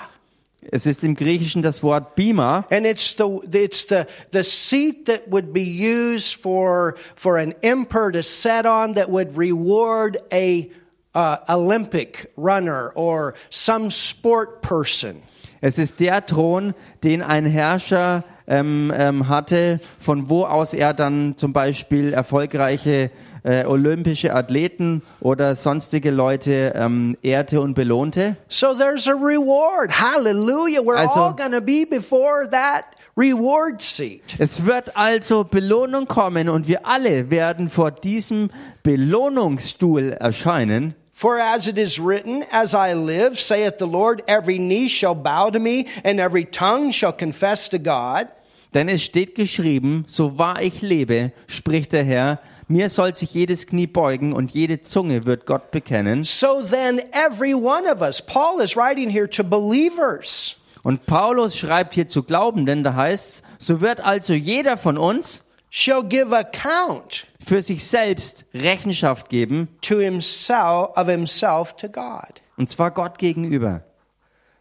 Es 0.71 0.87
ist 0.87 1.05
im 1.05 1.15
Griechischen 1.15 1.61
das 1.61 1.83
Wort 1.83 2.15
Bima. 2.15 2.67
And 2.71 2.87
it's 2.87 3.15
the 3.17 3.41
it's 3.53 3.87
the 3.87 4.05
the 4.33 4.43
seat 4.43 5.05
that 5.07 5.31
would 5.31 5.53
be 5.53 5.61
used 5.61 6.41
for 6.41 6.95
for 7.15 7.37
an 7.37 7.55
emperor 7.61 8.11
to 8.13 8.23
sit 8.23 8.67
on 8.67 8.95
that 8.95 9.11
would 9.11 9.37
reward 9.37 10.19
a 10.33 10.67
uh, 11.15 11.37
Olympic 11.49 12.29
runner 12.37 12.93
or 12.95 13.35
some 13.51 13.91
sport 13.91 14.61
person. 14.63 15.23
Es 15.61 15.79
ist 15.79 16.01
der 16.01 16.27
Thron, 16.27 16.75
den 17.03 17.23
ein 17.23 17.47
Herrscher 17.47 18.25
ähm, 18.47 18.93
ähm, 18.95 19.29
hatte, 19.29 19.81
von 19.99 20.29
wo 20.29 20.45
aus 20.45 20.75
er 20.75 20.93
dann 20.93 21.37
zum 21.37 21.53
Beispiel 21.55 22.13
erfolgreiche 22.13 23.11
äh, 23.45 23.65
olympische 23.65 24.35
Athleten 24.35 25.03
oder 25.21 25.55
sonstige 25.55 26.11
Leute 26.11 26.73
ähm, 26.75 27.17
ehrte 27.23 27.61
und 27.61 27.75
belohnte. 27.75 28.37
So 28.49 28.75
there's 28.75 29.07
a 29.09 29.13
reward. 29.13 29.91
Hallelujah. 29.91 30.81
We're 30.81 30.97
Also- 30.97 31.21
all 31.21 31.35
going 31.35 31.53
to 31.53 31.61
be 31.61 31.87
before 31.89 32.49
that 32.51 32.85
reward 33.17 33.81
seat. 33.81 34.23
Es 34.39 34.65
wird 34.67 34.97
also 34.97 35.45
Belohnung 35.45 36.07
kommen 36.09 36.49
und 36.49 36.69
wir 36.69 36.87
alle 36.87 37.31
werden 37.31 37.69
vor 37.71 37.91
diesem 37.91 38.51
Belohnungsstuhl 38.83 40.13
erscheinen. 40.13 40.95
For 41.17 41.39
as 41.39 41.69
it 41.69 41.79
is 41.79 42.01
written, 42.01 42.45
as 42.51 42.75
I 42.75 42.93
live, 42.93 43.39
saith 43.39 43.79
the 43.79 43.87
Lord, 43.87 44.25
every 44.27 44.59
knee 44.59 44.89
shall 44.89 45.15
bow 45.15 45.49
to 45.49 45.61
me, 45.61 45.87
and 46.03 46.19
every 46.19 46.45
tongue 46.45 46.91
shall 46.91 47.13
confess 47.13 47.69
to 47.69 47.79
God. 47.79 48.27
Denn 48.75 48.89
es 48.89 49.05
steht 49.05 49.37
geschrieben, 49.37 50.03
so 50.09 50.39
wahr 50.39 50.61
ich 50.61 50.83
lebe, 50.83 51.31
spricht 51.47 51.93
der 51.93 52.03
Herr, 52.03 52.41
mir 52.67 52.89
soll 52.89 53.15
sich 53.15 53.33
jedes 53.33 53.69
Knie 53.69 53.87
beugen 53.87 54.33
und 54.33 54.51
jede 54.51 54.81
Zunge 54.81 55.25
wird 55.25 55.47
Gott 55.47 55.71
bekennen. 55.71 56.25
So 56.25 56.63
then, 56.63 57.01
every 57.13 57.55
one 57.55 57.89
of 57.89 58.01
us, 58.01 58.21
Paul 58.21 58.61
is 58.61 58.77
writing 58.77 59.09
here 59.09 59.31
to 59.31 59.45
believers, 59.45 60.57
Und 60.83 61.07
Paulus 61.07 61.57
schreibt 61.57 61.95
hier 61.95 62.09
zu 62.09 62.25
Glaubenden, 62.25 62.83
da 62.83 62.95
heißt 62.95 63.45
so 63.59 63.81
wird 63.81 64.01
also 64.01 64.35
jeder 64.35 64.77
von 64.77 64.99
uns 64.99 65.44
shall 65.75 66.05
give 66.05 66.33
account 66.33 67.27
für 67.45 67.61
sich 67.61 67.85
selbst 67.85 68.47
Rechenschaft 68.55 69.29
geben, 69.29 69.69
to 69.81 69.99
himself, 69.99 70.97
of 70.97 71.09
himself 71.09 71.75
to 71.77 71.89
God. 71.89 72.41
und 72.57 72.71
zwar 72.71 72.93
Gott 72.93 73.19
gegenüber. 73.19 73.83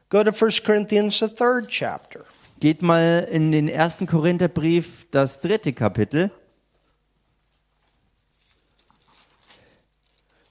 Go 0.09 0.23
to 0.23 0.31
1 0.31 0.63
Corinthians, 0.63 1.19
the 1.19 1.27
third 1.27 1.67
chapter. 1.67 2.21
Geht 2.59 2.81
mal 2.81 3.27
in 3.31 3.51
den 3.51 3.67
ersten 3.67 4.07
Korintherbrief, 4.07 5.05
das 5.11 5.39
dritte 5.39 5.73
Kapitel. 5.73 6.31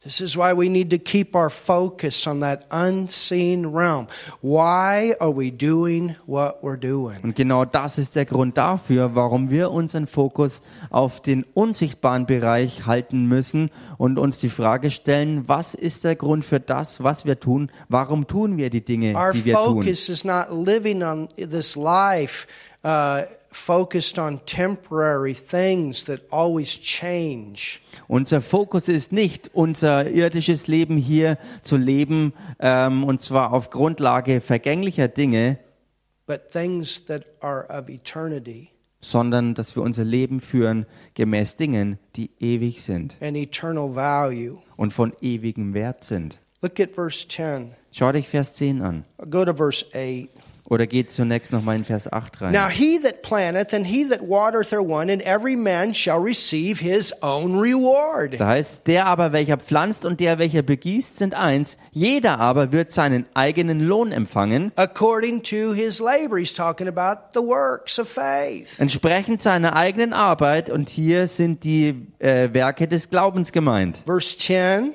This 0.04 0.20
is 0.20 0.36
why 0.36 0.52
we 0.52 0.68
need 0.68 0.90
to 0.90 0.98
keep 0.98 1.36
our 1.36 1.48
focus 1.48 2.26
on 2.26 2.40
that 2.40 2.66
unseen 2.70 3.66
realm. 3.66 4.08
Why 4.40 5.14
are 5.20 5.30
we 5.30 5.52
doing 5.52 6.16
what 6.26 6.60
we're 6.60 6.76
doing? 6.76 7.20
Und 7.22 7.36
genau 7.36 7.64
das 7.64 7.98
ist 7.98 8.16
der 8.16 8.24
Grund 8.24 8.56
dafür, 8.58 9.14
warum 9.14 9.50
wir 9.50 9.70
unseren 9.70 10.08
Fokus 10.08 10.62
auf 10.90 11.20
den 11.20 11.44
unsichtbaren 11.54 12.26
Bereich 12.26 12.84
halten 12.84 13.26
müssen 13.26 13.70
und 13.96 14.18
uns 14.18 14.38
die 14.38 14.48
Frage 14.48 14.90
stellen, 14.90 15.46
was 15.46 15.74
ist 15.74 16.02
der 16.02 16.16
Grund 16.16 16.44
für 16.44 16.58
das, 16.58 17.04
was 17.04 17.24
wir 17.24 17.38
tun? 17.38 17.70
Warum 17.88 18.26
tun 18.26 18.56
wir 18.56 18.70
die 18.70 18.84
Dinge, 18.84 19.14
Our 19.14 19.32
die 19.32 19.44
wir 19.44 19.54
tun? 19.54 19.82
focus 19.82 20.08
is 20.08 20.24
not 20.24 20.46
living 20.50 21.04
on 21.04 21.28
this 21.36 21.76
life 21.76 22.48
uh, 22.84 23.22
focused 23.50 24.18
on 24.18 24.40
temporary 24.46 25.34
things 25.34 26.04
that 26.04 26.20
always 26.30 26.80
change. 26.80 27.80
Unser 28.08 28.40
Fokus 28.40 28.88
ist 28.88 29.12
nicht, 29.12 29.50
unser 29.54 30.10
irdisches 30.10 30.66
Leben 30.66 30.96
hier 30.96 31.38
zu 31.62 31.76
leben, 31.76 32.32
ähm, 32.58 33.04
und 33.04 33.20
zwar 33.20 33.52
auf 33.52 33.70
Grundlage 33.70 34.40
vergänglicher 34.40 35.08
Dinge, 35.08 35.58
but 36.26 36.48
things 36.48 37.04
that 37.04 37.24
are 37.40 37.66
of 37.68 37.88
eternity 37.88 38.72
sondern 39.04 39.54
dass 39.54 39.74
wir 39.74 39.82
unser 39.82 40.04
Leben 40.04 40.40
führen 40.40 40.86
gemäß 41.14 41.56
Dingen, 41.56 41.98
die 42.14 42.30
ewig 42.38 42.82
sind 42.82 43.16
and 43.20 43.36
eternal 43.36 43.94
value. 43.94 44.58
und 44.76 44.92
von 44.92 45.12
ewigem 45.20 45.74
Wert 45.74 46.04
sind. 46.04 46.38
Look 46.62 46.78
at 46.78 46.92
verse 46.92 47.26
10. 47.26 47.72
Schau 47.90 48.12
dich 48.12 48.28
Vers 48.28 48.54
10 48.54 48.80
an. 48.82 49.04
Go 49.28 49.44
to 49.44 49.52
verse 49.52 49.84
8. 49.92 50.28
Oder 50.68 50.86
geht 50.86 51.10
zunächst 51.10 51.52
noch 51.52 51.62
mal 51.62 51.76
in 51.76 51.84
Vers 51.84 52.10
8 52.10 52.40
rein. 52.40 52.52
Now 52.52 52.68
he 52.68 52.98
that 53.02 53.22
planteth 53.22 53.74
and 53.74 53.84
he 53.86 54.08
that 54.08 54.20
watereth 54.22 54.72
are 54.72 54.80
one, 54.82 55.12
and 55.12 55.20
every 55.22 55.56
man 55.56 55.92
shall 55.92 56.18
receive 56.22 56.80
his 56.80 57.12
own 57.20 57.58
reward. 57.58 58.38
Da 58.38 58.46
heißt, 58.48 58.86
der 58.86 59.06
aber, 59.06 59.32
welcher 59.32 59.56
pflanzt 59.58 60.06
und 60.06 60.20
der, 60.20 60.38
welcher 60.38 60.62
begießt, 60.62 61.18
sind 61.18 61.34
eins. 61.34 61.76
Jeder 61.90 62.38
aber 62.38 62.72
wird 62.72 62.90
seinen 62.92 63.26
eigenen 63.34 63.80
Lohn 63.80 64.12
empfangen, 64.12 64.72
According 64.76 65.42
to 65.42 65.74
his 65.74 66.00
labor. 66.00 66.38
He's 66.38 66.54
talking 66.54 66.88
about 66.88 67.20
the 67.34 67.40
works 67.46 67.98
of 67.98 68.08
faith. 68.08 68.78
entsprechend 68.78 69.42
seiner 69.42 69.74
eigenen 69.76 70.12
Arbeit. 70.12 70.70
Und 70.70 70.88
hier 70.88 71.26
sind 71.26 71.64
die 71.64 72.06
äh, 72.20 72.48
Werke 72.52 72.86
des 72.88 73.10
Glaubens 73.10 73.52
gemeint. 73.52 74.02
Verse 74.06 74.38
10. 74.38 74.92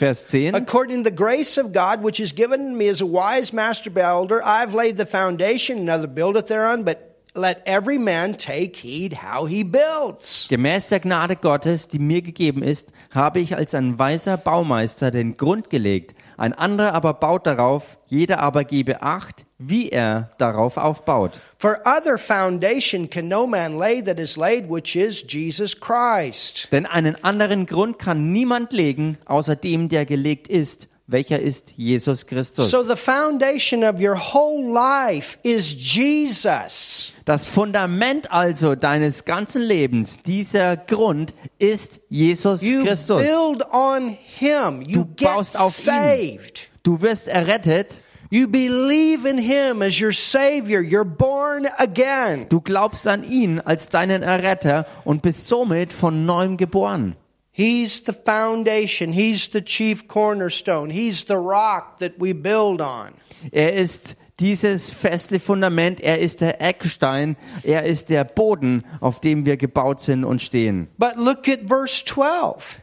Vers 0.00 0.24
10. 0.24 0.54
According 0.54 1.04
to 1.04 1.10
the 1.10 1.14
grace 1.14 1.58
of 1.58 1.72
God, 1.72 2.02
which 2.02 2.20
is 2.20 2.34
given 2.34 2.76
me 2.76 2.88
as 2.88 3.02
a 3.02 3.06
wise 3.06 3.52
master 3.52 3.90
builder, 3.90 4.40
I've 4.42 4.74
laid 4.74 4.96
the 4.96 5.04
foundation, 5.04 5.78
another 5.78 6.08
buildeth 6.08 6.46
thereon, 6.46 6.84
but 6.84 7.10
let 7.34 7.62
every 7.66 7.98
man 7.98 8.34
take 8.34 8.76
heed 8.76 9.12
how 9.22 9.44
he 9.44 9.62
builds. 9.62 10.48
Gemäß 10.48 10.88
der 10.88 11.00
Gnade 11.00 11.36
Gottes, 11.36 11.88
die 11.88 11.98
mir 11.98 12.22
gegeben 12.22 12.62
ist, 12.62 12.92
habe 13.10 13.40
ich 13.40 13.54
als 13.54 13.74
ein 13.74 13.98
weiser 13.98 14.36
Baumeister 14.38 15.10
den 15.10 15.36
Grund 15.36 15.68
gelegt. 15.68 16.14
Ein 16.40 16.54
anderer 16.54 16.94
aber 16.94 17.12
baut 17.12 17.46
darauf, 17.46 17.98
jeder 18.06 18.38
aber 18.38 18.64
gebe 18.64 19.02
Acht, 19.02 19.44
wie 19.58 19.90
er 19.90 20.30
darauf 20.38 20.78
aufbaut. 20.78 21.38
For 21.58 21.80
other 21.84 22.16
foundation 22.16 23.10
can 23.10 23.28
no 23.28 23.46
man 23.46 23.78
lay 23.78 24.02
that 24.02 24.18
is 24.18 24.38
laid, 24.38 24.70
which 24.70 24.96
is 24.96 25.22
Jesus 25.28 25.78
Christ. 25.78 26.68
Denn 26.72 26.86
einen 26.86 27.22
anderen 27.22 27.66
Grund 27.66 27.98
kann 27.98 28.32
niemand 28.32 28.72
legen, 28.72 29.18
außer 29.26 29.54
dem, 29.54 29.90
der 29.90 30.06
gelegt 30.06 30.48
ist, 30.48 30.88
welcher 31.10 31.40
ist 31.40 31.74
Jesus 31.76 32.26
Christus. 32.26 32.70
So 32.70 32.82
the 32.82 32.96
foundation 32.96 33.82
of 33.84 34.00
your 34.00 34.16
whole 34.16 34.62
life 34.72 35.38
is 35.42 35.74
Jesus. 35.74 37.12
Das 37.24 37.48
Fundament 37.48 38.30
also 38.30 38.74
deines 38.74 39.24
ganzen 39.24 39.62
Lebens, 39.62 40.22
dieser 40.22 40.76
Grund 40.76 41.32
ist 41.58 42.00
Jesus 42.08 42.62
You 42.62 42.84
Christus. 42.84 43.22
build 43.22 43.64
on 43.72 44.16
him. 44.38 44.82
You 44.82 45.04
Du 45.04 45.06
get 45.16 45.28
baust 45.34 45.58
auf 45.58 45.76
ihn. 45.78 45.84
saved. 45.84 46.68
Du 46.82 47.00
wirst 47.02 47.28
errettet, 47.28 48.00
You 48.32 48.46
believe 48.46 49.28
in 49.28 49.38
him 49.38 49.82
as 49.82 50.00
your 50.00 50.12
savior. 50.12 50.80
You're 50.80 51.04
born 51.04 51.66
again. 51.78 52.46
du 52.48 52.60
glaubst 52.60 53.08
an 53.08 53.24
ihn 53.24 53.58
als 53.58 53.88
deinen 53.88 54.22
Erretter 54.22 54.86
und 55.04 55.20
bist 55.22 55.48
somit 55.48 55.92
von 55.92 56.24
neuem 56.26 56.56
geboren. 56.56 57.16
He's 57.60 58.00
the 58.00 58.14
foundation. 58.14 59.12
He's 59.12 59.48
the 59.48 59.60
chief 59.60 60.08
cornerstone. 60.08 60.88
He's 60.88 61.24
the 61.24 61.36
rock 61.36 61.98
that 61.98 62.12
we 62.18 62.32
build 62.32 62.80
on. 62.80 63.12
Er 63.52 63.74
ist 63.74 64.16
dieses 64.38 64.94
feste 64.94 65.38
Fundament, 65.38 66.00
er 66.00 66.20
ist 66.20 66.40
der 66.40 66.62
Eckstein, 66.62 67.36
er 67.62 67.84
ist 67.84 68.08
der 68.08 68.24
Boden, 68.24 68.86
auf 69.00 69.20
dem 69.20 69.44
wir 69.44 69.58
gebaut 69.58 70.00
sind 70.00 70.24
und 70.24 70.40
stehen. 70.40 70.88
But 70.96 71.16
look 71.16 71.48
at 71.48 71.68
verse 71.68 72.02
12. 72.06 72.79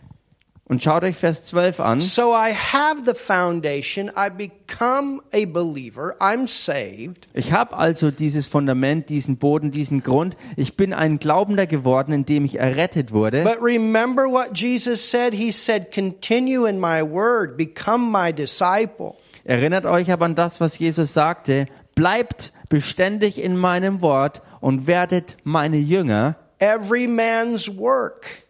Und 0.70 0.84
schaut 0.84 1.04
euch 1.04 1.16
Vers 1.16 1.46
12 1.46 1.80
an. 1.80 2.00
So 2.02 2.34
I 2.34 2.54
have 2.54 3.04
the 3.06 3.14
foundation. 3.14 4.12
I 4.18 4.30
become 4.30 5.22
a 5.34 5.46
believer. 5.46 6.18
I'm 6.20 6.46
saved. 6.46 7.28
Ich 7.34 7.54
habe 7.54 7.78
also 7.78 8.12
dieses 8.12 8.48
Fundament, 8.48 9.10
diesen 9.10 9.38
Boden, 9.38 9.72
diesen 9.72 10.04
Grund. 10.04 10.36
Ich 10.58 10.76
bin 10.76 10.94
ein 10.94 11.20
Glaubender 11.20 11.68
geworden, 11.68 12.12
indem 12.12 12.44
ich 12.44 12.60
errettet 12.60 13.14
wurde. 13.14 13.44
But 13.44 13.62
remember 13.62 14.24
what 14.24 14.58
Jesus 14.58 15.10
said? 15.10 15.34
He 15.34 15.54
said, 15.54 15.94
Continue 15.94 16.68
in 16.68 16.82
my 16.82 17.02
word, 17.02 17.56
become 17.56 18.12
my 18.12 18.34
disciple. 18.34 19.16
Erinnert 19.46 19.86
euch 19.86 20.12
aber 20.12 20.26
an 20.26 20.36
das, 20.36 20.60
was 20.60 20.78
Jesus 20.78 21.14
sagte. 21.14 21.68
Bleibt 21.96 22.52
beständig 22.70 23.42
in 23.42 23.56
meinem 23.56 24.02
Wort 24.02 24.42
und 24.60 24.86
werdet 24.86 25.38
meine 25.46 25.78
Jünger. 25.78 26.36
Every 26.60 27.08
man's 27.08 27.70
work. 27.78 28.47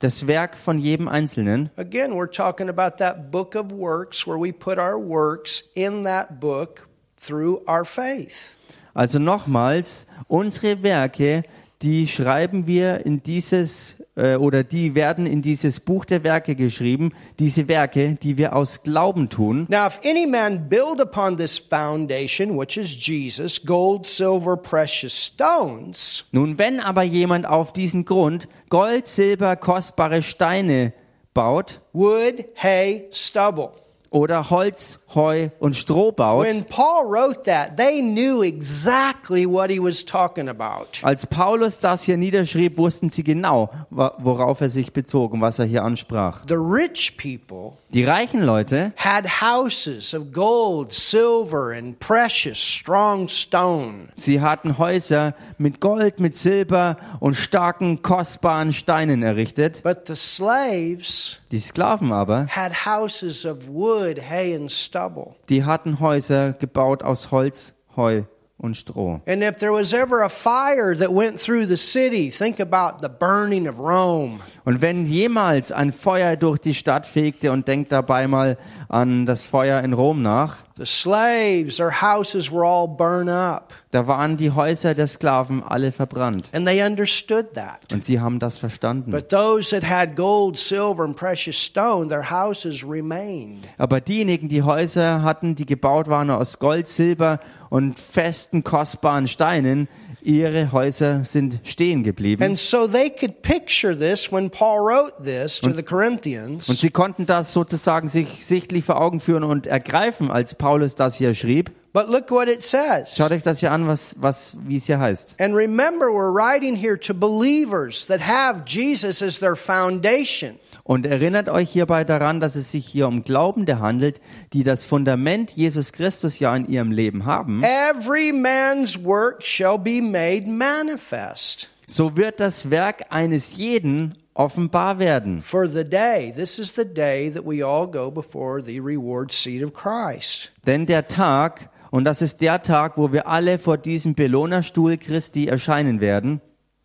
Das 0.00 0.26
Werk 0.26 0.56
von 0.56 0.78
jedem 0.78 1.08
Einzelnen. 1.08 1.68
Again, 1.76 2.14
we're 2.14 2.30
talking 2.30 2.70
about 2.70 2.96
that 2.98 3.30
book 3.30 3.54
of 3.54 3.70
works 3.70 4.26
where 4.26 4.40
we 4.40 4.50
put 4.50 4.78
our 4.78 4.98
works 4.98 5.62
in 5.74 6.04
that 6.04 6.40
book 6.40 6.88
through 7.18 7.60
our 7.66 7.84
faith. 7.84 8.56
Also 8.94 9.18
nochmals, 9.18 10.06
unsere 10.28 10.82
Werke, 10.82 11.44
die 11.82 12.06
schreiben 12.06 12.66
wir 12.66 13.06
in 13.06 13.22
dieses 13.22 13.96
äh, 14.14 14.36
oder 14.36 14.64
die 14.64 14.94
werden 14.94 15.26
in 15.26 15.40
dieses 15.40 15.80
Buch 15.80 16.04
der 16.04 16.22
Werke 16.24 16.54
geschrieben. 16.54 17.12
Diese 17.38 17.68
Werke, 17.68 18.18
die 18.22 18.36
wir 18.36 18.54
aus 18.54 18.82
Glauben 18.82 19.30
tun. 19.30 19.66
Now, 19.70 19.86
if 19.86 19.98
any 20.04 20.26
man 20.26 20.68
build 20.68 21.00
upon 21.00 21.38
this 21.38 21.58
foundation, 21.58 22.58
which 22.58 22.76
is 22.76 23.06
Jesus, 23.06 23.64
gold, 23.64 24.06
silver, 24.06 24.56
precious 24.56 25.26
stones, 25.26 26.24
Nun, 26.32 26.58
wenn 26.58 26.80
aber 26.80 27.02
jemand 27.02 27.46
auf 27.46 27.72
diesen 27.72 28.04
Grund 28.04 28.48
Gold, 28.68 29.06
Silber, 29.06 29.56
kostbare 29.56 30.22
Steine 30.22 30.92
baut, 31.34 31.80
wood, 31.92 32.44
hay, 32.56 33.08
stubble. 33.10 33.70
oder 34.10 34.50
Holz, 34.50 34.99
Heu 35.14 35.48
und 35.58 35.74
Stroh 35.76 36.12
baut. 36.12 36.46
When 36.46 36.64
Paul 36.64 37.04
wrote 37.06 37.44
that, 37.44 37.76
they 37.76 38.00
knew 38.00 38.42
exactly 38.42 39.46
what 39.46 39.70
he 39.70 39.80
was 39.80 40.04
talking 40.04 40.48
about. 40.48 40.86
Als 41.02 41.26
Paulus 41.26 41.78
das 41.78 42.02
hier 42.02 42.16
niederschrieb, 42.16 42.76
wussten 42.78 43.10
sie 43.10 43.24
genau, 43.24 43.70
worauf 43.90 44.60
er 44.60 44.70
sich 44.70 44.92
bezog 44.92 45.32
und 45.32 45.40
was 45.40 45.58
er 45.58 45.64
hier 45.64 45.82
ansprach. 45.84 46.42
The 46.48 46.54
rich 46.54 47.16
people 47.16 47.72
Die 47.92 48.04
reichen 48.04 48.42
Leute, 48.42 48.92
had 48.96 49.40
houses 49.40 50.14
of 50.14 50.32
gold, 50.32 50.92
silver, 50.92 51.72
and 51.76 51.98
precious, 51.98 52.58
strong 52.58 53.28
stone. 53.28 54.08
sie 54.16 54.40
hatten 54.40 54.78
Häuser 54.78 55.34
mit 55.58 55.80
Gold, 55.80 56.20
mit 56.20 56.36
Silber 56.36 56.96
und 57.18 57.34
starken, 57.34 58.02
kostbaren 58.02 58.72
Steinen 58.72 59.22
errichtet. 59.22 59.82
But 59.82 60.06
the 60.06 60.14
slaves 60.16 61.38
Die 61.50 61.58
Sklaven 61.58 62.12
aber, 62.12 62.46
had 62.48 62.86
houses 62.86 63.44
of 63.44 63.66
wood, 63.68 64.18
hay, 64.30 64.54
and 64.54 64.70
stubble. 65.00 65.34
die 65.48 65.64
hatten 65.64 66.00
Häuser 66.00 66.52
gebaut 66.52 67.02
aus 67.02 67.30
Holz, 67.30 67.74
Heu 67.96 68.22
und 68.58 68.76
Stroh. 68.76 69.20
And 69.26 69.42
if 69.42 69.56
there 69.56 69.72
was 69.72 69.92
ever 69.92 70.22
a 70.22 70.28
fire 70.28 70.94
that 70.94 71.12
went 71.12 71.40
through 71.40 71.66
the 71.66 71.76
city, 71.76 72.30
think 72.30 72.60
about 72.60 73.00
the 73.00 73.08
burning 73.08 73.66
of 73.66 73.78
Rome. 73.78 74.40
Und 74.70 74.82
wenn 74.82 75.04
jemals 75.04 75.72
ein 75.72 75.92
Feuer 75.92 76.36
durch 76.36 76.58
die 76.58 76.74
Stadt 76.74 77.04
fegte 77.04 77.50
und 77.50 77.66
denkt 77.66 77.90
dabei 77.90 78.28
mal 78.28 78.56
an 78.88 79.26
das 79.26 79.44
Feuer 79.44 79.82
in 79.82 79.92
Rom 79.92 80.22
nach, 80.22 80.58
The 80.76 80.86
slaves, 80.86 81.76
their 81.76 82.00
houses 82.00 82.50
were 82.52 82.64
all 82.64 82.86
burned 82.86 83.28
up. 83.28 83.74
da 83.90 84.06
waren 84.06 84.36
die 84.36 84.52
Häuser 84.52 84.94
der 84.94 85.08
Sklaven 85.08 85.62
alle 85.62 85.90
verbrannt. 85.90 86.48
And 86.54 86.64
they 86.64 86.82
understood 86.82 87.52
that. 87.54 87.92
Und 87.92 88.04
sie 88.04 88.20
haben 88.20 88.38
das 88.38 88.58
verstanden. 88.58 89.10
But 89.10 89.28
those 89.28 89.78
that 89.78 89.82
had 89.82 90.14
gold, 90.14 90.56
silver, 90.56 91.02
and 91.02 91.16
precious 91.16 91.56
stone, 91.56 92.08
their 92.08 92.30
houses 92.30 92.82
remained. 92.82 93.66
Aber 93.76 94.00
diejenigen, 94.00 94.48
die 94.48 94.62
Häuser 94.62 95.22
hatten, 95.22 95.56
die 95.56 95.66
gebaut 95.66 96.08
waren 96.08 96.30
aus 96.30 96.60
Gold, 96.60 96.86
Silber 96.86 97.40
und 97.70 97.98
festen, 97.98 98.64
kostbaren 98.64 99.26
Steinen, 99.26 99.88
ihre 100.22 100.72
Häuser 100.72 101.24
sind 101.24 101.60
stehen 101.64 102.02
geblieben. 102.02 102.42
And 102.42 102.58
so 102.58 102.86
they 102.86 103.10
could 103.10 103.42
picture 103.42 103.96
this 103.96 104.30
when 104.32 104.50
Paul 104.50 104.78
wrote 104.78 105.22
this 105.22 105.60
to 105.60 105.72
the 105.72 105.84
Und 105.84 106.62
sie 106.62 106.90
konnten 106.90 107.26
das 107.26 107.52
sozusagen 107.52 108.08
sich 108.08 108.44
sichtlich 108.44 108.84
vor 108.84 109.00
Augen 109.00 109.20
führen 109.20 109.44
und 109.44 109.66
ergreifen, 109.66 110.30
als 110.30 110.54
Paulus 110.54 110.94
das 110.94 111.16
hier 111.16 111.34
schrieb. 111.34 111.70
But 111.92 112.08
look 112.08 112.30
what 112.30 112.48
it 112.48 112.62
says. 112.62 113.16
Schaut 113.16 113.32
euch 113.32 113.42
das 113.42 113.58
hier 113.58 113.72
an, 113.72 113.88
was, 113.88 114.14
was, 114.20 114.54
wie 114.64 114.76
es 114.76 114.86
hier 114.86 115.00
heißt. 115.00 115.34
And 115.40 115.54
remember, 115.54 116.06
we're 116.06 116.32
writing 116.32 116.76
here 116.76 116.96
to 116.96 117.12
believers 117.12 118.06
that 118.06 118.20
have 118.20 118.62
Jesus 118.64 119.20
as 119.22 119.40
their 119.40 119.56
foundation. 119.56 120.60
Und 120.90 121.06
erinnert 121.06 121.48
euch 121.48 121.70
hierbei 121.70 122.02
daran, 122.02 122.40
dass 122.40 122.56
es 122.56 122.72
sich 122.72 122.84
hier 122.84 123.06
um 123.06 123.22
Glaubende 123.22 123.78
handelt, 123.78 124.20
die 124.52 124.64
das 124.64 124.84
Fundament 124.84 125.52
Jesus 125.52 125.92
Christus 125.92 126.40
ja 126.40 126.56
in 126.56 126.66
ihrem 126.66 126.90
Leben 126.90 127.26
haben. 127.26 127.62
Every 127.62 128.32
man's 128.32 129.04
work 129.04 129.40
shall 129.40 129.78
be 129.78 130.02
made 130.02 130.48
manifest. 130.48 131.70
So 131.86 132.16
wird 132.16 132.40
das 132.40 132.72
Werk 132.72 133.04
eines 133.10 133.56
jeden 133.56 134.16
offenbar 134.34 134.98
werden. 134.98 135.42
For 135.42 135.68
the 135.68 135.84
day, 135.84 136.32
this 136.36 136.58
is 136.58 136.74
the 136.74 136.84
day 136.84 137.30
that 137.30 137.46
we 137.46 137.64
all 137.64 137.86
go 137.86 138.10
before 138.10 138.60
the 138.60 138.80
reward 138.80 139.30
seat 139.30 139.62
of 139.62 139.72
Christ. 139.72 140.50
Denn 140.66 140.86
der 140.86 141.06
Tag, 141.06 141.70
und 141.92 142.04
das 142.04 142.20
ist 142.20 142.40
der 142.40 142.62
Tag, 142.62 142.98
wo 142.98 143.12
wir 143.12 143.28
alle 143.28 143.60
vor 143.60 143.78
diesem 143.78 144.16
Belohnerstuhl 144.16 144.96
Christi 144.96 145.46
erscheinen 145.46 146.00
werden, 146.00 146.40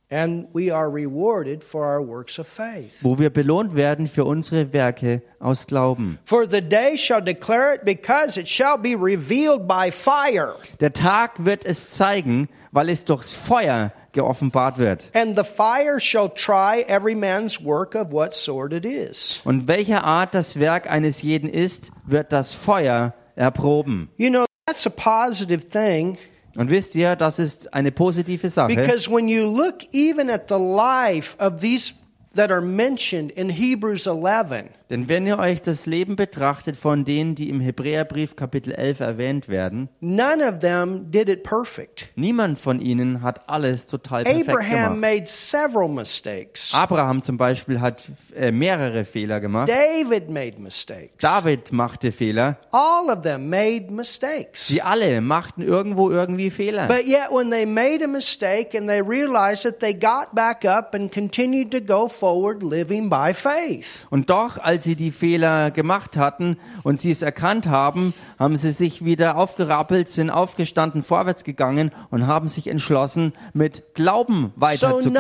And 0.10 0.48
we 0.54 0.72
are 0.72 0.88
rewarded 0.88 1.64
for 1.64 1.84
our 1.84 2.00
works 2.06 2.38
of 2.38 2.48
faith. 2.48 3.02
wo 3.02 3.18
wir 3.18 3.32
belohnt 3.32 3.76
werden 3.76 4.06
für 4.06 4.24
unsere 4.26 4.72
Werke 4.72 5.24
aus 5.40 5.66
Glauben. 5.66 6.20
For 6.24 6.46
the 6.48 6.62
day 6.62 6.96
shall 6.96 7.24
declare 7.24 7.74
it 7.74 7.86
because 7.86 8.40
it 8.40 8.48
shall 8.48 8.78
be 8.78 8.96
revealed 8.96 9.68
by 9.68 9.92
fire. 9.92 10.56
Der 10.80 10.94
Tag 10.94 11.44
wird 11.44 11.66
es 11.66 11.90
zeigen, 11.90 12.50
weil 12.72 12.90
es 12.90 13.04
durchs 13.06 13.34
Feuer 13.34 13.92
geoffenbart 14.12 14.78
wird. 14.78 15.10
And 15.16 15.36
the 15.36 15.44
fire 15.44 16.00
shall 16.00 16.30
try 16.30 16.86
every 16.88 17.16
man's 17.16 17.64
work 17.64 17.96
of 17.96 18.12
what 18.12 18.36
sort 18.36 18.74
it 18.74 18.86
is. 18.86 19.42
Und 19.44 19.68
welcher 19.68 20.04
Art 20.04 20.36
das 20.36 20.60
Werk 20.60 20.88
eines 20.90 21.24
jeden 21.24 21.50
ist, 21.50 21.92
wird 22.06 22.32
das 22.32 22.54
Feuer 22.54 23.16
erproben. 23.36 24.10
You 24.18 24.30
know, 24.30 24.46
that's 24.68 24.86
a 24.86 24.92
positive 24.92 25.68
thing 25.68 26.18
Und 26.58 26.70
wisst 26.70 26.96
ihr, 26.96 27.16
das 27.16 27.40
ist 27.40 27.74
eine 27.74 27.92
positive 27.92 28.48
Sache, 28.48 28.76
because 28.76 29.10
when 29.10 29.28
you 29.28 29.46
look 29.46 29.84
even 29.92 30.30
at 30.30 30.48
the 30.48 30.56
life 30.56 31.36
of 31.40 31.60
these 31.60 31.94
that 32.34 32.52
are 32.52 32.62
mentioned 32.62 33.32
in 33.32 33.50
Hebrews 33.50 34.08
11, 34.08 34.70
denn 34.90 35.10
wenn 35.10 35.26
ihr 35.26 35.40
euch 35.40 35.62
das 35.62 35.86
Leben 35.86 36.16
betrachtet 36.16 36.76
von 36.76 37.06
denen, 37.06 37.36
die 37.36 37.50
im 37.50 37.60
Hebräerbrief 37.60 38.36
Kapitel 38.36 38.74
11 38.74 39.00
erwähnt 39.00 39.50
werden, 39.50 39.90
none 40.00 40.48
of 40.48 40.60
them 40.60 41.12
did 41.12 41.30
it 41.30 41.44
perfect. 41.44 42.10
niemand 42.16 42.60
von 42.60 42.80
ihnen 42.80 43.22
hat 43.22 43.50
alles 43.50 43.88
total 43.88 44.24
perfekt 44.24 44.50
Abraham 44.50 44.94
gemacht. 44.96 45.02
made 45.02 45.24
several 45.28 45.88
mistakes. 45.88 46.74
Abraham 46.74 47.22
zum 47.22 47.38
Beispiel 47.38 47.82
hat 47.82 48.12
äh, 48.36 48.52
mehrere 48.52 49.06
Fehler 49.06 49.40
gemacht. 49.40 49.70
David 49.70 50.30
made 50.30 50.62
mistakes. 50.62 51.18
David 51.20 51.72
machte 51.72 52.12
Fehler. 52.12 52.58
All 52.72 53.10
of 53.10 53.22
them 53.22 53.50
made 53.50 53.92
mistakes. 53.92 54.68
Sie 54.68 54.82
alle 54.82 55.22
machten 55.22 55.62
irgendwo 55.62 56.10
irgendwie 56.12 56.50
Fehler. 56.52 56.88
But 56.88 57.06
yet, 57.08 57.30
when 57.32 57.50
they 57.50 57.66
made 57.66 58.04
a 58.04 58.08
mistake 58.08 58.78
and 58.78 58.88
they 58.88 59.02
realized 59.02 59.64
that 59.64 59.80
they 59.80 59.94
got 59.94 60.34
back 60.34 60.66
up 60.66 60.94
and 60.94 61.12
continued 61.12 61.72
to 61.72 61.80
go 61.82 62.08
forward 62.08 62.62
living 62.64 63.10
by 63.10 63.34
faith. 63.34 64.06
Und 64.10 64.30
doch, 64.30 64.58
als 64.58 64.75
sie 64.82 64.96
die 64.96 65.12
Fehler 65.12 65.72
gemacht 65.72 66.18
hatten 66.18 66.58
und 66.84 67.02
sie 67.02 67.12
es 67.12 67.22
erkannt 67.22 67.68
haben, 67.68 68.14
haben 68.40 68.56
sie 68.56 68.72
sich 68.72 69.04
wieder 69.06 69.38
aufgerappelt, 69.38 70.10
sind 70.10 70.30
aufgestanden, 70.30 71.04
vorwärts 71.04 71.44
gegangen 71.44 71.92
und 72.12 72.28
haben 72.28 72.48
sich 72.48 72.68
entschlossen, 72.68 73.34
mit 73.54 73.96
Glauben 73.96 74.54
weiterzugehen. 74.56 75.16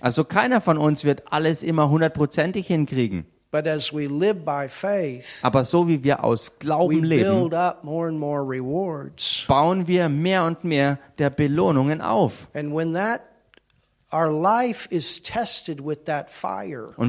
Also 0.00 0.24
keiner 0.24 0.60
von 0.60 0.78
uns 0.78 1.04
wird 1.04 1.32
alles 1.32 1.62
immer 1.62 1.88
hundertprozentig 1.88 2.66
hinkriegen. 2.66 3.26
Aber 5.42 5.64
so 5.64 5.88
wie 5.88 6.04
wir 6.04 6.22
aus 6.22 6.58
Glauben 6.58 7.02
leben, 7.02 7.50
bauen 9.48 9.86
wir 9.86 10.08
mehr 10.10 10.44
und 10.44 10.64
mehr 10.64 10.98
der 11.18 11.30
Belohnungen 11.30 12.02
auf. 12.02 12.48
And 12.52 12.74
when 12.74 12.92
that 12.92 13.22
Und 14.10 14.42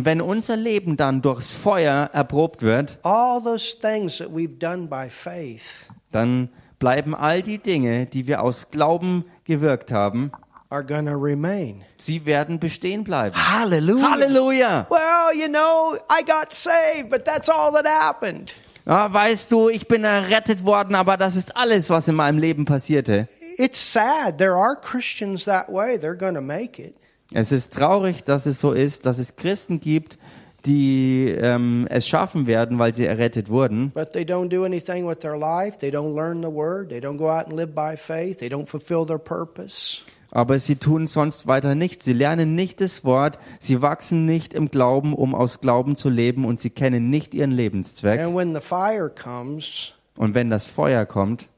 wenn 0.05 0.21
unser 0.21 0.55
Leben 0.57 0.97
dann 0.97 1.21
durchs 1.21 1.53
Feuer 1.53 2.09
erprobt 2.11 2.61
wird, 2.61 2.99
all 3.03 3.41
those 3.41 3.79
things 3.79 4.17
that 4.17 4.27
we've 4.29 4.57
done 4.59 4.87
by 4.87 5.09
faith 5.09 5.87
dann 6.11 6.49
bleiben 6.77 7.15
all 7.15 7.41
die 7.41 7.59
Dinge, 7.59 8.05
die 8.05 8.27
wir 8.27 8.41
aus 8.41 8.71
Glauben 8.71 9.25
gewirkt 9.45 9.91
haben, 9.91 10.31
sie 11.97 12.25
werden 12.25 12.59
bestehen 12.59 13.03
bleiben. 13.03 13.35
Hallelujah. 13.35 14.11
Halleluja! 14.11 14.87
Well, 14.89 15.39
you 15.39 15.47
know, 15.47 15.95
I 16.09 16.23
got 16.23 16.51
saved, 16.51 17.09
but 17.09 17.25
that's 17.25 17.49
all 17.49 17.71
that 17.71 17.87
happened. 17.87 18.53
Ja, 18.85 19.11
weißt 19.13 19.51
du, 19.51 19.69
ich 19.69 19.87
bin 19.87 20.03
errettet 20.03 20.65
worden, 20.65 20.95
aber 20.95 21.15
das 21.15 21.35
ist 21.35 21.55
alles, 21.55 21.89
was 21.89 22.07
in 22.07 22.15
meinem 22.15 22.39
Leben 22.39 22.65
passierte. 22.65 23.27
It's 23.59 23.77
sad. 23.77 24.37
There 24.37 24.55
are 24.55 24.73
Christians 24.73 25.43
that 25.43 25.67
way. 25.67 25.97
They're 25.99 26.15
going 26.15 26.35
to 26.35 26.41
make 26.41 26.81
it. 26.81 26.95
Es 27.33 27.51
ist 27.51 27.73
traurig, 27.73 28.23
dass 28.23 28.45
es 28.45 28.61
so 28.61 28.71
ist, 28.71 29.05
dass 29.05 29.19
es 29.19 29.35
Christen 29.35 29.81
gibt, 29.81 30.17
die 30.65 31.27
ähm, 31.37 31.85
es 31.89 32.07
schaffen 32.07 32.47
werden, 32.47 32.79
weil 32.79 32.93
sie 32.93 33.05
errettet 33.05 33.49
wurden. 33.49 33.91
But 33.91 34.13
they 34.13 34.23
don't 34.23 34.47
do 34.47 34.63
anything 34.63 35.05
with 35.05 35.19
their 35.19 35.37
life. 35.37 35.77
They 35.77 35.91
don't 35.91 36.15
learn 36.15 36.41
the 36.41 36.47
word. 36.47 36.87
They 36.87 37.01
don't 37.01 37.17
go 37.17 37.29
out 37.29 37.47
and 37.47 37.53
live 37.53 37.75
by 37.75 37.97
faith. 37.97 38.39
They 38.39 38.47
don't 38.47 38.65
fulfill 38.65 39.05
their 39.05 39.19
purpose. 39.19 40.03
Aber 40.31 40.57
sie 40.57 40.77
tun 40.77 41.05
sonst 41.05 41.45
weiter 41.45 41.75
nichts. 41.75 42.05
Sie 42.05 42.13
lernen 42.13 42.55
nicht 42.55 42.79
das 42.79 43.03
Wort, 43.03 43.39
sie 43.59 43.81
wachsen 43.81 44.25
nicht 44.25 44.53
im 44.53 44.71
Glauben, 44.71 45.13
um 45.13 45.35
aus 45.35 45.59
Glauben 45.59 45.97
zu 45.97 46.07
leben 46.07 46.45
und 46.45 46.61
sie 46.61 46.69
kennen 46.69 47.09
nicht 47.09 47.35
ihren 47.35 47.51
Lebenszweck. 47.51 48.21
And 48.21 48.33
when 48.33 48.55
the 48.55 48.61
fire 48.61 49.09
comes, 49.09 49.91
Und 50.15 50.33
wenn 50.33 50.49
das 50.49 50.67
Feuer 50.67 51.05
kommt, 51.05 51.49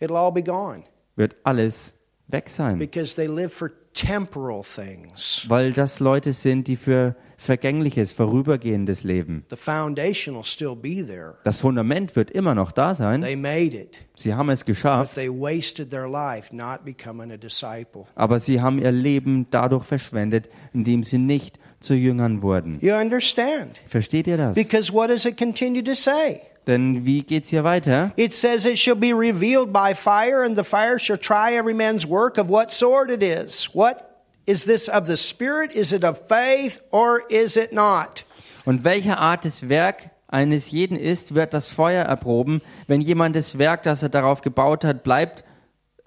it'll 0.00 0.18
all 0.18 0.32
be 0.32 0.42
gone 0.42 0.82
wird 1.16 1.36
alles 1.44 1.94
weg 2.28 2.48
sein. 2.48 2.78
because 2.78 3.14
they 3.16 3.26
live 3.26 3.52
for 3.52 3.70
temporal 3.94 4.62
things. 4.62 5.44
Weil 5.48 5.72
das 5.72 6.00
Leute 6.00 6.32
sind, 6.32 6.68
die 6.68 6.76
für 6.76 7.16
vergängliches, 7.38 8.12
vorübergehendes 8.12 9.04
leben. 9.04 9.44
The 9.50 9.56
foundation 9.56 10.34
will 10.36 10.44
still 10.44 10.74
be 10.74 11.04
there. 11.06 11.36
Das 11.44 11.60
Fundament 11.60 12.16
wird 12.16 12.30
immer 12.30 12.54
noch 12.54 12.72
da 12.72 12.94
sein. 12.94 13.20
They 13.22 13.36
made 13.36 13.76
it, 13.76 13.96
Sie 14.16 14.34
haben 14.34 14.50
es 14.50 14.64
geschafft, 14.64 15.14
they 15.14 15.28
wasted 15.30 15.90
their 15.90 16.08
life 16.08 16.54
not 16.54 16.84
becoming 16.84 17.30
a 17.32 17.36
disciple. 17.36 18.04
aber 18.14 18.38
sie 18.38 18.60
haben 18.60 18.78
ihr 18.78 18.92
Leben 18.92 19.46
dadurch 19.50 19.84
verschwendet, 19.84 20.48
indem 20.72 21.02
sie 21.02 21.18
nicht 21.18 21.58
zu 21.80 21.94
Jüngern 21.94 22.42
wurden. 22.42 22.78
You 22.80 22.94
understand? 22.94 23.80
Versteht 23.86 24.26
ihr 24.26 24.36
das? 24.38 24.54
Because 24.56 24.92
what 24.92 25.08
does 25.10 25.24
it 25.26 25.36
continue 25.38 25.82
to 25.84 25.94
say? 25.94 26.40
Denn 26.66 27.06
wie 27.06 27.22
geht's 27.22 27.50
hier 27.50 27.62
weiter? 27.62 28.12
It 28.16 28.34
says 28.34 28.64
it 28.64 28.78
shall 28.78 28.96
be 28.96 29.12
revealed 29.12 29.72
by 29.72 29.94
fire, 29.94 30.44
and 30.44 30.56
the 30.56 30.64
fire 30.64 30.98
shall 30.98 31.18
try 31.18 31.56
every 31.56 31.74
man's 31.74 32.06
work 32.08 32.38
of 32.38 32.48
what 32.48 32.72
sort 32.72 33.10
it 33.10 33.22
is. 33.22 33.70
What 33.72 34.04
is 34.46 34.64
this 34.64 34.88
of 34.88 35.06
the 35.06 35.16
Spirit? 35.16 35.72
Is 35.72 35.92
it 35.92 36.04
of 36.04 36.20
faith, 36.28 36.80
or 36.90 37.22
is 37.28 37.56
it 37.56 37.72
not? 37.72 38.24
Und 38.64 38.82
welche 38.82 39.16
Art 39.18 39.44
des 39.44 39.68
Werk 39.68 40.10
eines 40.26 40.72
jeden 40.72 40.96
ist, 40.96 41.36
wird 41.36 41.54
das 41.54 41.70
Feuer 41.70 42.04
erproben. 42.04 42.60
Wenn 42.88 43.00
jemand 43.00 43.36
das 43.36 43.58
Werk, 43.58 43.84
das 43.84 44.02
er 44.02 44.08
darauf 44.08 44.40
gebaut 44.40 44.84
hat, 44.84 45.04
bleibt, 45.04 45.44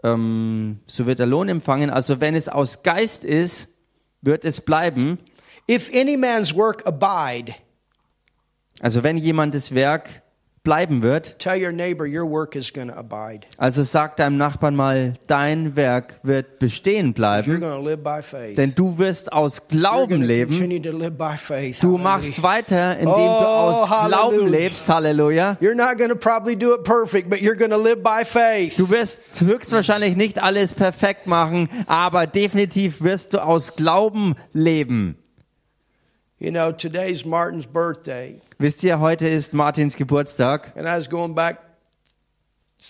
ähm, 0.03 0.79
so 0.85 1.05
wird 1.05 1.21
er 1.21 1.25
Lohn 1.25 1.47
empfangen. 1.47 1.89
Also 1.89 2.19
wenn 2.19 2.35
es 2.35 2.49
aus 2.49 2.83
Geist 2.83 3.23
ist, 3.23 3.69
wird 4.21 4.43
es 4.43 4.59
bleiben. 4.59 5.19
If 5.69 5.89
any 5.95 6.17
man's 6.17 6.53
work 6.53 6.85
abide, 6.85 7.55
Also 8.81 9.03
wenn 9.03 9.17
jemand 9.17 9.55
das 9.55 9.73
Werk 9.73 10.21
bleiben 10.69 11.01
wird, 11.01 11.35
also 13.57 13.81
sag 13.81 14.17
deinem 14.17 14.37
Nachbarn 14.37 14.75
mal, 14.75 15.15
dein 15.25 15.75
Werk 15.75 16.19
wird 16.21 16.59
bestehen 16.59 17.13
bleiben, 17.15 17.59
denn 18.55 18.75
du 18.75 18.99
wirst 18.99 19.33
aus 19.33 19.67
Glauben 19.67 20.21
leben. 20.21 20.53
Du 21.81 21.97
machst 21.97 22.43
weiter, 22.43 22.93
indem 22.99 23.15
du 23.15 23.19
Oh, 23.19 23.43
aus 23.45 24.07
Glauben 24.09 24.47
lebst. 24.47 24.87
Halleluja. 24.89 25.57
Du 28.77 28.89
wirst 28.91 29.41
höchstwahrscheinlich 29.41 30.15
nicht 30.15 30.41
alles 30.43 30.75
perfekt 30.75 31.25
machen, 31.25 31.67
aber 31.87 32.27
definitiv 32.27 33.01
wirst 33.01 33.33
du 33.33 33.39
aus 33.43 33.75
Glauben 33.75 34.35
leben. 34.53 35.17
You 36.39 36.51
know, 36.51 36.71
today's 36.71 37.25
Martin's 37.25 37.67
birthday, 37.67 38.39
Wisst 38.59 38.83
ihr, 38.85 38.99
heute 39.01 39.27
ist 39.27 39.53
Martins 39.53 39.95
Geburtstag 39.97 40.71
and 40.77 40.87
I 40.87 40.95
was 40.95 41.09
going 41.09 41.35
back 41.35 41.57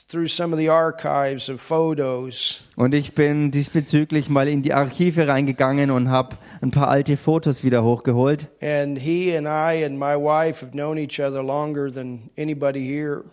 through 0.08 0.28
some 0.28 0.54
of 0.54 0.60
the 0.60 0.70
archives 0.70 1.50
of 1.50 1.60
photos, 1.60 2.62
und 2.76 2.94
ich 2.94 3.16
bin 3.16 3.50
diesbezüglich 3.50 4.30
mal 4.30 4.48
in 4.48 4.62
die 4.62 4.74
Archive 4.74 5.28
reingegangen 5.28 5.90
und 5.90 6.10
habe 6.12 6.38
ein 6.62 6.70
paar 6.70 6.90
alte 6.90 7.18
Fotos 7.18 7.64
wieder 7.64 7.84
hochgeholt. 7.84 8.48
and 8.62 9.00
he 9.00 9.36
and 9.36 9.48
I 9.48 9.84
and 9.84 9.98
my 9.98 10.16
wife 10.16 10.64
have 10.64 10.74
known 10.74 11.00
each 11.00 11.20
other 11.20 11.42
longer 11.42 11.92
than 11.92 12.30
anybody 12.38 12.82
here. 12.86 13.24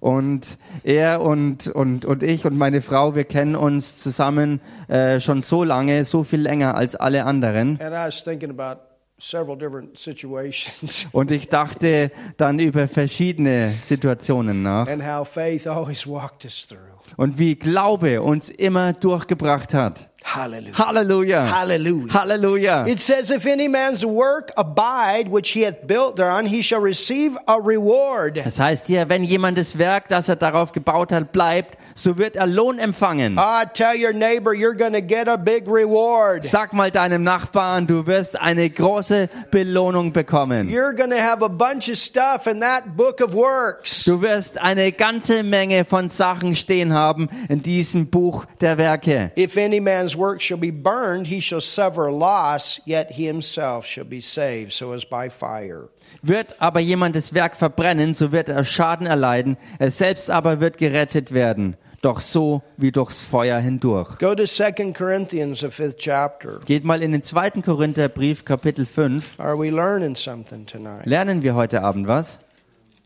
Und 0.00 0.58
er 0.82 1.20
und, 1.20 1.68
und, 1.68 2.04
und 2.04 2.22
ich 2.24 2.44
und 2.44 2.56
meine 2.58 2.82
Frau, 2.82 3.14
wir 3.14 3.24
kennen 3.24 3.54
uns 3.56 3.96
zusammen 3.96 4.60
äh, 4.88 5.20
schon 5.20 5.42
so 5.42 5.62
lange, 5.64 6.04
so 6.04 6.22
viel 6.24 6.40
länger 6.40 6.74
als 6.74 6.96
alle 6.96 7.24
anderen. 7.24 7.78
And 7.80 7.92
I 7.92 8.06
was 8.08 8.22
thinking 8.24 8.50
about 8.50 8.80
Und 11.12 11.30
ich 11.30 11.48
dachte 11.48 12.10
dann 12.36 12.58
über 12.58 12.88
verschiedene 12.88 13.74
Situationen 13.80 14.62
nach 14.62 14.88
and 14.88 15.04
how 15.06 15.28
faith 15.28 15.66
always 15.66 16.06
walked 16.06 16.44
us 16.44 16.66
through. 16.66 16.78
und 17.16 17.38
wie 17.38 17.54
Glaube 17.54 18.22
uns 18.22 18.50
immer 18.50 18.92
durchgebracht 18.92 19.74
hat. 19.74 20.09
Hallelujah. 20.22 20.74
Halleluja. 20.74 21.48
Hallelujah. 21.48 22.12
Halleluja. 22.12 22.88
It 22.88 23.00
says, 23.00 23.30
If 23.30 23.46
any 23.46 23.68
man's 23.68 24.04
work 24.04 24.52
abide 24.56 25.28
which 25.28 25.50
he 25.50 25.62
hath 25.62 25.86
built 25.86 26.16
thereon, 26.16 26.46
he 26.46 26.62
shall 26.62 26.80
receive 26.80 27.36
a 27.48 27.58
reward. 27.60 28.40
Das 28.44 28.58
heißt 28.58 28.86
hier, 28.86 29.08
wenn 29.08 29.22
jemand 29.24 29.58
das 29.58 29.78
Werk, 29.78 30.08
das 30.08 30.28
er 30.28 30.36
darauf 30.36 30.72
gebaut 30.72 31.12
hat, 31.12 31.32
bleibt, 31.32 31.78
so 31.94 32.18
wird 32.18 32.36
er 32.36 32.46
Lohn 32.46 32.78
empfangen. 32.78 33.38
Ah, 33.38 33.64
tell 33.64 33.96
your 33.96 34.12
neighbor 34.12 34.54
you're 34.54 34.76
going 34.76 34.92
to 34.92 35.02
get 35.02 35.26
a 35.28 35.36
big 35.36 35.66
reward. 35.66 36.44
Sag 36.44 36.72
mal 36.72 36.90
deinem 36.90 37.24
Nachbarn, 37.24 37.86
du 37.86 38.06
wirst 38.06 38.40
eine 38.40 38.68
große 38.70 39.28
Belohnung 39.50 40.12
bekommen. 40.12 40.68
You're 40.68 40.94
going 40.94 41.10
to 41.10 41.20
have 41.20 41.42
a 41.42 41.48
bunch 41.48 41.90
of 41.90 41.96
stuff 41.96 42.46
in 42.46 42.60
that 42.60 42.96
book 42.96 43.20
of 43.20 43.34
works. 43.34 44.04
Du 44.04 44.20
wirst 44.22 44.60
eine 44.60 44.92
ganze 44.92 45.42
Menge 45.42 45.84
von 45.84 46.08
Sachen 46.08 46.54
stehen 46.54 46.92
haben 46.92 47.28
in 47.48 47.62
diesem 47.62 48.06
Buch 48.08 48.44
der 48.60 48.78
Werke. 48.78 49.32
If 49.36 49.56
any 49.56 49.80
man's 49.80 50.09
work 50.16 50.40
shall 50.40 50.58
be 50.58 50.70
burned, 50.70 51.26
he 51.26 51.40
shall 51.40 51.60
suffer 51.60 52.10
loss, 52.10 52.80
yet 52.84 53.12
he 53.12 53.26
himself 53.26 53.86
shall 53.86 54.04
be 54.04 54.20
saved, 54.20 54.72
so 54.72 54.92
as 54.92 55.04
by 55.04 55.28
fire. 55.28 55.88
Wird 56.22 56.56
aber 56.60 56.80
jemand 56.80 57.16
das 57.16 57.32
Werk 57.34 57.56
verbrennen, 57.56 58.14
so 58.14 58.32
wird 58.32 58.48
er 58.48 58.64
Schaden 58.64 59.06
erleiden, 59.06 59.56
er 59.78 59.90
selbst 59.90 60.30
aber 60.30 60.60
wird 60.60 60.78
gerettet 60.78 61.32
werden, 61.32 61.76
doch 62.02 62.20
so 62.20 62.62
wie 62.76 62.92
durchs 62.92 63.22
Feuer 63.22 63.58
hindurch. 63.58 64.18
Go 64.18 64.34
to 64.34 64.44
2 64.44 64.92
Corinthians, 64.92 65.60
the 65.60 65.70
fifth 65.70 65.98
chapter. 65.98 66.60
Geht 66.64 66.84
mal 66.84 67.02
in 67.02 67.12
den 67.12 67.22
zweiten 67.22 67.62
Korintherbrief, 67.62 68.44
Kapitel 68.44 68.86
5. 68.86 69.38
Are 69.38 69.58
we 69.58 69.70
learning 69.70 70.16
something 70.16 70.66
tonight? 70.66 71.06
Lernen 71.06 71.42
wir 71.42 71.54
heute 71.54 71.82
Abend 71.82 72.08
was? 72.08 72.38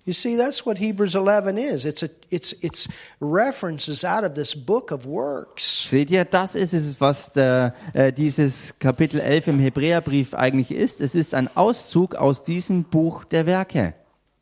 You 0.07 0.13
see, 0.13 0.37
that's 0.37 0.67
what 0.67 0.77
Hebrews 0.79 1.15
11 1.15 1.57
is. 1.57 1.87
It's 1.87 2.03
a, 2.03 2.11
it's, 2.31 2.53
it's 2.61 2.89
references 3.21 4.05
out 4.05 4.23
of 4.23 4.35
this 4.35 4.55
book 4.55 4.91
of 4.91 5.07
works. 5.07 5.89
Seht 5.89 6.11
ihr, 6.11 6.27
das 6.27 6.55
ist 6.55 6.75
es, 6.75 7.01
was 7.01 7.33
der, 7.33 7.75
äh, 7.95 8.13
dieses 8.13 8.79
Kapitel 8.79 9.19
11 9.19 9.49
im 9.49 9.61
Hebräerbrief 9.61 10.35
eigentlich 10.35 10.73
ist. 10.73 11.01
Es 11.01 11.15
ist 11.15 11.33
ein 11.33 11.49
Auszug 11.57 12.17
aus 12.17 12.43
diesem 12.43 12.85
Buch 12.85 13.25
der 13.25 13.47
Werke. 13.47 13.95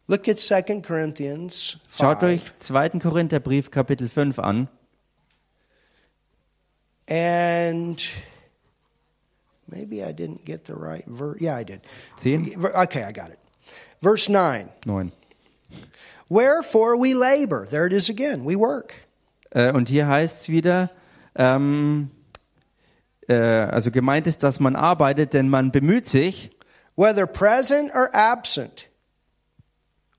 Look 0.08 0.26
at 0.28 0.40
2 0.40 0.62
Corinthians 0.80 1.76
5. 1.88 1.96
Schaut 1.96 2.22
euch 2.24 2.42
2. 2.58 2.88
Korintherbrief, 2.98 3.70
Kapitel 3.70 4.08
5 4.08 4.40
an. 4.40 4.68
And 7.08 8.04
maybe 9.68 10.02
I 10.02 10.12
didn't 10.12 10.44
get 10.44 10.64
the 10.64 10.74
right 10.74 11.04
verse. 11.06 11.40
Yeah, 11.40 11.56
I 11.56 11.62
did. 11.64 11.82
10, 12.16 12.58
Ver- 12.60 12.76
Okay, 12.82 13.04
I 13.04 13.12
got 13.12 13.30
it. 13.30 13.38
Verse 14.00 14.28
9. 14.28 14.68
9. 14.86 15.12
Wherefore 16.28 16.96
we 16.98 17.14
labor. 17.14 17.66
There 17.66 17.86
it 17.86 17.92
is 17.92 18.08
again. 18.08 18.44
We 18.44 18.56
work. 18.56 18.94
Äh, 19.50 19.72
und 19.72 19.88
hier 19.88 20.08
heißt 20.08 20.42
es 20.42 20.48
wieder, 20.48 20.90
ähm, 21.34 22.10
äh, 23.28 23.34
also 23.34 23.90
gemeint 23.90 24.26
ist, 24.26 24.42
dass 24.42 24.60
man 24.60 24.76
arbeitet, 24.76 25.34
denn 25.34 25.48
man 25.48 25.72
bemüht 25.72 26.08
sich, 26.08 26.50
Whether 26.94 27.26
present 27.26 27.90
or 27.94 28.14
absent, 28.14 28.88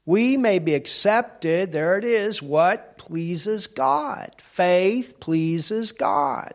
we 0.06 0.38
may 0.38 0.60
be 0.60 0.76
accepted. 0.76 1.72
There 1.72 1.98
it 1.98 2.04
is. 2.04 2.42
What 2.42 2.98
pleases 2.98 3.68
God? 3.68 4.30
Faith 4.38 5.20
pleases 5.20 5.94
God. 5.96 6.54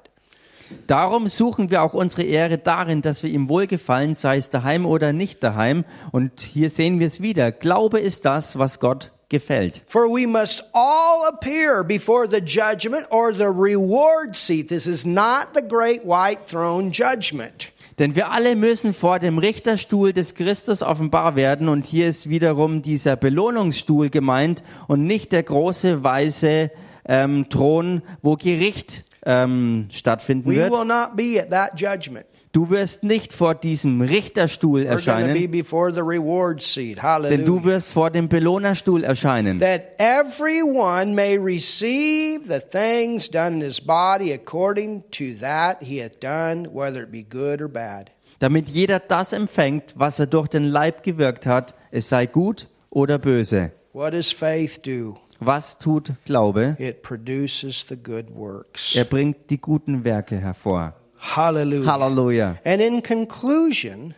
Darum 0.86 1.28
suchen 1.28 1.70
wir 1.70 1.82
auch 1.82 1.94
unsere 1.94 2.22
Ehre 2.22 2.58
darin, 2.58 3.02
dass 3.02 3.22
wir 3.22 3.30
ihm 3.30 3.48
wohlgefallen, 3.48 4.14
sei 4.14 4.36
es 4.36 4.50
daheim 4.50 4.86
oder 4.86 5.12
nicht 5.12 5.42
daheim. 5.42 5.84
Und 6.12 6.40
hier 6.40 6.70
sehen 6.70 7.00
wir 7.00 7.06
es 7.06 7.20
wieder. 7.20 7.52
Glaube 7.52 8.00
ist 8.00 8.24
das, 8.24 8.58
was 8.58 8.80
Gott 8.80 9.12
gefällt. 9.28 9.82
For 9.86 10.04
we 10.08 10.26
must 10.26 10.64
all 10.72 11.28
appear 11.28 11.84
before 11.84 12.26
the 12.26 12.40
judgment 12.40 13.06
or 13.10 13.32
the 13.32 13.44
reward 13.44 14.34
seat. 14.34 14.68
This 14.68 14.86
is 14.86 15.04
not 15.04 15.48
the 15.54 15.62
great 15.66 16.04
white 16.04 16.46
throne 16.46 16.90
judgment. 16.90 17.72
Denn 17.98 18.14
wir 18.14 18.30
alle 18.30 18.54
müssen 18.54 18.94
vor 18.94 19.18
dem 19.18 19.38
Richterstuhl 19.38 20.12
des 20.12 20.36
Christus 20.36 20.82
offenbar 20.82 21.34
werden. 21.34 21.68
Und 21.68 21.84
hier 21.86 22.06
ist 22.06 22.28
wiederum 22.28 22.80
dieser 22.80 23.16
Belohnungsstuhl 23.16 24.08
gemeint 24.08 24.62
und 24.86 25.04
nicht 25.04 25.32
der 25.32 25.42
große 25.42 26.04
weiße 26.04 26.70
ähm, 27.06 27.48
Thron, 27.48 28.02
wo 28.22 28.36
Gericht 28.36 29.04
ähm, 29.26 29.88
stattfinden 29.90 30.48
We 30.50 30.56
wird. 30.56 30.70
will 30.72 30.84
not 30.84 31.16
be 31.16 31.40
at 31.40 31.50
that 31.50 31.78
judgment. 31.80 32.26
Du 32.52 32.70
wirst 32.70 33.04
nicht 33.04 33.34
vor 33.34 33.54
diesem 33.54 34.00
Richterstuhl 34.00 34.80
We're 34.80 34.84
be 34.84 34.88
erscheinen, 34.90 35.50
before 35.50 35.92
the 35.92 36.00
reward 36.00 36.62
seat. 36.62 36.96
denn 36.96 37.44
du 37.44 37.56
Hallelujah. 37.58 37.64
wirst 37.64 37.92
vor 37.92 38.10
dem 38.10 38.28
Belohnerstuhl 38.28 39.04
erscheinen. 39.04 39.58
That 39.58 39.82
everyone 39.98 41.14
may 41.14 41.36
receive 41.36 42.44
the 42.44 42.58
things 42.60 43.28
done 43.30 43.56
in 43.56 43.60
his 43.62 43.80
body 43.80 44.32
according 44.32 45.04
to 45.10 45.34
that 45.40 45.82
he 45.82 46.02
hath 46.02 46.18
done, 46.20 46.66
whether 46.72 47.02
it 47.02 47.12
be 47.12 47.22
good 47.22 47.60
or 47.60 47.68
bad. 47.68 48.10
Damit 48.38 48.68
jeder 48.70 48.98
das 49.00 49.32
empfängt, 49.32 49.94
was 49.96 50.18
er 50.18 50.26
durch 50.26 50.48
den 50.48 50.64
Leib 50.64 51.02
gewirkt 51.02 51.44
hat, 51.46 51.74
es 51.90 52.08
sei 52.08 52.26
gut 52.26 52.68
oder 52.88 53.18
böse. 53.18 53.72
What 53.92 54.14
does 54.14 54.32
faith 54.32 54.80
do? 54.86 55.16
Was 55.40 55.78
tut 55.78 56.12
Glaube? 56.24 56.76
It 56.78 57.02
produces 57.02 57.86
the 57.88 57.96
good 57.96 58.34
works. 58.34 58.96
Er 58.96 59.04
bringt 59.04 59.50
die 59.50 59.60
guten 59.60 60.04
Werke 60.04 60.36
hervor. 60.36 60.94
Hallelujah. 61.18 61.92
Halleluja. 61.92 62.56
And 62.64 62.80
in 62.80 63.02
conclusion, 63.02 64.14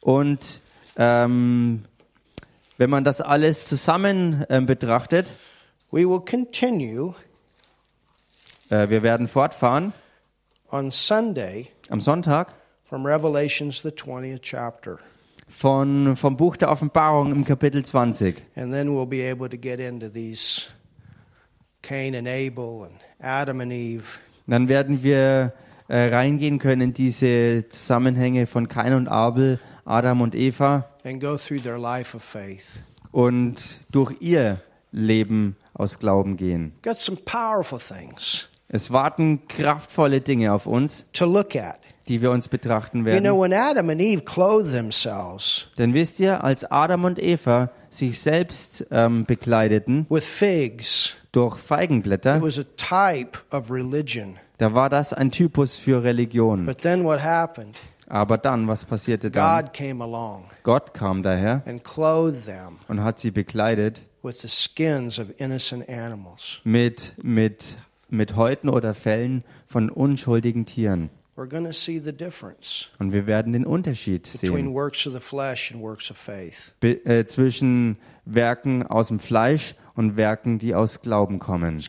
Und 0.00 0.60
ähm, 0.96 1.84
wenn 2.76 2.90
man 2.90 3.04
das 3.04 3.20
alles 3.20 3.64
zusammen 3.64 4.44
ähm, 4.48 4.66
betrachtet, 4.66 5.32
we 5.90 6.08
will 6.08 6.20
continue 6.20 7.14
äh, 8.70 8.88
wir 8.88 9.02
werden 9.02 9.28
fortfahren 9.28 9.92
on 10.70 10.90
Sunday 10.90 11.70
am 11.88 12.00
Sonntag 12.00 12.54
from 12.84 13.04
Revelations, 13.04 13.82
the 13.82 13.90
20th 13.90 14.42
chapter. 14.42 14.98
Von, 15.48 16.14
vom 16.16 16.36
Buch 16.36 16.56
der 16.56 16.70
Offenbarung 16.70 17.32
im 17.32 17.44
Kapitel 17.44 17.84
20. 17.84 18.42
And 18.56 18.72
then 18.72 18.88
we'll 18.88 19.06
be 19.06 19.28
able 19.30 19.48
to 19.48 19.56
get 19.56 19.80
into 19.80 20.08
these 20.08 20.66
Cain 21.82 22.14
and 22.14 22.28
Abel 22.28 22.84
and 22.84 22.94
Adam 23.20 23.60
and 23.60 23.72
Eve. 23.72 24.04
Dann 24.46 24.68
werden 24.68 25.02
wir 25.02 25.52
äh, 25.88 26.08
reingehen 26.14 26.58
können 26.58 26.80
in 26.82 26.92
diese 26.94 27.68
Zusammenhänge 27.68 28.46
von 28.46 28.68
Kain 28.68 28.94
und 28.94 29.08
Abel, 29.08 29.58
Adam 29.84 30.20
und 30.20 30.34
Eva 30.34 30.84
and 31.04 31.20
go 31.20 31.36
through 31.36 31.60
their 31.62 31.78
life 31.78 32.14
of 32.16 32.22
faith. 32.22 32.80
und 33.10 33.80
durch 33.90 34.14
ihr 34.20 34.60
Leben 34.92 35.56
aus 35.74 35.98
Glauben 35.98 36.36
gehen. 36.36 36.72
Got 36.82 36.96
some 36.96 37.16
powerful 37.24 37.78
things 37.78 38.48
Es 38.68 38.90
warten 38.90 39.46
kraftvolle 39.48 40.20
Dinge 40.20 40.52
auf 40.52 40.66
uns, 40.66 41.06
to 41.14 41.24
look 41.24 41.56
at. 41.56 41.78
Die 42.08 42.22
wir 42.22 42.30
uns 42.30 42.48
betrachten 42.48 42.98
You 43.06 43.20
know, 43.20 43.38
werden. 43.38 43.40
when 43.40 43.52
Adam 43.52 43.90
and 43.90 44.00
Eve 44.00 44.22
clothed 44.24 44.72
themselves, 44.72 45.68
Denn 45.78 45.94
wisst 45.94 46.20
ihr, 46.20 46.42
als 46.42 46.64
Adam 46.64 47.04
und 47.04 47.18
Eva 47.18 47.70
sich 47.90 48.18
selbst 48.20 48.86
ähm, 48.90 49.24
bekleideten 49.24 50.06
with 50.08 50.24
figs. 50.26 51.14
durch 51.32 51.56
It 51.58 51.62
Feigenblätter, 51.64 52.42
was 52.42 52.58
a 52.58 52.64
type 52.76 53.38
of 53.50 53.70
religion. 53.70 54.36
da 54.58 54.74
war 54.74 54.88
das 54.90 55.12
ein 55.12 55.30
Typus 55.30 55.76
für 55.76 56.02
Religion. 56.02 56.66
But 56.66 56.80
then 56.80 57.04
what 57.04 57.22
happened? 57.22 57.76
Aber 58.10 58.38
dann, 58.38 58.66
was 58.68 58.86
passierte 58.86 59.30
dann? 59.30 59.64
God 59.64 59.74
came 59.74 60.02
along 60.02 60.44
Gott 60.62 60.94
kam 60.94 61.22
daher 61.22 61.62
and 61.66 61.84
clothed 61.84 62.46
them 62.46 62.78
und 62.88 63.02
hat 63.04 63.18
sie 63.18 63.30
bekleidet 63.30 64.02
with 64.22 64.40
the 64.40 64.48
skins 64.48 65.18
of 65.18 65.28
innocent 65.38 65.86
animals. 65.88 66.60
mit, 66.64 67.14
mit, 67.22 67.76
mit 68.08 68.34
Häuten 68.34 68.68
oder 68.70 68.94
Fellen 68.94 69.44
von 69.66 69.90
unschuldigen 69.90 70.64
Tieren. 70.64 71.10
We're 71.38 71.46
going 71.46 71.66
to 71.66 71.72
see 71.72 72.00
the 72.00 72.12
difference 72.12 72.88
Und 72.98 73.12
wir 73.12 73.28
werden 73.28 73.52
den 73.52 73.64
Unterschied 73.64 74.28
between 74.32 74.66
sehen 74.66 74.74
works 74.74 75.06
of 75.06 75.14
the 75.14 75.20
flesh 75.20 75.70
and 75.70 75.80
works 75.80 76.10
of 76.10 76.16
faith. 76.16 76.74
be, 76.80 76.94
äh, 77.04 77.24
zwischen 77.26 77.96
Werken 78.24 78.84
aus 78.84 79.06
dem 79.06 79.20
Fleisch 79.20 79.76
und 79.94 80.16
Werken, 80.16 80.58
die 80.58 80.74
aus 80.74 81.00
Glauben 81.00 81.38
kommen. 81.38 81.80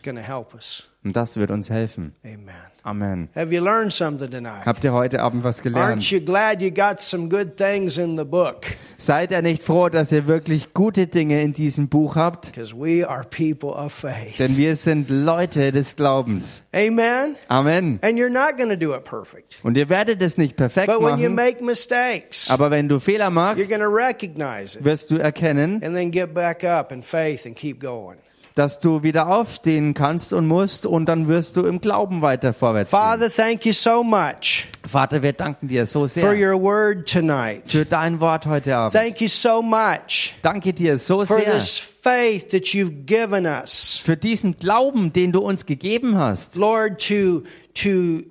Und 1.02 1.16
das 1.16 1.36
wird 1.36 1.50
uns 1.50 1.68
helfen. 1.68 2.14
Amen. 2.22 2.69
Amen. 2.84 3.28
Have 3.34 3.52
you 3.52 3.60
learned 3.62 3.92
something 3.92 4.30
tonight? 4.30 4.64
Habt 4.64 4.84
ihr 4.84 4.92
heute 4.92 5.20
Abend 5.20 5.44
was 5.44 5.58
Aren't 5.58 5.74
gelernt? 5.74 6.10
you 6.10 6.20
glad 6.20 6.62
you 6.62 6.70
got 6.70 7.00
some 7.00 7.28
good 7.28 7.56
things 7.56 7.98
in 7.98 8.16
the 8.16 8.24
book? 8.24 8.64
Seid 8.98 9.30
ihr 9.32 9.42
nicht 9.42 9.62
froh, 9.62 9.88
dass 9.88 10.12
ihr 10.12 10.26
wirklich 10.26 10.72
gute 10.74 11.06
Dinge 11.06 11.42
in 11.42 11.52
diesem 11.52 11.88
Buch 11.88 12.16
habt? 12.16 12.52
Because 12.52 12.74
we 12.74 13.06
are 13.06 13.24
people 13.24 13.70
of 13.70 13.92
faith. 13.92 14.38
Denn 14.38 14.56
wir 14.56 14.76
sind 14.76 15.10
Leute 15.10 15.72
des 15.72 15.96
Glaubens. 15.96 16.62
Amen. 16.74 17.36
Amen. 17.48 17.98
And 18.02 18.18
you're 18.18 18.30
not 18.30 18.56
going 18.56 18.70
to 18.70 18.76
do 18.76 18.94
it 18.94 19.04
perfect. 19.04 19.58
Und 19.62 19.76
ihr 19.76 19.88
werdet 19.88 20.22
es 20.22 20.36
nicht 20.38 20.56
perfekt 20.56 20.86
But 20.86 21.02
when 21.02 21.18
you 21.18 21.30
machen, 21.30 21.34
make 21.34 21.64
mistakes, 21.64 22.50
aber 22.50 22.70
wenn 22.70 22.88
du 22.88 22.98
Fehler 22.98 23.26
you're 23.26 23.30
machst, 23.30 23.68
going 23.68 23.80
to 23.80 23.88
recognize 23.88 24.78
it 24.78 24.84
wirst 24.84 25.10
du 25.10 25.16
erkennen, 25.18 25.82
and 25.82 25.94
then 25.94 26.10
get 26.10 26.32
back 26.34 26.64
up 26.64 26.92
in 26.92 27.02
faith 27.02 27.46
and 27.46 27.54
keep 27.56 27.80
going. 27.80 28.18
Dass 28.60 28.78
du 28.78 29.02
wieder 29.02 29.28
aufstehen 29.28 29.94
kannst 29.94 30.34
und 30.34 30.46
musst 30.46 30.84
und 30.84 31.06
dann 31.06 31.28
wirst 31.28 31.56
du 31.56 31.64
im 31.64 31.80
Glauben 31.80 32.20
weiter 32.20 32.52
vorwärts 32.52 32.90
gehen. 32.90 33.00
Father, 33.00 33.30
thank 33.30 33.64
you 33.64 33.72
so 33.72 34.04
much 34.04 34.68
Vater, 34.86 35.22
wir 35.22 35.32
danken 35.32 35.66
dir 35.66 35.86
so 35.86 36.00
for 36.00 36.08
sehr 36.08 36.32
your 36.34 36.60
word 36.60 37.10
tonight. 37.10 37.62
für 37.68 37.86
dein 37.86 38.20
Wort 38.20 38.44
heute 38.44 38.76
Abend. 38.76 38.92
Thank 38.92 39.22
you 39.22 39.28
so 39.28 39.62
much 39.62 40.34
Danke 40.42 40.74
dir 40.74 40.98
so 40.98 41.24
for 41.24 41.38
sehr 41.38 41.54
this 41.54 41.78
faith 41.78 42.50
that 42.50 42.64
you've 42.74 43.06
given 43.06 43.46
us, 43.46 44.02
für 44.04 44.18
diesen 44.18 44.58
Glauben, 44.58 45.10
den 45.14 45.32
du 45.32 45.40
uns 45.40 45.64
gegeben 45.64 46.18
hast, 46.18 46.56
Lord, 46.56 47.00
to, 47.08 47.44
to 47.72 48.24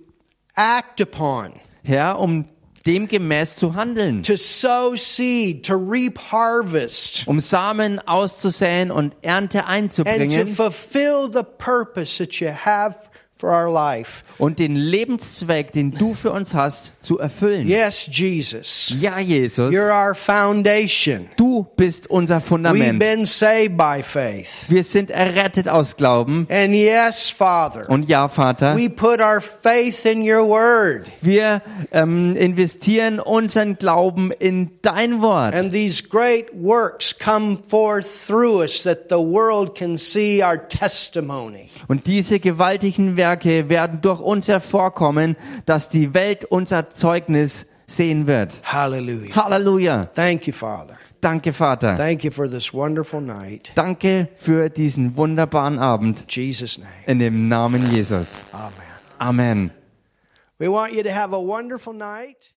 act 0.54 1.02
upon, 1.02 1.54
Herr, 1.82 2.20
um 2.20 2.46
demgemäß 2.90 3.56
zu 3.56 3.76
handeln, 3.76 4.24
to 4.24 4.36
sow 4.36 4.96
seed, 4.98 5.66
to 5.66 5.76
reap 5.76 6.18
harvest, 6.32 7.28
um 7.28 7.40
Samen 7.40 8.00
auszusäen 8.00 8.90
und 8.90 9.16
Ernte 9.22 9.66
and 9.66 9.94
to 9.94 10.04
einzubringen 10.04 10.48
fulfill 10.48 11.30
the 11.32 11.44
purpose 11.44 12.18
that 12.18 12.40
you 12.40 12.50
have. 12.50 12.98
Und 14.38 14.60
den 14.60 14.76
Lebenszweck, 14.76 15.72
den 15.72 15.92
du 15.92 16.14
für 16.14 16.32
uns 16.32 16.54
hast, 16.54 16.92
zu 17.02 17.20
erfüllen. 17.20 17.68
Yes, 17.68 18.10
Jesus, 18.12 18.94
Ja, 19.00 19.18
Jesus, 19.20 19.74
you're 19.74 19.92
our 19.92 20.14
foundation. 20.14 21.28
du 21.38 21.66
bist 21.78 22.10
unser 22.10 22.38
We've 22.38 22.42
Fundament. 22.42 23.00
been 23.00 23.26
saved 23.26 23.78
by 23.78 24.02
faith. 24.04 24.66
Wir 24.68 24.84
sind 24.84 25.10
errettet 25.10 25.70
aus 25.70 25.96
Glauben. 25.96 26.48
And 26.50 26.74
yes, 26.74 27.30
Father, 27.30 27.90
Und 27.90 28.10
ja, 28.10 28.28
Vater, 28.28 28.76
we 28.76 28.90
put 28.90 29.22
our 29.22 29.42
faith 29.42 30.06
in 30.06 30.22
your 30.22 30.48
word. 30.48 31.10
wir 31.22 31.62
ähm, 31.92 32.36
investieren 32.36 33.20
unseren 33.20 33.78
Glauben 33.78 34.32
in 34.32 34.72
dein 34.82 35.22
Wort. 35.22 35.56
And 35.56 35.72
these 35.72 36.04
great 36.04 36.48
works 36.54 37.16
come 37.18 37.58
forth 37.68 38.06
through 38.28 38.62
us 38.62 38.84
that 38.84 39.06
the 39.10 39.16
world 39.18 39.76
can 39.76 39.98
see 39.98 40.44
our 40.44 40.58
testimony. 40.68 41.70
Und 41.88 42.08
diese 42.08 42.40
gewaltigen 42.40 43.16
Werke 43.16 43.29
werden 43.70 44.02
durch 44.02 44.22
uns 44.22 44.48
hervorkommen, 44.48 45.36
dass 45.66 45.90
die 45.90 46.14
Welt 46.14 46.46
unser 46.46 46.90
Zeugnis 46.90 47.68
sehen 47.88 48.28
wird. 48.28 48.62
Hallelujah. 48.64 49.36
Halleluja. 49.36 50.06
Thank 50.14 50.48
you, 50.48 50.54
Father. 50.54 50.98
Danke, 51.22 51.52
Vater. 51.52 51.98
Thank 51.98 52.24
you 52.24 52.32
for 52.32 52.50
this 52.50 52.74
wonderful 52.74 53.20
night. 53.20 53.72
Danke 53.76 54.30
für 54.38 54.70
diesen 54.70 55.18
wunderbaren 55.18 55.78
Abend. 55.78 56.22
In 56.22 56.28
Jesus' 56.30 56.78
name. 56.78 56.92
In 57.08 57.20
dem 57.20 57.50
Namen 57.50 57.92
Jesus. 57.92 58.46
Amen. 58.54 58.72
Amen. 59.18 59.72
We 60.60 60.70
want 60.70 60.94
you 60.94 61.04
to 61.04 61.14
have 61.14 61.34
a 61.34 61.40
wonderful 61.40 61.94
night. 61.94 62.48